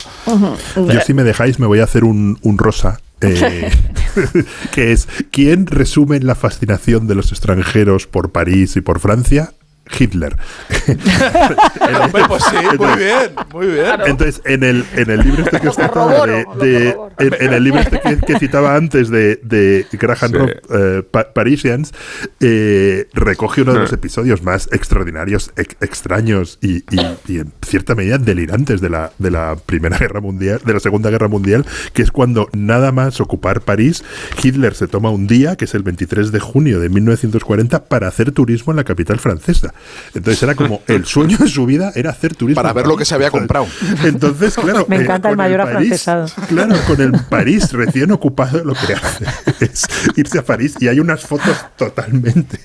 [0.76, 3.00] Yo si me dejáis me voy a hacer un, un rosa.
[3.22, 3.72] eh,
[4.74, 9.54] que es ¿quién resume la fascinación de los extranjeros por París y por Francia?
[9.98, 10.36] Hitler.
[12.04, 13.86] Hombre, pues sí, muy bien, muy bien.
[14.06, 17.64] Entonces, en el, en el libro este que os citaba de, de- en, en el
[17.64, 20.34] libro este que, que citaba antes de, de Graham Sí.
[20.38, 21.94] Roth, eh, Pa- Parisians,
[22.40, 27.96] eh, recoge uno de los episodios más extraordinarios, ex- extraños y, y- y en cierta
[27.96, 32.02] medida delirantes de la, de la Primera Guerra Mundial, de la Segunda Guerra Mundial, que
[32.02, 34.04] es cuando nada más ocupar París,
[34.42, 38.32] Hitler se toma un día, que es el 23 de junio de 1940, para hacer
[38.32, 39.74] turismo en la capital francesa.
[40.14, 42.62] Entonces era como el sueño de su vida era hacer turismo.
[42.62, 43.68] Para en ver lo que se había comprado.
[44.04, 44.86] Entonces, claro.
[44.90, 46.28] Me eh, encanta el mayor afrancesado.
[46.48, 49.26] Claro, con el París recién ocupado, lo que hace
[49.60, 49.86] es
[50.16, 52.60] irse a París y hay unas fotos totalmente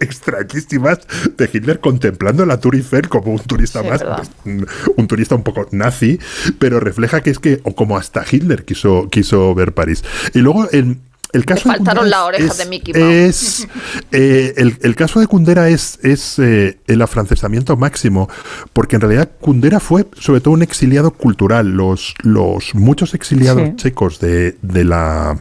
[0.00, 0.98] extrañísimas
[1.36, 4.16] de Hitler contemplando la Tour Eiffel como un turista Sí, más, verdad.
[4.16, 4.66] pues, un,
[4.96, 6.18] un turista un poco nazi,
[6.58, 10.04] pero refleja que es que, o como hasta Hitler quiso, quiso ver París.
[10.34, 10.98] Y luego el,
[11.36, 13.06] el caso de faltaron Kundera las es- orejas de Mickey Mouse.
[13.06, 13.68] es,
[14.12, 18.28] eh, el, el caso de Kundera es, es eh, el afrancesamiento máximo,
[18.72, 21.70] porque en realidad Kundera fue sobre todo un exiliado cultural.
[21.70, 23.76] Los, los muchos exiliados Sí.
[23.76, 25.38] checos de, de la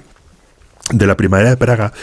[0.92, 1.94] de la primavera de Praga,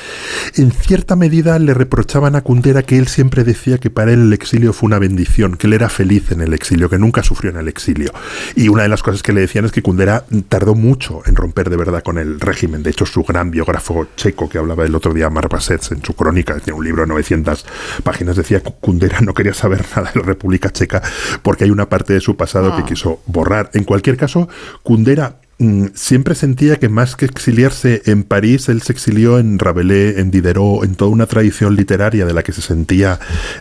[0.56, 4.32] en cierta medida le reprochaban a Kundera que él siempre decía que para él el
[4.32, 7.58] exilio fue una bendición, que él era feliz en el exilio, que nunca sufrió en
[7.58, 8.12] el exilio.
[8.56, 11.70] Y una de las cosas que le decían es que Kundera tardó mucho en romper
[11.70, 12.82] de verdad con el régimen.
[12.82, 16.58] De hecho, su gran biógrafo checo que hablaba el otro día, Marpasets, en su crónica,
[16.58, 17.64] tiene un libro de 900
[18.02, 21.02] páginas, decía que Kundera no quería saber nada de la República Checa
[21.42, 23.70] porque hay una parte de su pasado que quiso borrar.
[23.74, 24.48] En cualquier caso,
[24.82, 25.36] Kundera
[25.94, 30.84] siempre sentía que más que exiliarse en París, él se exilió en Rabelais, en Diderot,
[30.84, 33.18] en toda una tradición literaria de la que se sentía,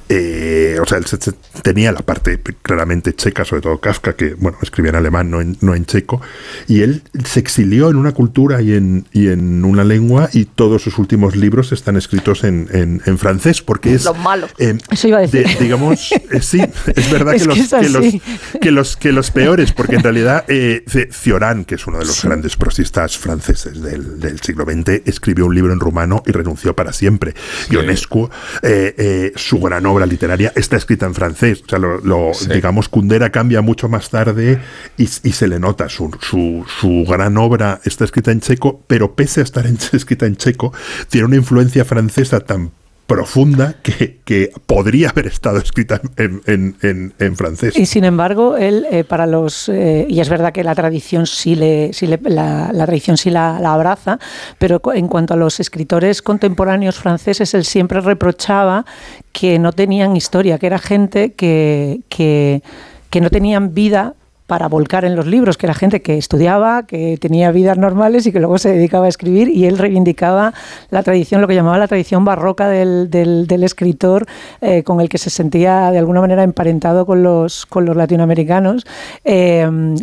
[0.10, 1.34] eh, o sea, él se- se-
[1.64, 5.58] tenía la parte claramente checa, sobre todo Kafka, que, bueno, escribía en alemán, no en,
[5.62, 6.22] no en checo,
[6.68, 10.82] y él se exilió en una cultura y en, y en una lengua, y todos
[10.82, 14.06] sus últimos libros están escritos en, en- en francés, porque es...
[14.06, 14.52] Los malos.
[14.58, 15.46] eh, Eso iba a decir.
[15.48, 16.62] de- digamos, eh, sí,
[16.96, 19.96] es verdad Es que, que los, es que, los, que, los, que los peores, porque
[19.96, 24.64] en realidad eh, Cioran, que es uno de los grandes prosistas franceses del, del siglo
[24.66, 27.34] XX, escribió un libro en rumano y renunció para siempre.
[27.70, 28.30] Ionescu,
[28.62, 31.62] eh, eh, su gran obra literaria, está escrita en francés.
[31.66, 34.60] O sea, lo, lo- digamos, Kundera cambia mucho más tarde
[34.98, 35.90] y, y se le nota.
[35.90, 40.26] Su, su, su gran obra está escrita en checo, pero pese a estar en- escrita
[40.26, 40.74] en checo,
[41.10, 42.72] tiene una influencia francesa tan
[43.12, 47.78] profunda que, que podría haber estado escrita en, en- en- en francés.
[47.78, 51.56] Y sin embargo, él eh, para los eh, y es verdad que la tradición sí
[51.56, 54.18] le, sí le- la, tradición sí la, abraza,
[54.58, 58.86] pero en cuanto a los escritores contemporáneos franceses, él siempre reprochaba
[59.32, 62.62] que no tenían historia, que era gente que, que,
[63.10, 64.16] que no tenían vida
[64.52, 68.34] para volcar en los libros, que era gente que estudiaba, que tenía vidas normales y
[68.34, 70.54] que luego se dedicaba a escribir y él reivindicaba
[70.90, 74.26] la tradición, lo que llamaba la tradición barroca del, del- escritor,
[74.60, 78.86] eh, con el que se sentía de alguna manera emparentado con los, con los latinoamericanos,
[79.24, 79.96] eh, en,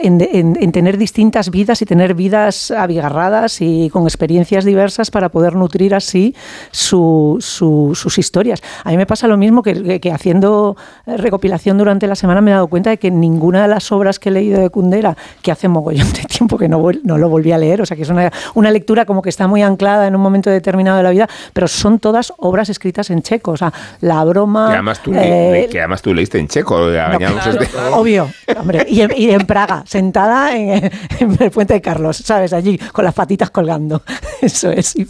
[0.00, 5.30] en- en- en tener distintas vidas y tener vidas abigarradas y con experiencias diversas para
[5.30, 6.32] poder nutrir así
[6.70, 8.62] su- su- sus historias.
[8.84, 10.76] A mí me pasa lo mismo que, que- que haciendo
[11.06, 14.18] eh, recopilación durante la semana me he dado cuenta de que ninguna de las obras
[14.18, 17.52] que he leído de Kundera, que hace mogollón de tiempo que no, no lo volví
[17.52, 20.14] a leer, o sea que es una, una lectura como que está muy anclada en
[20.14, 23.72] un momento determinado de la vida, pero son todas obras escritas en checo, o sea,
[24.00, 24.68] la broma...
[24.68, 26.78] Que además tú, eh, que además tú leíste en checo.
[26.78, 27.36] no, claro,
[27.96, 28.28] Obvio,
[28.58, 28.86] hombre.
[28.88, 30.90] Y en, y en Praga, sentada en,
[31.20, 32.52] en el puente de Carlos, ¿sabes?
[32.52, 34.02] Allí, con las patitas colgando.
[34.42, 35.06] Eso es, y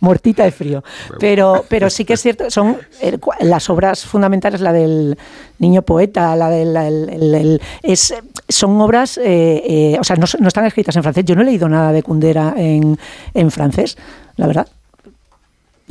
[0.00, 0.82] muertita de frío.
[1.18, 5.18] Pero, pero sí que es cierto, son eh, las obras fundamentales, la del
[5.58, 6.76] niño poeta, la del.
[6.76, 8.14] el- el- el- es,
[8.48, 9.62] son obras, eh,
[9.94, 11.24] eh, o sea, no, no están escritas en francés.
[11.24, 12.98] Yo no he leído nada de Kundera en,
[13.34, 13.96] en francés,
[14.36, 14.68] la verdad.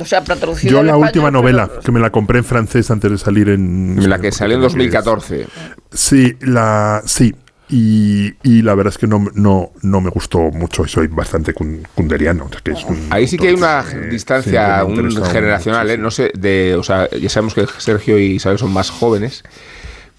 [0.00, 0.22] O sea,
[0.62, 4.08] Yo la última pero- novela, que me la compré en francés antes de salir en...
[4.08, 5.46] La que salió en 2014.
[5.92, 7.34] Sí, la, sí.
[7.70, 11.52] Y, y la verdad es que no, no, no me gustó mucho y soy bastante
[11.52, 12.44] kun- kunderiano.
[12.44, 15.98] o sea, que es un Ahí sí que hay una distancia un generacional, ¿eh?
[15.98, 19.42] No sé, de, o sea, ya sabemos que Sergio y Isabel son más jóvenes,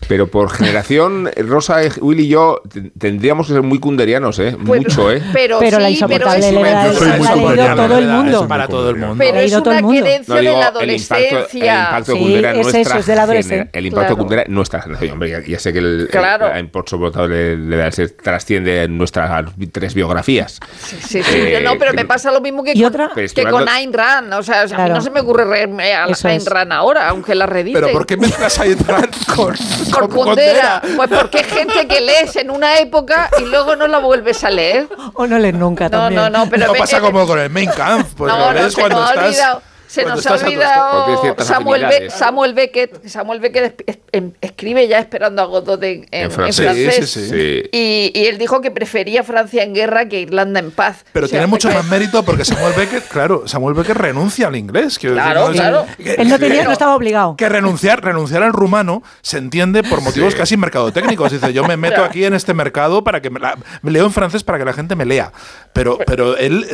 [0.08, 2.62] pero por generación, Rosa, Will y yo
[2.98, 4.56] tendríamos que ser muy kunderianos, ¿eh?
[4.66, 5.22] Pues, Mucho, ¿eh?
[5.34, 8.42] Pero, Pero la sí, insoportable pero la muy ha leído todo el la mundo.
[8.42, 9.16] es para todo el mundo.
[9.18, 11.76] pero es una querencia No, digo, de la el impacto, el adolescencia.
[11.84, 13.70] impacto de Sí, Kundera en es nuestra eso, es de la adolescencia.
[13.74, 14.16] El impacto Claro.
[14.16, 15.12] de Kundera en nuestra generación.
[15.14, 16.48] Hombre, ya, ya sé que el, Claro.
[16.52, 20.60] el, el por sobre todo le, le- se trasciende en nuestras tres biografías.
[20.80, 23.12] Sí, sí, Eh, yo no, pero me que- pasa lo mismo que ¿Y con, otra?
[23.16, 24.34] Que con Ayn Rand.
[24.34, 24.96] O sea, a mí Claro.
[24.96, 26.46] no se me ocurre leerme a la Eso Ayn.
[26.46, 27.80] Rand ahora, aunque la redite.
[27.80, 29.56] Pero ¿por qué mezclas a Ayn Rand con,
[29.92, 30.82] Kundera.
[30.96, 34.50] Pues porque hay gente que lees en una época y luego no la vuelves a
[34.50, 34.88] leer.
[35.14, 36.22] O no lees nunca No, también.
[36.22, 38.76] no, no, pero no pasa como con el Main Camp, pues no, lo no, lees
[38.76, 39.26] cuando estás.
[39.26, 39.62] olvidado.
[39.90, 42.10] Se nos ha olvidado Samuel, Be-.
[42.12, 43.08] Samuel Beckett.
[43.08, 46.64] Samuel Beckett es- es- escribe ya esperando a Godot en, en- En en francés.
[46.66, 47.10] francés.
[47.10, 47.64] Sí, sí, Sí.
[47.72, 51.06] Y, y él dijo que prefería Francia en guerra que Irlanda en paz.
[51.12, 54.56] Pero O sea, tiene mucho más mérito porque Samuel Beckett, claro, Samuel Beckett renuncia al
[54.56, 55.00] inglés.
[55.00, 55.86] quiero decir, Claro, claro.
[55.98, 57.36] que- Él no, tenía, no estaba obligado.
[57.36, 61.32] que renunciar, renunciar al rumano se entiende por motivos casi mercadotécnicos.
[61.32, 64.12] Dice, yo me meto aquí en este mercado para que me, la- me leo en
[64.14, 65.32] francés para que la gente me lea.
[65.74, 66.66] Pero, pero él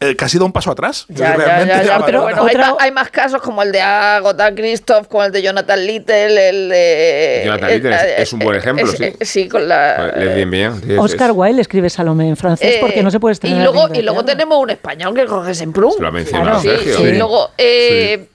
[0.00, 1.06] eh, casi da un paso atrás.
[1.08, 5.06] Ya, Realmente ya, ya, pero bueno, Otro- hay más casos como el de Agatha Christoph,
[5.08, 7.42] como el de Jonathan Little, el de...
[7.46, 9.04] Jonathan Little es- eh, es un buen ejemplo, es- sí.
[9.04, 10.12] eh, Sí, con la...
[10.16, 10.80] Le bien, bien.
[10.82, 13.60] sí, es- Oscar es- Wilde escribe Salomé en francés eh, porque no se puede estrenar
[13.60, 15.92] y luego, y luego tenemos un español que es Jorge Semprún.
[15.92, 16.96] Se lo ha mencionado Sergio.
[16.96, 17.12] sí, Sí.
[17.16, 17.50] luego...
[17.58, 18.26] eh, eh,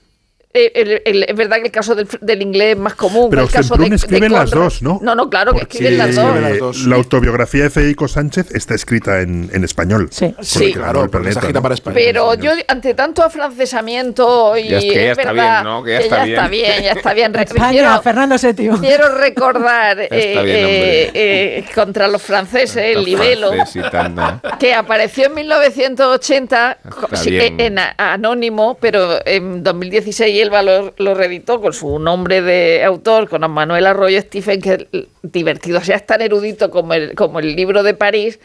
[0.56, 3.28] es verdad que el caso del, del inglés es más común.
[3.30, 4.98] Pero el caso Semprún de, las dos, ¿no?
[5.02, 6.84] No, no, claro que Porque escriben las dos.
[6.86, 10.08] La autobiografía de Federico Sánchez está escrita en, en español.
[10.10, 10.72] Sí, Sí.
[10.72, 11.94] claro, porque se agita para España.
[11.94, 15.82] Pero yo, ante tanto afrancesamiento, y Ya es que ya es está verdad bien, ¿no?
[15.84, 16.36] Que ya está bien.
[16.36, 17.36] está bien, ya está bien.
[17.46, 18.70] España, quiero- Fernando VII.
[18.80, 24.40] Quiero recordar eh, bien, eh, eh, contra los franceses, el libelo, ¿no?
[24.58, 27.60] que apareció en 1980 Está sí, bien.
[27.60, 33.86] en anónimo, pero en 2016 Lo, lo reeditó con su nombre de autor, con Manuel
[33.86, 37.94] Arroyo Stephen, que divertido, o sea, es tan erudito como el, como el libro de
[37.94, 38.38] París,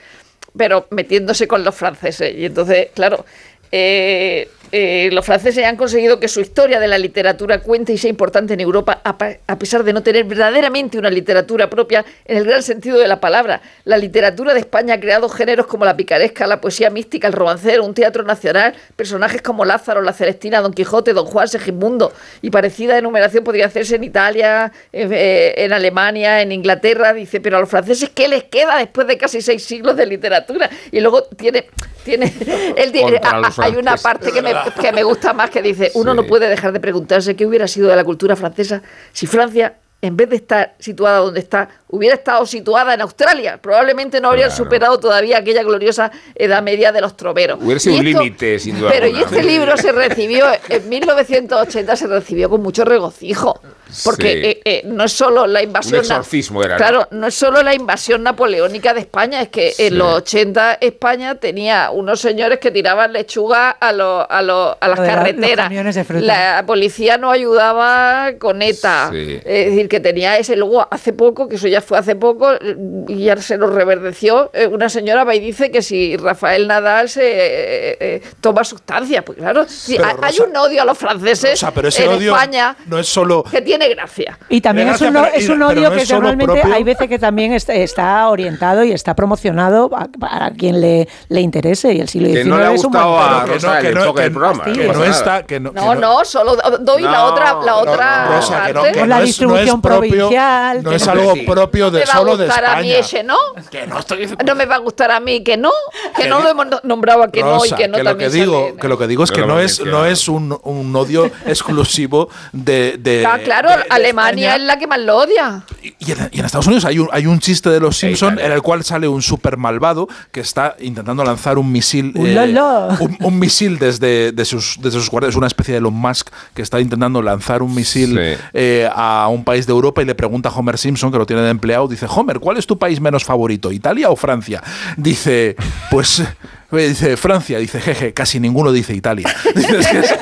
[0.58, 2.36] pero metiéndose con los franceses.
[2.36, 3.26] Y entonces, claro,
[3.72, 8.10] eh, eh, los franceses han conseguido que su historia de la literatura cuente y sea
[8.10, 12.64] importante en Europa, a, pesar de no tener verdaderamente una literatura propia en el gran
[12.64, 13.62] sentido de la palabra.
[13.84, 17.84] La literatura de España ha creado géneros como la picaresca, la poesía mística, el romancero,
[17.84, 22.14] un teatro nacional, personajes como Lázaro, la Celestina, Don Quijote, Don Juan, Segismundo.
[22.42, 27.14] Y parecida enumeración podría hacerse en Italia, en, eh, en Alemania, en Inglaterra.
[27.14, 30.70] Dice, pero a los franceses, ¿qué les queda después de casi seis siglos de literatura?
[30.92, 31.66] Y luego tiene.
[32.04, 32.32] tiene
[33.02, 36.26] Contra a- hay una parte que me, que me gusta más que dice, uno no
[36.26, 38.82] puede dejar de preguntarse qué hubiera sido de la cultura francesa
[39.14, 43.60] si Francia, en vez de estar situada donde está, hubiera estado situada en Australia.
[43.62, 44.64] Probablemente no habrían Claro.
[44.64, 47.60] superado todavía aquella gloriosa Edad Media de los troveros.
[47.62, 52.08] Hubiera sido un límite, sin duda Pero y este libro se recibió, en 1980 se
[52.08, 53.60] recibió con mucho regocijo.
[54.06, 54.40] Porque Sí.
[54.48, 56.00] eh, eh, no es solo la invasión...
[56.00, 56.78] Un exorcismo era.
[56.78, 61.36] Claro, no es solo la invasión napoleónica de España, es que en los 80 España
[61.36, 65.16] tenía unos señores que tiraban lechuga a, los- a, los- a las Lo de la-
[65.16, 65.66] los carreteras.
[65.66, 66.26] camiones de fruta.
[66.26, 69.10] La policía no ayudaba con ETA.
[69.12, 69.42] Sí.
[69.44, 70.56] Es decir, que tenía ese.
[70.56, 72.76] Luego, hace poco, que eso ya fue hace poco, eh,
[73.08, 77.10] y ya se nos reverdeció, eh, una señora va y dice que si Rafael Nadal
[77.10, 79.24] se eh, eh, toma sustancias.
[79.24, 82.10] Pues claro, Pero, hay, hay Rosa- un odio a los franceses Rosa, pero ese en
[82.12, 84.38] odio España no es solo que tiene gracia.
[84.50, 86.84] Y también es Gracias, un, pero- es un odio no que es normalmente propio- hay
[86.84, 90.08] veces que también está, orientado y está promocionado a,
[90.46, 91.94] a quien le, le interese.
[91.94, 93.96] Y el siglo XIX Que no le ha es un gustado a Rosa que el
[93.96, 94.64] no- que- del programa.
[94.64, 98.74] que no está, que no, No, no, solo doy la otra, la otra Rosa, que
[98.74, 98.94] no, parte.
[98.94, 101.42] que Con no la es- distribución no es propio- provincial, No es algo Sí.
[101.72, 103.00] Propio de ¿Te va a solo de gustar a mí España.
[103.00, 103.36] ese no?
[103.70, 105.72] Que no estoy diciendo- No me va a gustar a mí que no,
[106.16, 108.10] que no lo hemos no- nombrado a que no y Rosa, que no lo que
[108.10, 108.80] también digo, sale.
[108.80, 112.30] que lo que digo es que lo no es, no es un, un odio exclusivo
[112.52, 114.56] de, de- Ah, claro, de- de Alemania España.
[114.56, 115.64] es la que más lo odia.
[116.00, 118.48] Y en, y en Estados Unidos hay un, hay un chiste de los Simpson Italia.
[118.48, 122.34] en el cual sale un super malvado que está intentando lanzar un misil ¡Uh, eh,
[122.34, 122.98] la, la!
[123.00, 126.62] un, un misil desde de sus, desde sus guardias, una especie de Elon Musk que
[126.62, 128.42] está intentando lanzar un misil Sí.
[128.54, 131.42] eh, a un país de Europa y le pregunta a Homer Simpson, que lo tiene
[131.44, 131.50] de
[131.88, 134.62] dice, Homer, ¿cuál es tu país menos favorito, Italia o Francia?
[134.98, 135.56] Dice,
[135.90, 136.24] pues...
[136.72, 139.28] eh, Dice Francia, dice jeje, casi ninguno dice Italia.
[139.56, 140.16] Dice, "Es que es-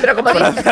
[0.00, 0.62] Pero como dice,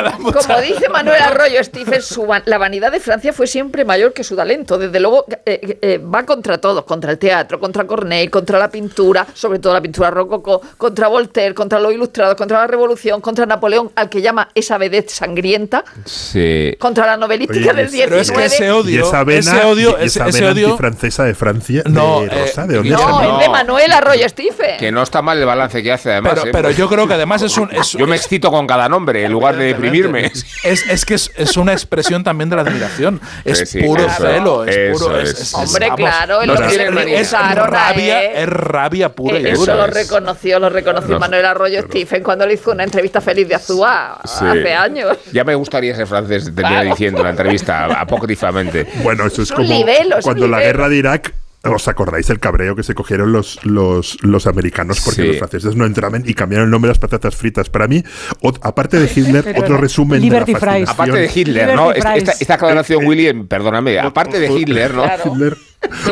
[0.47, 4.35] como dice Manuel Arroyo Stephen, su la vanidad de Francia fue siempre mayor que su
[4.37, 4.79] talento.
[4.79, 9.27] Desde luego eh, eh, va contra todos, contra el teatro, contra Corneille, contra la pintura,
[9.35, 13.91] sobre todo la pintura rococó, contra Voltaire, contra los ilustrados, contra la revolución, contra Napoleón,
[13.95, 16.75] al que llama esa vedette sangrienta, Sí.
[16.79, 18.09] contra la novelística Oye, del ese- 19.
[18.11, 20.67] pero es que ese odio, esa vena, ese odio, y ese, esa ese vena odio,
[20.69, 24.72] antifrancesa de Francia, No, de Rosa, eh, ¿de dónde no, es de Manuel Arroyo Stephen.
[24.78, 26.32] Que no está mal el balance que hace, además.
[26.35, 26.51] pero, ¿eh?
[26.53, 29.32] pero yo creo que además es un, es- Yo me excito con cada nombre en
[29.32, 30.27] lugar de deprimirme.
[30.65, 33.20] Es, es que es, es una expresión también de la admiración.
[33.44, 34.65] Es Sí, sí, puro celo.
[34.65, 35.19] Es puro.
[35.19, 35.31] es.
[35.31, 38.31] es- es- Hombre, vamos, claro, lo que es rabia, él.
[38.36, 39.73] es rabia pura y Eh, dura.
[39.73, 43.23] Eso lo reconoció, lo reconoció No, Manuel Arroyo Stephen cuando le hizo una entrevista a
[43.23, 44.44] Félix de Azúa Sí.
[44.47, 45.16] hace años.
[45.32, 46.90] Ya me gustaría ser francés, terminé Claro.
[46.90, 48.86] diciendo en la entrevista, apócrifamente.
[49.03, 51.35] Bueno, eso es, como libelo, cuando la guerra de Irak.
[51.65, 55.29] ¿Os acordáis el cabreo que se cogieron los, los, los americanos porque Sí.
[55.29, 57.69] los franceses no entraban y cambiaron el nombre de las patatas fritas?
[57.71, 58.03] Para mí,
[58.41, 60.89] ot- aparte de Hitler, Pero otro resumen Liberty de la Fries.
[60.89, 61.09] fascinación.
[61.11, 61.93] Aparte de Hitler, ¿no?
[61.93, 63.99] Esta, esta- esta aclaración, William, perdóname.
[64.01, 65.05] Aparte de Hitler, ¿no?
[65.05, 65.23] Claro.
[65.33, 65.57] Hitler,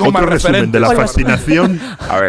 [0.01, 1.81] otro resumen de la fascinación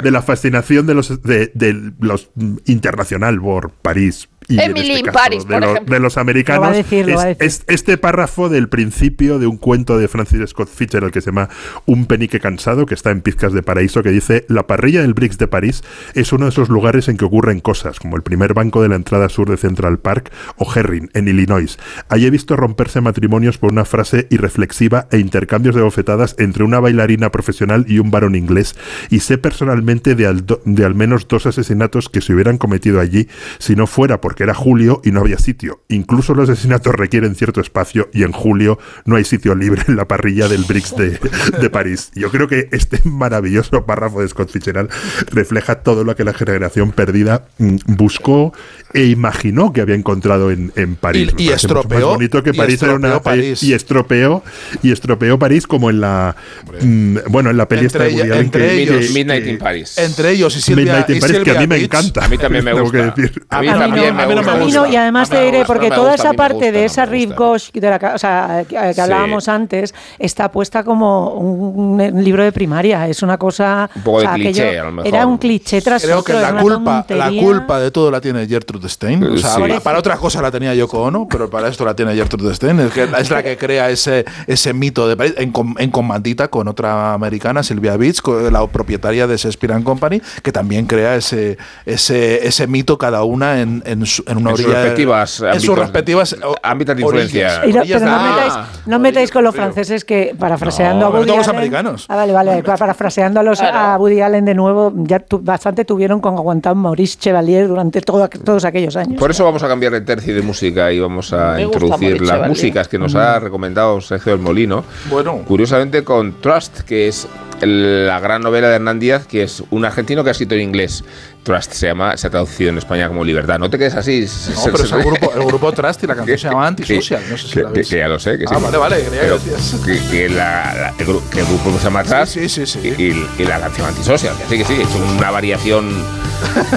[0.03, 4.87] de la fascinación de los de, de los mm, internacional por París y en Emily
[4.89, 5.93] este in caso, Paris, de, por lo- ejemplo.
[5.95, 7.43] de los americanos Lo va a decir, lo es, va a decir.
[7.45, 11.49] es este párrafo del principio de un cuento de Francis Scott Fitzgerald que se llama
[11.85, 15.37] Un penique cansado que está en Pizcas de Paraíso que dice la parrilla del Brix
[15.37, 15.83] de París
[16.13, 18.95] es uno de esos lugares en que ocurren cosas como el primer banco de la
[18.95, 21.77] entrada sur de Central Park o Herring en Illinois
[22.09, 26.79] allí he visto romperse matrimonios por una frase irreflexiva e intercambios de bofetadas entre una
[26.79, 28.75] bailarina profesional y un varón inglés
[29.09, 32.99] y sé personalmente de al, do- de al menos dos asesinatos que se hubieran cometido
[32.99, 33.27] allí
[33.59, 35.81] si no fuera porque porque era julio y no había sitio.
[35.89, 40.07] Incluso los asesinatos requieren cierto espacio y en julio no hay sitio libre en la
[40.07, 41.19] parrilla del Brix de,
[41.59, 42.11] de París.
[42.15, 44.89] Yo creo que este maravilloso párrafo de Scott Fitzgerald
[45.31, 48.53] refleja todo lo que la generación perdida mm, buscó
[48.93, 51.31] e imaginó que había encontrado en, en París.
[51.37, 53.63] Y- y más estropeó- bonito que y París era una estropeó París.
[53.63, 54.43] y estropeó
[54.81, 56.35] y estropeó París como en la
[56.81, 59.47] mm, bueno en la peli esta Entre de Woody ella- Allen entre ellos- que- Midnight
[59.47, 59.97] in Paris.
[59.97, 62.25] Entre ellos y Silvia, Midnight in y Paris, que a mí me encanta.
[62.25, 63.13] A mí también me tengo gusta.
[63.15, 63.43] que decir.
[63.49, 64.63] A mí A mí también no, me a mí no me gusta.
[64.63, 66.53] A mí no, y además No te diré, gusta, porque no toda gusta, esa parte
[66.55, 67.35] gusta, de esa gusta.
[67.35, 69.01] Gauche de la, ca- o sea, que, que Sí.
[69.01, 73.07] hablábamos antes, está puesta como un, un libro de primaria.
[73.07, 73.89] Es una cosa.
[73.95, 75.07] Un poco de o sea, cliché, a lo mejor.
[75.07, 76.35] Era un cliché tras Creo otro.
[76.35, 79.23] que la culpa, la culpa de todo la tiene Gertrude Stein.
[79.23, 79.61] O sea, Sí.
[79.61, 82.79] para, para otras cosas la tenía Yoko Ono, pero para esto la tiene Gertrude Stein.
[82.79, 86.47] Es, que es la que crea ese, ese mito de París en, com- en comandita
[86.49, 88.19] con otra americana, Silvia Beach,
[88.51, 93.61] la propietaria de Shakespeare and Company, que también crea ese, ese, ese mito cada una
[93.61, 97.65] en, en, su- en una En sus respectivas en ámbitos- sus respectivas ámbitos de influencia.
[97.65, 98.53] Y no, pero no metáis,
[98.85, 102.05] no metáis con los franceses que, parafraseando No, a Woody todos los Allen- americanos.
[102.09, 102.63] Ah, vale, vale.
[102.63, 107.17] Parafraseando a, los, a Woody Allen de nuevo, ya tu- bastante tuvieron con aguantar Maurice
[107.19, 109.19] Chevalier durante todo, todos aquellos años.
[109.19, 112.29] Por eso vamos a cambiar de tercio de música y vamos a Me introducir las
[112.29, 112.49] Chevalier.
[112.49, 113.17] músicas que nos Mm.
[113.17, 114.83] ha recomendado Sergio del Molino.
[115.09, 115.39] Bueno.
[115.47, 117.27] Curiosamente con Trust, que es
[117.61, 120.61] el- la gran novela de Hernán Díaz, que es un argentino que ha escrito en
[120.61, 121.03] inglés.
[121.43, 123.57] Trust se llama, se ha traducido en España como libertad.
[123.57, 124.21] No te quedes así.
[124.21, 126.67] No, se- pero se- es el grupo, el grupo Trust y la canción se llama
[126.67, 127.21] Antisocial.
[127.29, 128.37] No sé si que, la que- que ya lo sé.
[128.37, 128.63] Que Ah, sí.
[128.63, 129.39] vale, vale, Pero
[129.85, 133.01] que, que la- la- el, que el grupo se llama Trust y,
[133.39, 134.35] y la canción Antisocial.
[134.37, 135.89] Que sí, que sí, es una variación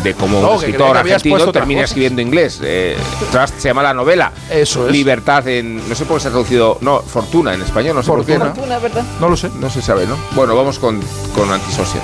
[0.02, 2.60] de cómo No, un escritor argentino termina escribiendo inglés.
[2.62, 2.96] Eh,
[3.32, 4.32] Trust se llama la novela.
[4.50, 4.92] Eso es.
[4.92, 5.86] Libertad en.
[5.88, 6.78] No sé por qué se ha traducido.
[6.80, 8.32] No, Fortuna en español, no sé por qué.
[8.38, 8.54] Fortuna.
[8.54, 9.04] Fortuna, ¿verdad?
[9.20, 9.50] No lo sé.
[9.60, 10.16] No se sabe, ¿no?
[10.32, 11.00] Bueno, vamos con,
[11.34, 12.02] con Antisocial.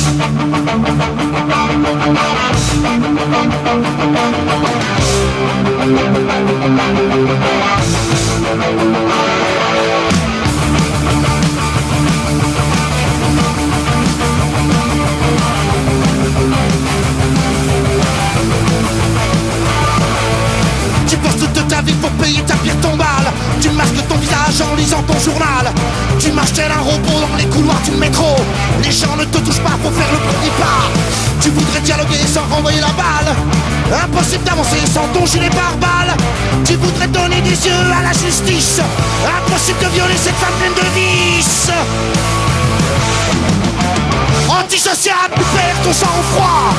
[0.00, 0.06] Tu
[24.62, 25.72] en lisant ton journal.
[26.18, 28.36] Tu marches tel un robot dans les couloirs du métro.
[28.82, 30.84] Les gens ne te touchent pas pour faire le premier pas.
[31.40, 33.34] Tu voudrais dialoguer sans renvoyer la balle.
[34.04, 36.16] Impossible d'avancer sans ton gilet pare-balles.
[36.64, 38.80] Tu voudrais donner des yeux à la justice.
[39.24, 41.70] Impossible de violer cette femme pleine de vices.
[44.48, 46.74] Antisocial, tu perds ton sang-froid.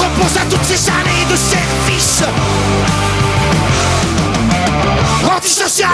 [0.00, 2.22] Repose à toutes ces années de service.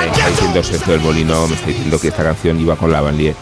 [0.04, 3.00] Antisocial, Está diciendo Sergio del Molino, me está diciendo que esta canción iba con la
[3.00, 3.34] Banlieue.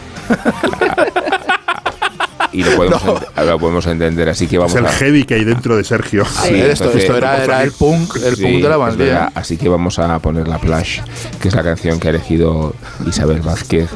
[2.51, 3.15] y lo podemos, No.
[3.19, 4.91] ent- lo podemos entender, así que vamos es el a.
[4.91, 6.23] heavy que hay dentro de Sergio.
[6.25, 9.31] Sí, esto, entonces- esto era, era el punk, el Sí, punk de la verdad.
[9.33, 10.99] Así que vamos a poner la Plash,
[11.41, 12.75] que es la canción que ha elegido
[13.07, 13.89] Isabel Vázquez,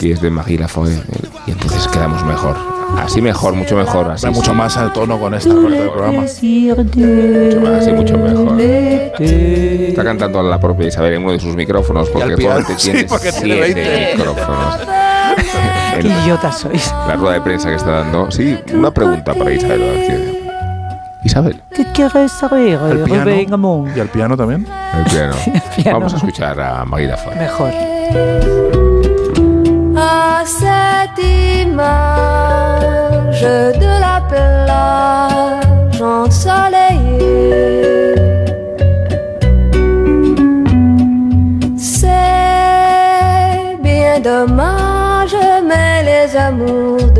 [0.00, 1.02] que es de Maggie Lafoe,
[1.46, 2.75] y entonces quedamos mejor.
[2.96, 4.10] Así mejor, mucho mejor.
[4.10, 4.56] Así mucho sí.
[4.56, 6.22] más al tono con esta parte del programa.
[6.22, 8.60] Mucho más, así mucho mejor.
[8.60, 13.32] Está cantando la propia Isabel en uno de sus micrófonos, porque actualmente sí, tiene porque
[13.32, 14.16] tiene siete 20.
[14.16, 14.78] micrófonos.
[16.00, 16.92] Qué idiotas sois.
[17.06, 18.30] La rueda de prensa que está dando.
[18.30, 20.42] Sí, una pregunta para Isabel.
[21.24, 23.24] Isabel, ¿Qué quieres saber, El piano.
[23.24, 23.92] Rubén Amón?
[23.96, 24.66] Y al piano también.
[24.96, 25.34] el piano.
[25.76, 25.98] piano.
[25.98, 27.34] Vamos a escuchar a Maggie Lafoe.
[27.34, 28.95] Mejor.
[30.46, 31.18] Cette
[31.68, 38.14] image de la plage ensoleillée.
[41.76, 42.06] C'est
[43.82, 45.36] bien dommage,
[45.68, 47.10] mais les amours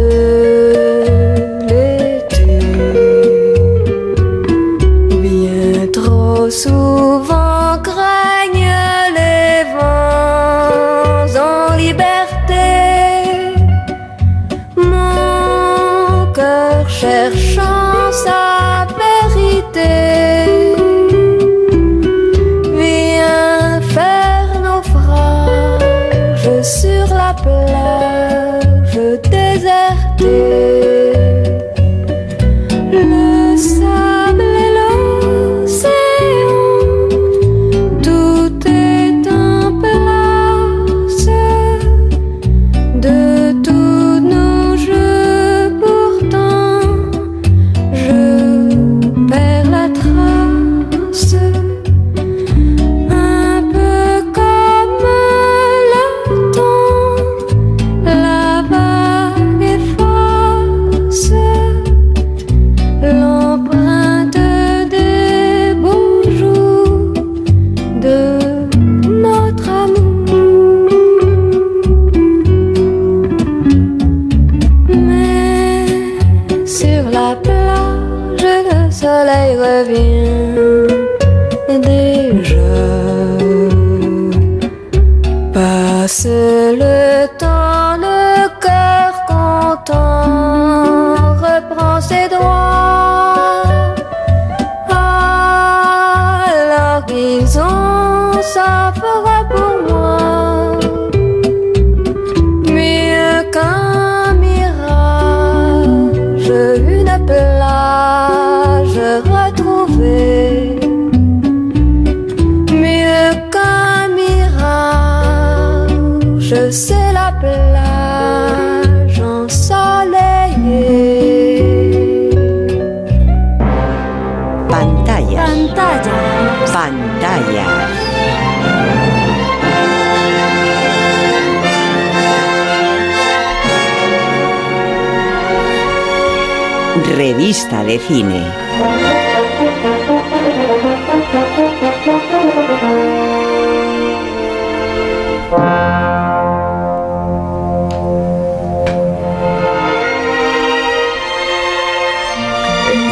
[137.37, 138.43] Revista de cine.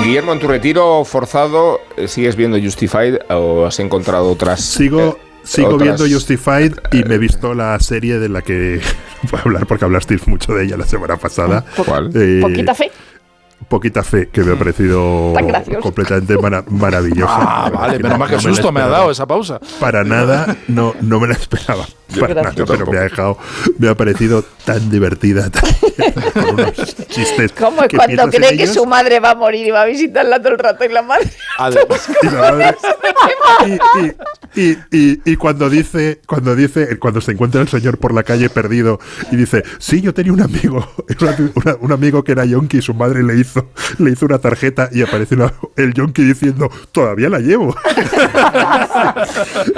[0.02, 4.60] Guillermo, en tu retiro forzado, eh, ¿sigues viendo Justified o has encontrado otras?
[4.62, 5.14] Sigo, eh,
[5.44, 8.80] sigo otras- viendo Justified y me he visto la serie de la que
[9.30, 11.64] voy a hablar porque hablasteis mucho de ella la semana pasada.
[11.86, 12.10] ¿Cuál?
[12.14, 12.90] Eh, Poquita fe.
[13.68, 15.80] Poquita fe, que me ha parecido Tan gracioso.
[15.80, 17.32] completamente mara- maravillosa.
[17.36, 19.60] Ah, vale, menos mal que No me susto me ha dado esa pausa.
[19.80, 21.86] Para nada, no, no me la esperaba.
[22.20, 23.38] Para nada, pero me ha dejado,
[23.78, 25.64] me ha parecido tan divertida, tan-
[26.32, 26.74] con unos
[27.08, 27.52] chistes.
[27.52, 29.86] Como es que cuando cree que ellos su madre va a morir y va a
[29.86, 31.28] visitarla todo el rato y la madre.
[32.22, 32.76] y la madre-
[34.54, 38.22] y, y- y- y cuando dice, cuando dice, cuando se encuentra el señor por la
[38.22, 39.00] calle perdido
[39.32, 40.86] y dice, sí, yo tenía un amigo,
[41.54, 43.53] una- un amigo que era yonki y su madre le hizo,
[43.98, 47.74] le hizo una tarjeta y aparece una- el yonki diciendo, todavía la llevo.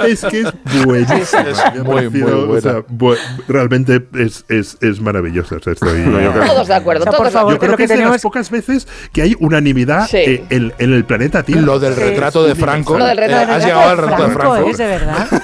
[0.07, 1.41] es que es buenísima.
[1.41, 2.57] Es muy, parecido, muy buena.
[2.57, 3.17] o sea, bu-
[3.47, 5.55] realmente es, es, es maravillosa.
[5.55, 6.03] o sea, estoy-
[6.47, 7.95] Todos de acuerdo, O sea, por de favor, yo creo lo que, que es de
[7.95, 10.17] tenemos- las pocas veces que hay unanimidad Sí.
[10.17, 11.61] eh, en, en el planeta Tierra.
[11.61, 12.97] Lo del retrato de Franco.
[12.97, 13.67] Lo del retrato eh, de has Franco.
[13.67, 14.69] llegado al retrato de Franco Franco.
[14.69, 15.27] es, de verdad.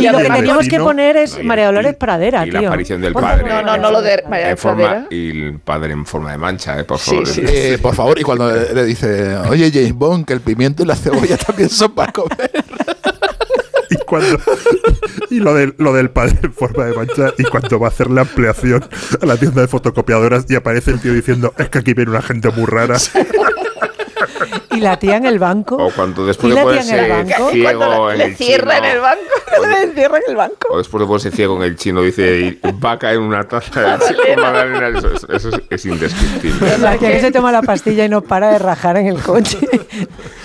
[0.00, 2.68] Y Y lo que teníamos que poner es María Dolores Pradera, y la tío.
[2.68, 3.48] aparición del padre.
[3.48, 5.06] No, no, no lo de María en forma, Pradera.
[5.10, 7.26] y el padre en forma de mancha, eh, por Sí, favor.
[7.28, 7.42] sí.
[7.46, 10.86] Eh, por favor, y cuando le le dice, oye James Bond, que el pimiento y
[10.86, 12.50] la cebolla también son para comer.
[13.90, 14.38] y cuando
[15.30, 18.08] y lo del lo del padre en forma de mancha y cuando va a hacer
[18.08, 18.84] la ampliación
[19.20, 22.22] a la tienda de fotocopiadoras y aparece el tío diciendo es que aquí viene una
[22.22, 22.96] gente muy rara
[24.72, 25.76] Y la tía en el banco.
[25.76, 27.50] O cuando ¿Y después de ponerse en el banco?
[27.50, 29.66] ciego en le el cierra en chino, el banco.
[29.68, 30.68] Le cierra en el banco.
[30.70, 33.98] O después de ponerse ciego en el chino, dice, y va a caer una taza
[33.98, 34.98] de magdalena.
[34.98, 36.78] Eso, es- eso es, es indescriptible.
[36.78, 39.58] La tía que se toma la pastilla y no para de rajar en el coche.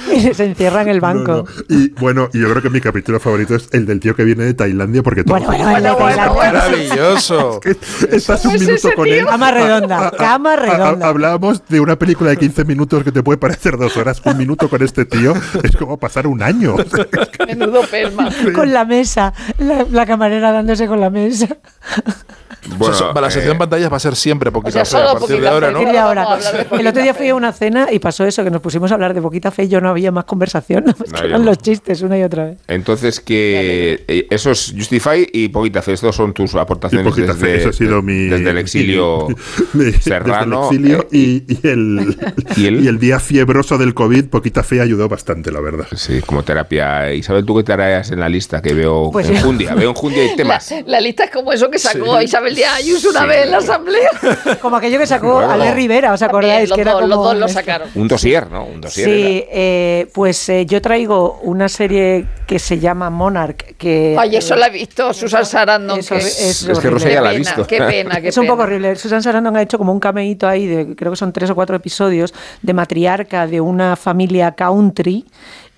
[0.14, 1.32] y se encierra en el banco.
[1.32, 1.46] No, no.
[1.70, 4.44] y bueno y yo creo que mi capítulo favorito es el del tío que viene
[4.44, 7.60] de Tailandia porque todo Bueno, bueno, bueno, Bueno, bueno, Maravilloso.
[7.60, 7.76] que
[8.12, 9.14] estás un es minuto con tío?
[9.16, 11.08] él Cama redonda, cama redonda.
[11.08, 14.22] Hablábamos de una película de 15 minutos que te puede parecer dos horas.
[14.26, 15.34] Un minuto con este tío
[15.64, 16.76] es como pasar un año.
[17.48, 18.30] Menudo pelma.
[18.54, 21.48] Con la mesa, la, la camarera dándose con la mesa.
[22.78, 25.02] Bueno, O sea, la sección eh, de pantallas va a ser siempre poquita O sea,
[25.02, 25.74] fe a partir de ahora, fe.
[25.74, 25.94] ¿no?
[25.94, 28.62] Y ahora, de el otro día fui a una cena y pasó eso, que nos
[28.62, 31.58] pusimos a hablar de poquita fe y yo no había más conversación, No, eran los
[31.60, 32.58] chistes una y otra vez.
[32.68, 35.94] Entonces, que eh, eso es Justify y Poquita Fe.
[35.94, 38.26] Estos son tus aportaciones poquita desde, fe, eso ha sido mi.
[38.28, 39.28] desde el exilio
[39.74, 40.70] mi- serrano.
[40.72, 42.18] Desde el exilio eh, y, y el,
[42.58, 42.84] ¿Y el?
[42.84, 45.86] y el día fiebroso del COVID, poquita fe ayudó bastante, la verdad.
[45.96, 47.14] Sí, como terapia.
[47.14, 49.42] Isabel, ¿tú qué tareas en la lista que veo Pues en sí.
[49.44, 49.74] Jundia?
[49.76, 50.74] Veo en Jundia y La, temas.
[50.86, 53.28] la lista es como eso que sacó Isabel Díaz Ayuso una Sí.
[53.28, 54.10] vez en la asamblea.
[54.62, 55.52] Como aquello que sacó Bueno.
[55.52, 56.70] Ale Rivera, ¿os acordáis?
[56.70, 57.90] También, los que era como los dos lo un- sacaron.
[57.96, 58.66] Un dossier, ¿no?
[58.66, 59.06] Un dossier.
[59.08, 64.56] Sí, eh, pues eh, yo traigo una serie que se llama Monarch, que Ay, eso
[64.56, 66.00] la he visto, Susan Sarandon.
[66.00, 66.90] Eso que- es- Es que horrible.
[66.92, 67.68] Rosa ya la ha Qué pena, visto.
[67.68, 68.96] Qué pena, qué es un poco horrible.
[68.96, 71.76] Susan Sarandon ha hecho como un cameíto ahí, de, creo que son tres o cuatro
[71.76, 75.26] episodios, de matriarca de una familia country.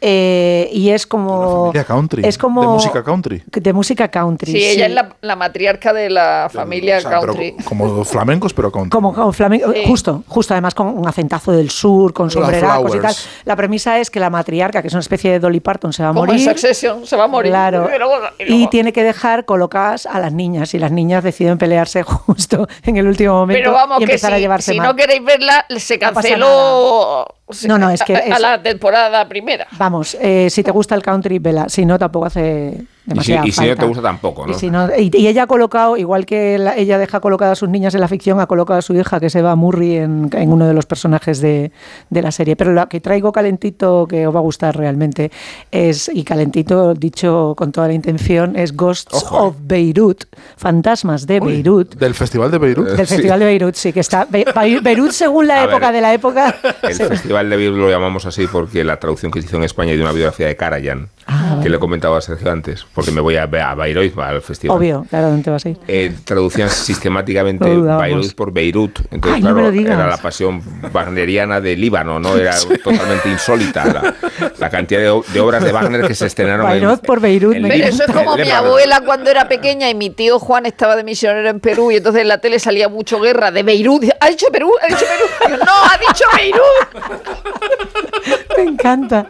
[0.02, 1.72] Eh, y es como.
[1.88, 2.24] Country.
[2.26, 2.62] Es como.
[2.62, 3.44] De música country.
[3.48, 4.52] De música country.
[4.52, 7.56] Sí, ella es la, la matriarca de la familia O sea, pero country.
[7.64, 8.90] como flamencos, pero country.
[8.92, 9.84] Como, como flamenco, Sí.
[9.88, 13.16] justo, justo además con un acentazo del sur, con Las sombreracos y tal.
[13.46, 16.10] La premisa es que la matriarca, que es una especie de Dolly Parton, se va
[16.10, 16.48] a Como en morir.
[16.48, 17.52] Succession, se va a morir.
[17.52, 17.90] Claro.
[17.96, 20.74] Y luego- y Y luego- tiene que dejar colocadas a las niñas.
[20.74, 24.34] Y las niñas deciden pelearse justo en el último momento Pero vamos, y que empezar
[24.34, 24.88] a si, llevarse si mal.
[24.88, 27.26] no queréis verla, se canceló
[27.68, 29.68] No, no, es que a, a la temporada primera.
[29.88, 31.70] Vamos, eh, si te gusta el country, vela.
[31.70, 34.52] Si no, tampoco hace, Y si, demasiada y si no te gusta tampoco, ¿no?
[34.52, 37.56] Y, si no- y- y ella ha colocado, igual que la- ella deja colocadas a
[37.56, 40.30] sus niñas en la ficción, ha colocado a su hija, que es Eva Murray, en,
[40.34, 41.72] en uno de los personajes de,
[42.10, 42.58] de la serie.
[42.58, 45.32] Pero lo que traigo calentito, que os va a gustar realmente,
[45.72, 50.26] es, y calentito dicho con toda la intención, es Ghosts of Beirut,
[50.58, 51.96] Fantasmas de Beirut.
[51.96, 52.88] Del Festival de Beirut.
[52.90, 54.26] Del Festival de Beirut, sí, que está.
[54.30, 55.96] Be- Be- Beirut, según la A época ver.
[55.96, 56.56] de la época.
[56.84, 59.94] El Festival de Beirut lo llamamos así porque la traducción que se hizo en España
[59.94, 63.20] de una biografía de Karajan, Ah, que le he comentado a Sergio antes, porque me
[63.20, 64.78] voy a, a Bayreuth, al festival.
[64.78, 65.78] Obvio, claro, ¿dónde te vas a ir?
[65.88, 67.98] Eh, traducían sistemáticamente No.
[67.98, 69.00] Bayreuth por Beirut.
[69.12, 70.62] Entonces, Ay, claro, era la pasión
[70.94, 72.38] wagneriana de Líbano, ¿no?
[72.38, 74.16] Era totalmente insólita la,
[74.58, 77.56] la cantidad de, obras de Wagner que se estrenaron en, Bayreuth por Beirut.
[77.56, 77.94] en me Pero Líbano.
[77.94, 81.50] eso es como mi abuela cuando era pequeña y mi tío Juan estaba de misionero
[81.50, 84.06] en Perú y entonces en la tele salía mucho guerra de Beirut.
[84.22, 84.72] ¿Ha dicho Perú?
[84.82, 85.58] ¿Ha dicho Perú?
[85.58, 88.08] Yo, no, ha dicho Beirut.
[88.58, 89.28] Me encanta.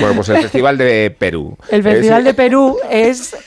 [0.00, 1.56] Bueno, pues el Festival de Perú.
[1.70, 3.36] El Festival Es- de Perú es.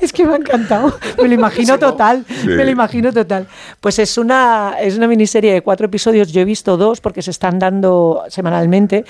[0.00, 0.98] Es que me ha encantado.
[1.20, 2.24] Me lo imagino total.
[2.28, 2.48] Sí.
[2.48, 3.46] Me lo imagino total.
[3.80, 6.32] Pues es una, es una miniserie de cuatro episodios.
[6.32, 9.04] Yo he visto dos porque se están dando semanalmente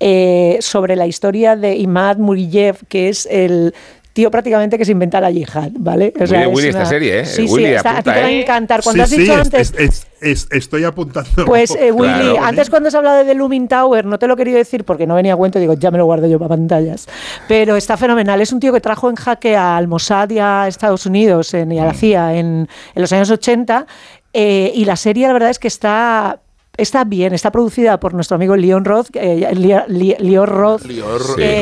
[0.00, 3.74] eh, sobre la historia de Imad Muriyev, que es el
[4.12, 6.12] tío prácticamente que se inventa la yihad, ¿vale?
[6.14, 7.24] Es Willy esta serie, ¿eh?
[7.26, 8.40] Sí, Willy, sí, está- a ti te va a ¿eh?
[8.42, 8.82] encantar.
[8.82, 9.72] Cuando sí, has dicho antes...
[9.76, 11.44] es- es- es- estoy apuntando.
[11.46, 12.42] Pues eh, Willy, Claro.
[12.44, 15.14] antes cuando se hablaba de The Looming Tower, no te lo quería decir porque no
[15.14, 17.08] venía a cuento, digo, ya me lo guardo yo para pantallas.
[17.48, 18.40] Pero está fenomenal.
[18.42, 21.78] Es un tío que trajo en jaque al Mossad y a Estados Unidos en, y
[21.78, 21.82] Mm.
[21.82, 23.86] a la CIA en, en los años 80.
[24.34, 26.41] eh, y la serie, la verdad es que está.
[26.76, 30.82] Está bien, está producida por nuestro amigo Leon Roth, eh, Leo- Leo- Leo Roth,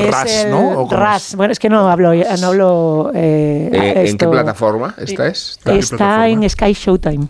[0.08, 0.70] Ras, ¿no?
[0.82, 1.34] ¿O cómo Ras.
[1.34, 5.56] Bueno, es que no hablo, no hablo eh, Eh, ¿En qué plataforma esta es?
[5.58, 7.26] Está- Está en Sky Showtime.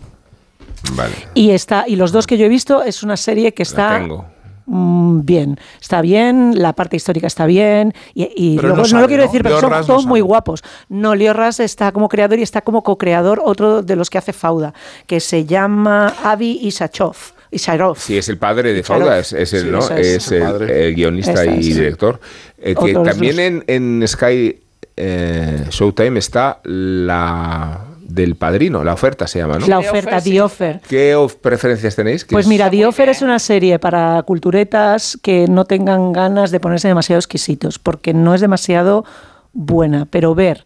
[0.93, 3.93] Vale, Y está, y los dos que yo he visto es una serie que está
[3.93, 4.25] la tengo.
[4.67, 5.59] mm, bien.
[5.79, 7.93] Está bien, la parte histórica está bien.
[8.13, 9.27] Y, luego no lo quiero ¿no?
[9.27, 10.63] decir, pero Leo son Ras no todos muy guapos.
[10.89, 14.33] No, Leo Ras está como creador y está como co-creador otro de los que hace
[14.33, 14.73] Fauda,
[15.07, 17.15] que se llama Avi Isachov.
[17.51, 17.97] Isarov.
[17.97, 18.81] Sí, es el padre de.
[18.81, 19.79] Fauda, es, es el, Sí, ¿no?
[19.79, 20.31] es, es.
[20.31, 20.87] el, El padre.
[20.87, 22.19] el guionista Esa y director.
[22.57, 24.59] Eh, que también en, en Sky
[24.97, 29.67] eh, Showtime está la del padrino, la oferta se llama, ¿no?
[29.67, 30.31] La The oferta, Offer, sí.
[30.31, 30.81] The Offer.
[30.87, 32.25] ¿Qué of- preferencias tenéis?
[32.25, 32.49] ¿Qué Pues es?
[32.49, 37.19] mira, The Offer es una serie para culturetas que no tengan ganas de ponerse demasiado
[37.19, 39.05] exquisitos, porque no es demasiado
[39.53, 40.65] buena, pero ver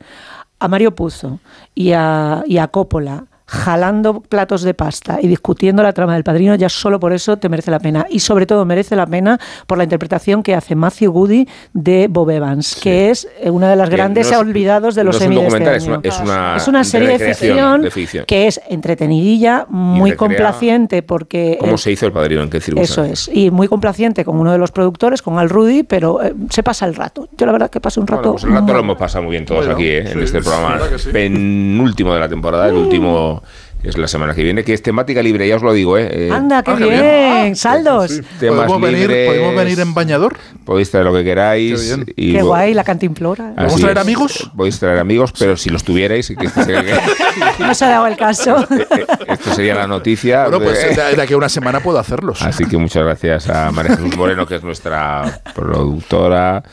[0.59, 1.39] a Mario Puzo
[1.75, 6.55] y a, y a Coppola jalando platos de pasta y discutiendo la trama del padrino,
[6.55, 8.05] ya solo por eso te merece la pena.
[8.09, 12.29] Y sobre todo merece la pena por la interpretación que hace Matthew Goody de Bob
[12.31, 15.27] Evans, que es eh, una de las grandes no es- olvidados de no los es
[15.27, 15.93] un Emmy de este es año.
[15.99, 18.25] una- es una Es una serie de ficción, de ficción.
[18.25, 21.57] que es entretenidilla, muy complaciente porque...
[21.59, 22.41] ¿Cómo se hizo el padrino?
[22.41, 23.27] ¿En qué eso circunstancias?
[23.27, 26.63] es, y muy complaciente con uno de los productores, con Al Rudy, pero eh, se
[26.63, 27.27] pasa el rato.
[27.37, 28.21] Yo la verdad que paso un rato...
[28.23, 29.99] Bueno, pues el rato muy- lo hemos pasado muy bien todos Bueno, aquí, ¿eh?
[30.11, 30.79] en este sí, programa
[31.11, 33.34] penúltimo de la temporada, el último
[33.83, 36.07] es la semana que viene, que es temática libre, ya os lo digo, ¿eh?
[36.11, 37.55] Eh, Anda, qué Ah, bien, bien.
[37.55, 38.19] saldos.
[38.39, 40.37] temas ¿Podemos venir, ¿Podemos venir en bañador?
[40.65, 41.95] Podéis traer lo que queráis.
[42.05, 43.49] Qué y Qué guay, la cantimplora.
[43.49, 44.03] así ¿Vamos a traer es.
[44.03, 44.51] amigos?
[44.57, 46.99] Podéis traer amigos, pero si los tuvierais, que esto sería,
[47.59, 48.65] No se ha dado el caso.
[49.27, 50.43] esto sería la noticia.
[50.47, 52.41] Bueno, pues Eh, de, de aquí a una semana puedo hacerlos.
[52.41, 56.63] Así que muchas gracias a María Jesús Moreno, que es nuestra productora.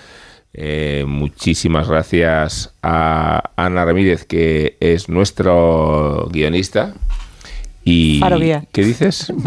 [0.54, 6.92] Eh, muchísimas gracias a Ana Ramírez, que es nuestro guionista.
[7.84, 8.20] Y.
[8.72, 9.32] ¿Qué dices?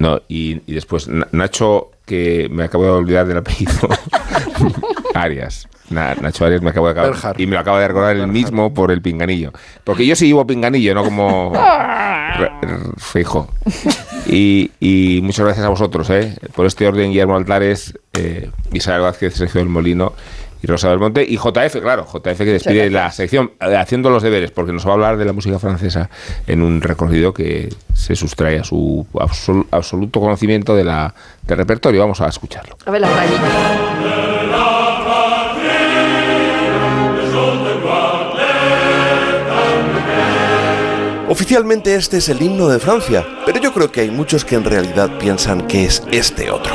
[0.00, 3.72] No, y, y después Na- Nacho, que me acabo de olvidar del apellido.
[5.14, 5.66] Arias.
[5.90, 7.10] Na- Nacho Arias me acabo de acabar.
[7.10, 7.40] Berjar.
[7.40, 9.52] Y me lo acaba de recordar él mismo por el pinganillo.
[9.82, 11.60] Porque yo sí llevo pinganillo, no como r-
[12.98, 13.48] fijo.
[14.26, 16.36] Y, y muchas gracias a vosotros, ¿eh?
[16.54, 20.12] Por este orden, Guillermo Altares, eh, Isabel Vázquez, Sergio del Molino
[20.62, 21.24] y Rosa del Monte.
[21.26, 24.90] Y JF, claro, JF que despide la sección eh, haciendo los deberes, porque nos va
[24.90, 26.10] a hablar de la música francesa
[26.46, 31.14] en un recorrido que se sustrae a su absol- absoluto conocimiento de la,
[31.46, 32.00] del repertorio.
[32.00, 32.76] Vamos a escucharlo.
[32.86, 33.10] A ver las
[41.38, 44.64] Oficialmente este es el himno de Francia, pero yo creo que hay muchos que en
[44.64, 46.74] realidad piensan que es este otro.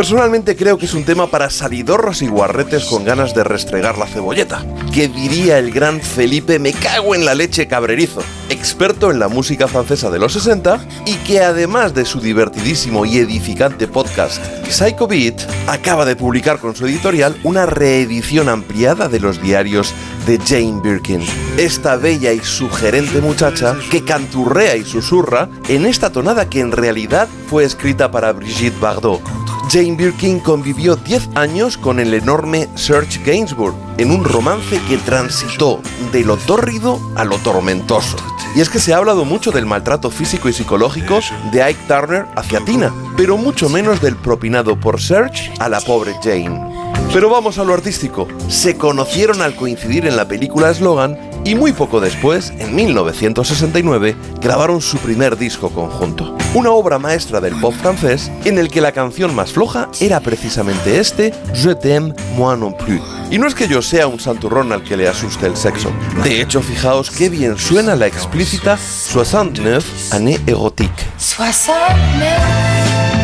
[0.00, 4.06] Personalmente creo que es un tema para salidorros y guarretes con ganas de restregar la
[4.06, 4.64] cebolleta.
[4.94, 9.68] Que diría el gran Felipe Me cago en la leche cabrerizo, experto en la música
[9.68, 15.38] francesa de los 60 y que además de su divertidísimo y edificante podcast Psycho Beat,
[15.66, 19.92] acaba de publicar con su editorial una reedición ampliada de los diarios
[20.26, 21.22] de Jane Birkin.
[21.58, 27.28] Esta bella y sugerente muchacha que canturrea y susurra en esta tonada que en realidad
[27.50, 29.39] fue escrita para Brigitte Bardot.
[29.70, 35.80] Jane Birkin convivió 10 años con el enorme Serge Gainsbourg en un romance que transitó
[36.10, 38.16] de lo tórrido a lo tormentoso.
[38.56, 41.20] Y es que se ha hablado mucho del maltrato físico y psicológico
[41.52, 46.16] de Ike Turner hacia Tina, pero mucho menos del propinado por Serge a la pobre
[46.20, 46.90] Jane.
[47.12, 48.26] Pero vamos a lo artístico.
[48.48, 54.80] Se conocieron al coincidir en la película Slogan y muy poco después, en 1969, grabaron
[54.80, 56.36] su primer disco conjunto.
[56.54, 60.98] Una obra maestra del pop francés en el que la canción más floja era precisamente
[60.98, 63.00] este Je t'aime moi non plus.
[63.30, 65.92] Y no es que yo sea un santurrón al que le asuste el sexo.
[66.24, 71.06] De hecho, fijaos qué bien suena la explícita 69 année érotique.
[71.18, 73.19] 69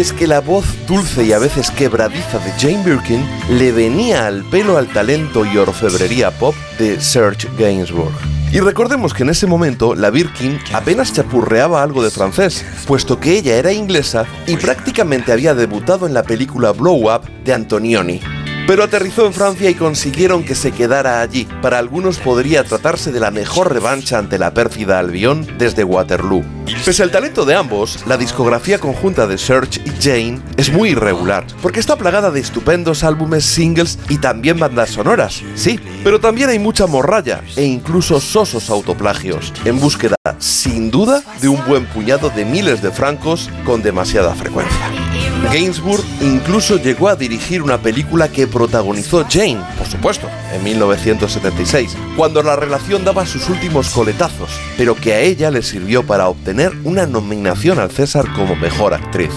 [0.00, 4.44] Es que la voz dulce y a veces quebradiza de Jane Birkin le venía al
[4.44, 8.14] pelo al talento y orfebrería pop de Serge Gainsbourg.
[8.50, 13.36] Y recordemos que en ese momento la Birkin apenas chapurreaba algo de francés, puesto que
[13.36, 18.22] ella era inglesa y prácticamente había debutado en la película Blow Up de Antonioni.
[18.66, 21.46] Pero aterrizó en Francia y consiguieron que se quedara allí.
[21.60, 26.59] Para algunos podría tratarse de la mejor revancha ante la pérfida Albión desde Waterloo.
[26.84, 31.46] Pese al talento de ambos, la discografía conjunta de Serge y Jane es muy irregular,
[31.62, 36.58] porque está plagada de estupendos álbumes, singles y también bandas sonoras, sí, pero también hay
[36.58, 42.44] mucha morralla e incluso sosos autoplagios, en búsqueda, sin duda, de un buen puñado de
[42.44, 44.90] miles de francos con demasiada frecuencia.
[45.52, 52.42] Gainsbourg incluso llegó a dirigir una película que protagonizó Jane, por supuesto, en 1976, cuando
[52.42, 57.06] la relación daba sus últimos coletazos, pero que a ella le sirvió para obtener una
[57.06, 59.30] nominación al César como mejor actriz.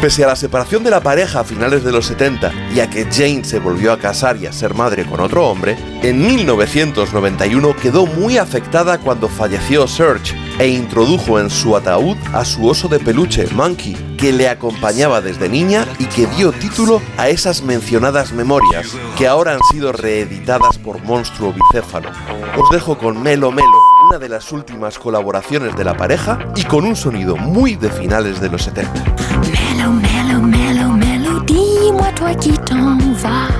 [0.00, 3.04] Pese a la separación de la pareja a finales de los 70 y a que
[3.04, 8.06] Jane se volvió a casar y a ser madre con otro hombre, en 1991 quedó
[8.06, 13.46] muy afectada cuando falleció Serge e introdujo en su ataúd a su oso de peluche,
[13.52, 18.88] Monkey, que le acompañaba desde niña y que dio título a esas mencionadas memorias,
[19.18, 22.10] que ahora han sido reeditadas por Monstruo Bicéfalo.
[22.58, 23.78] Os dejo con Melo Melo,
[24.10, 28.40] una de las últimas colaboraciones de la pareja y con un sonido muy de finales
[28.40, 28.92] de los 70.
[28.92, 33.59] Mélo, mélo, mélo, mélo, dis-moi toi qui t'en vas.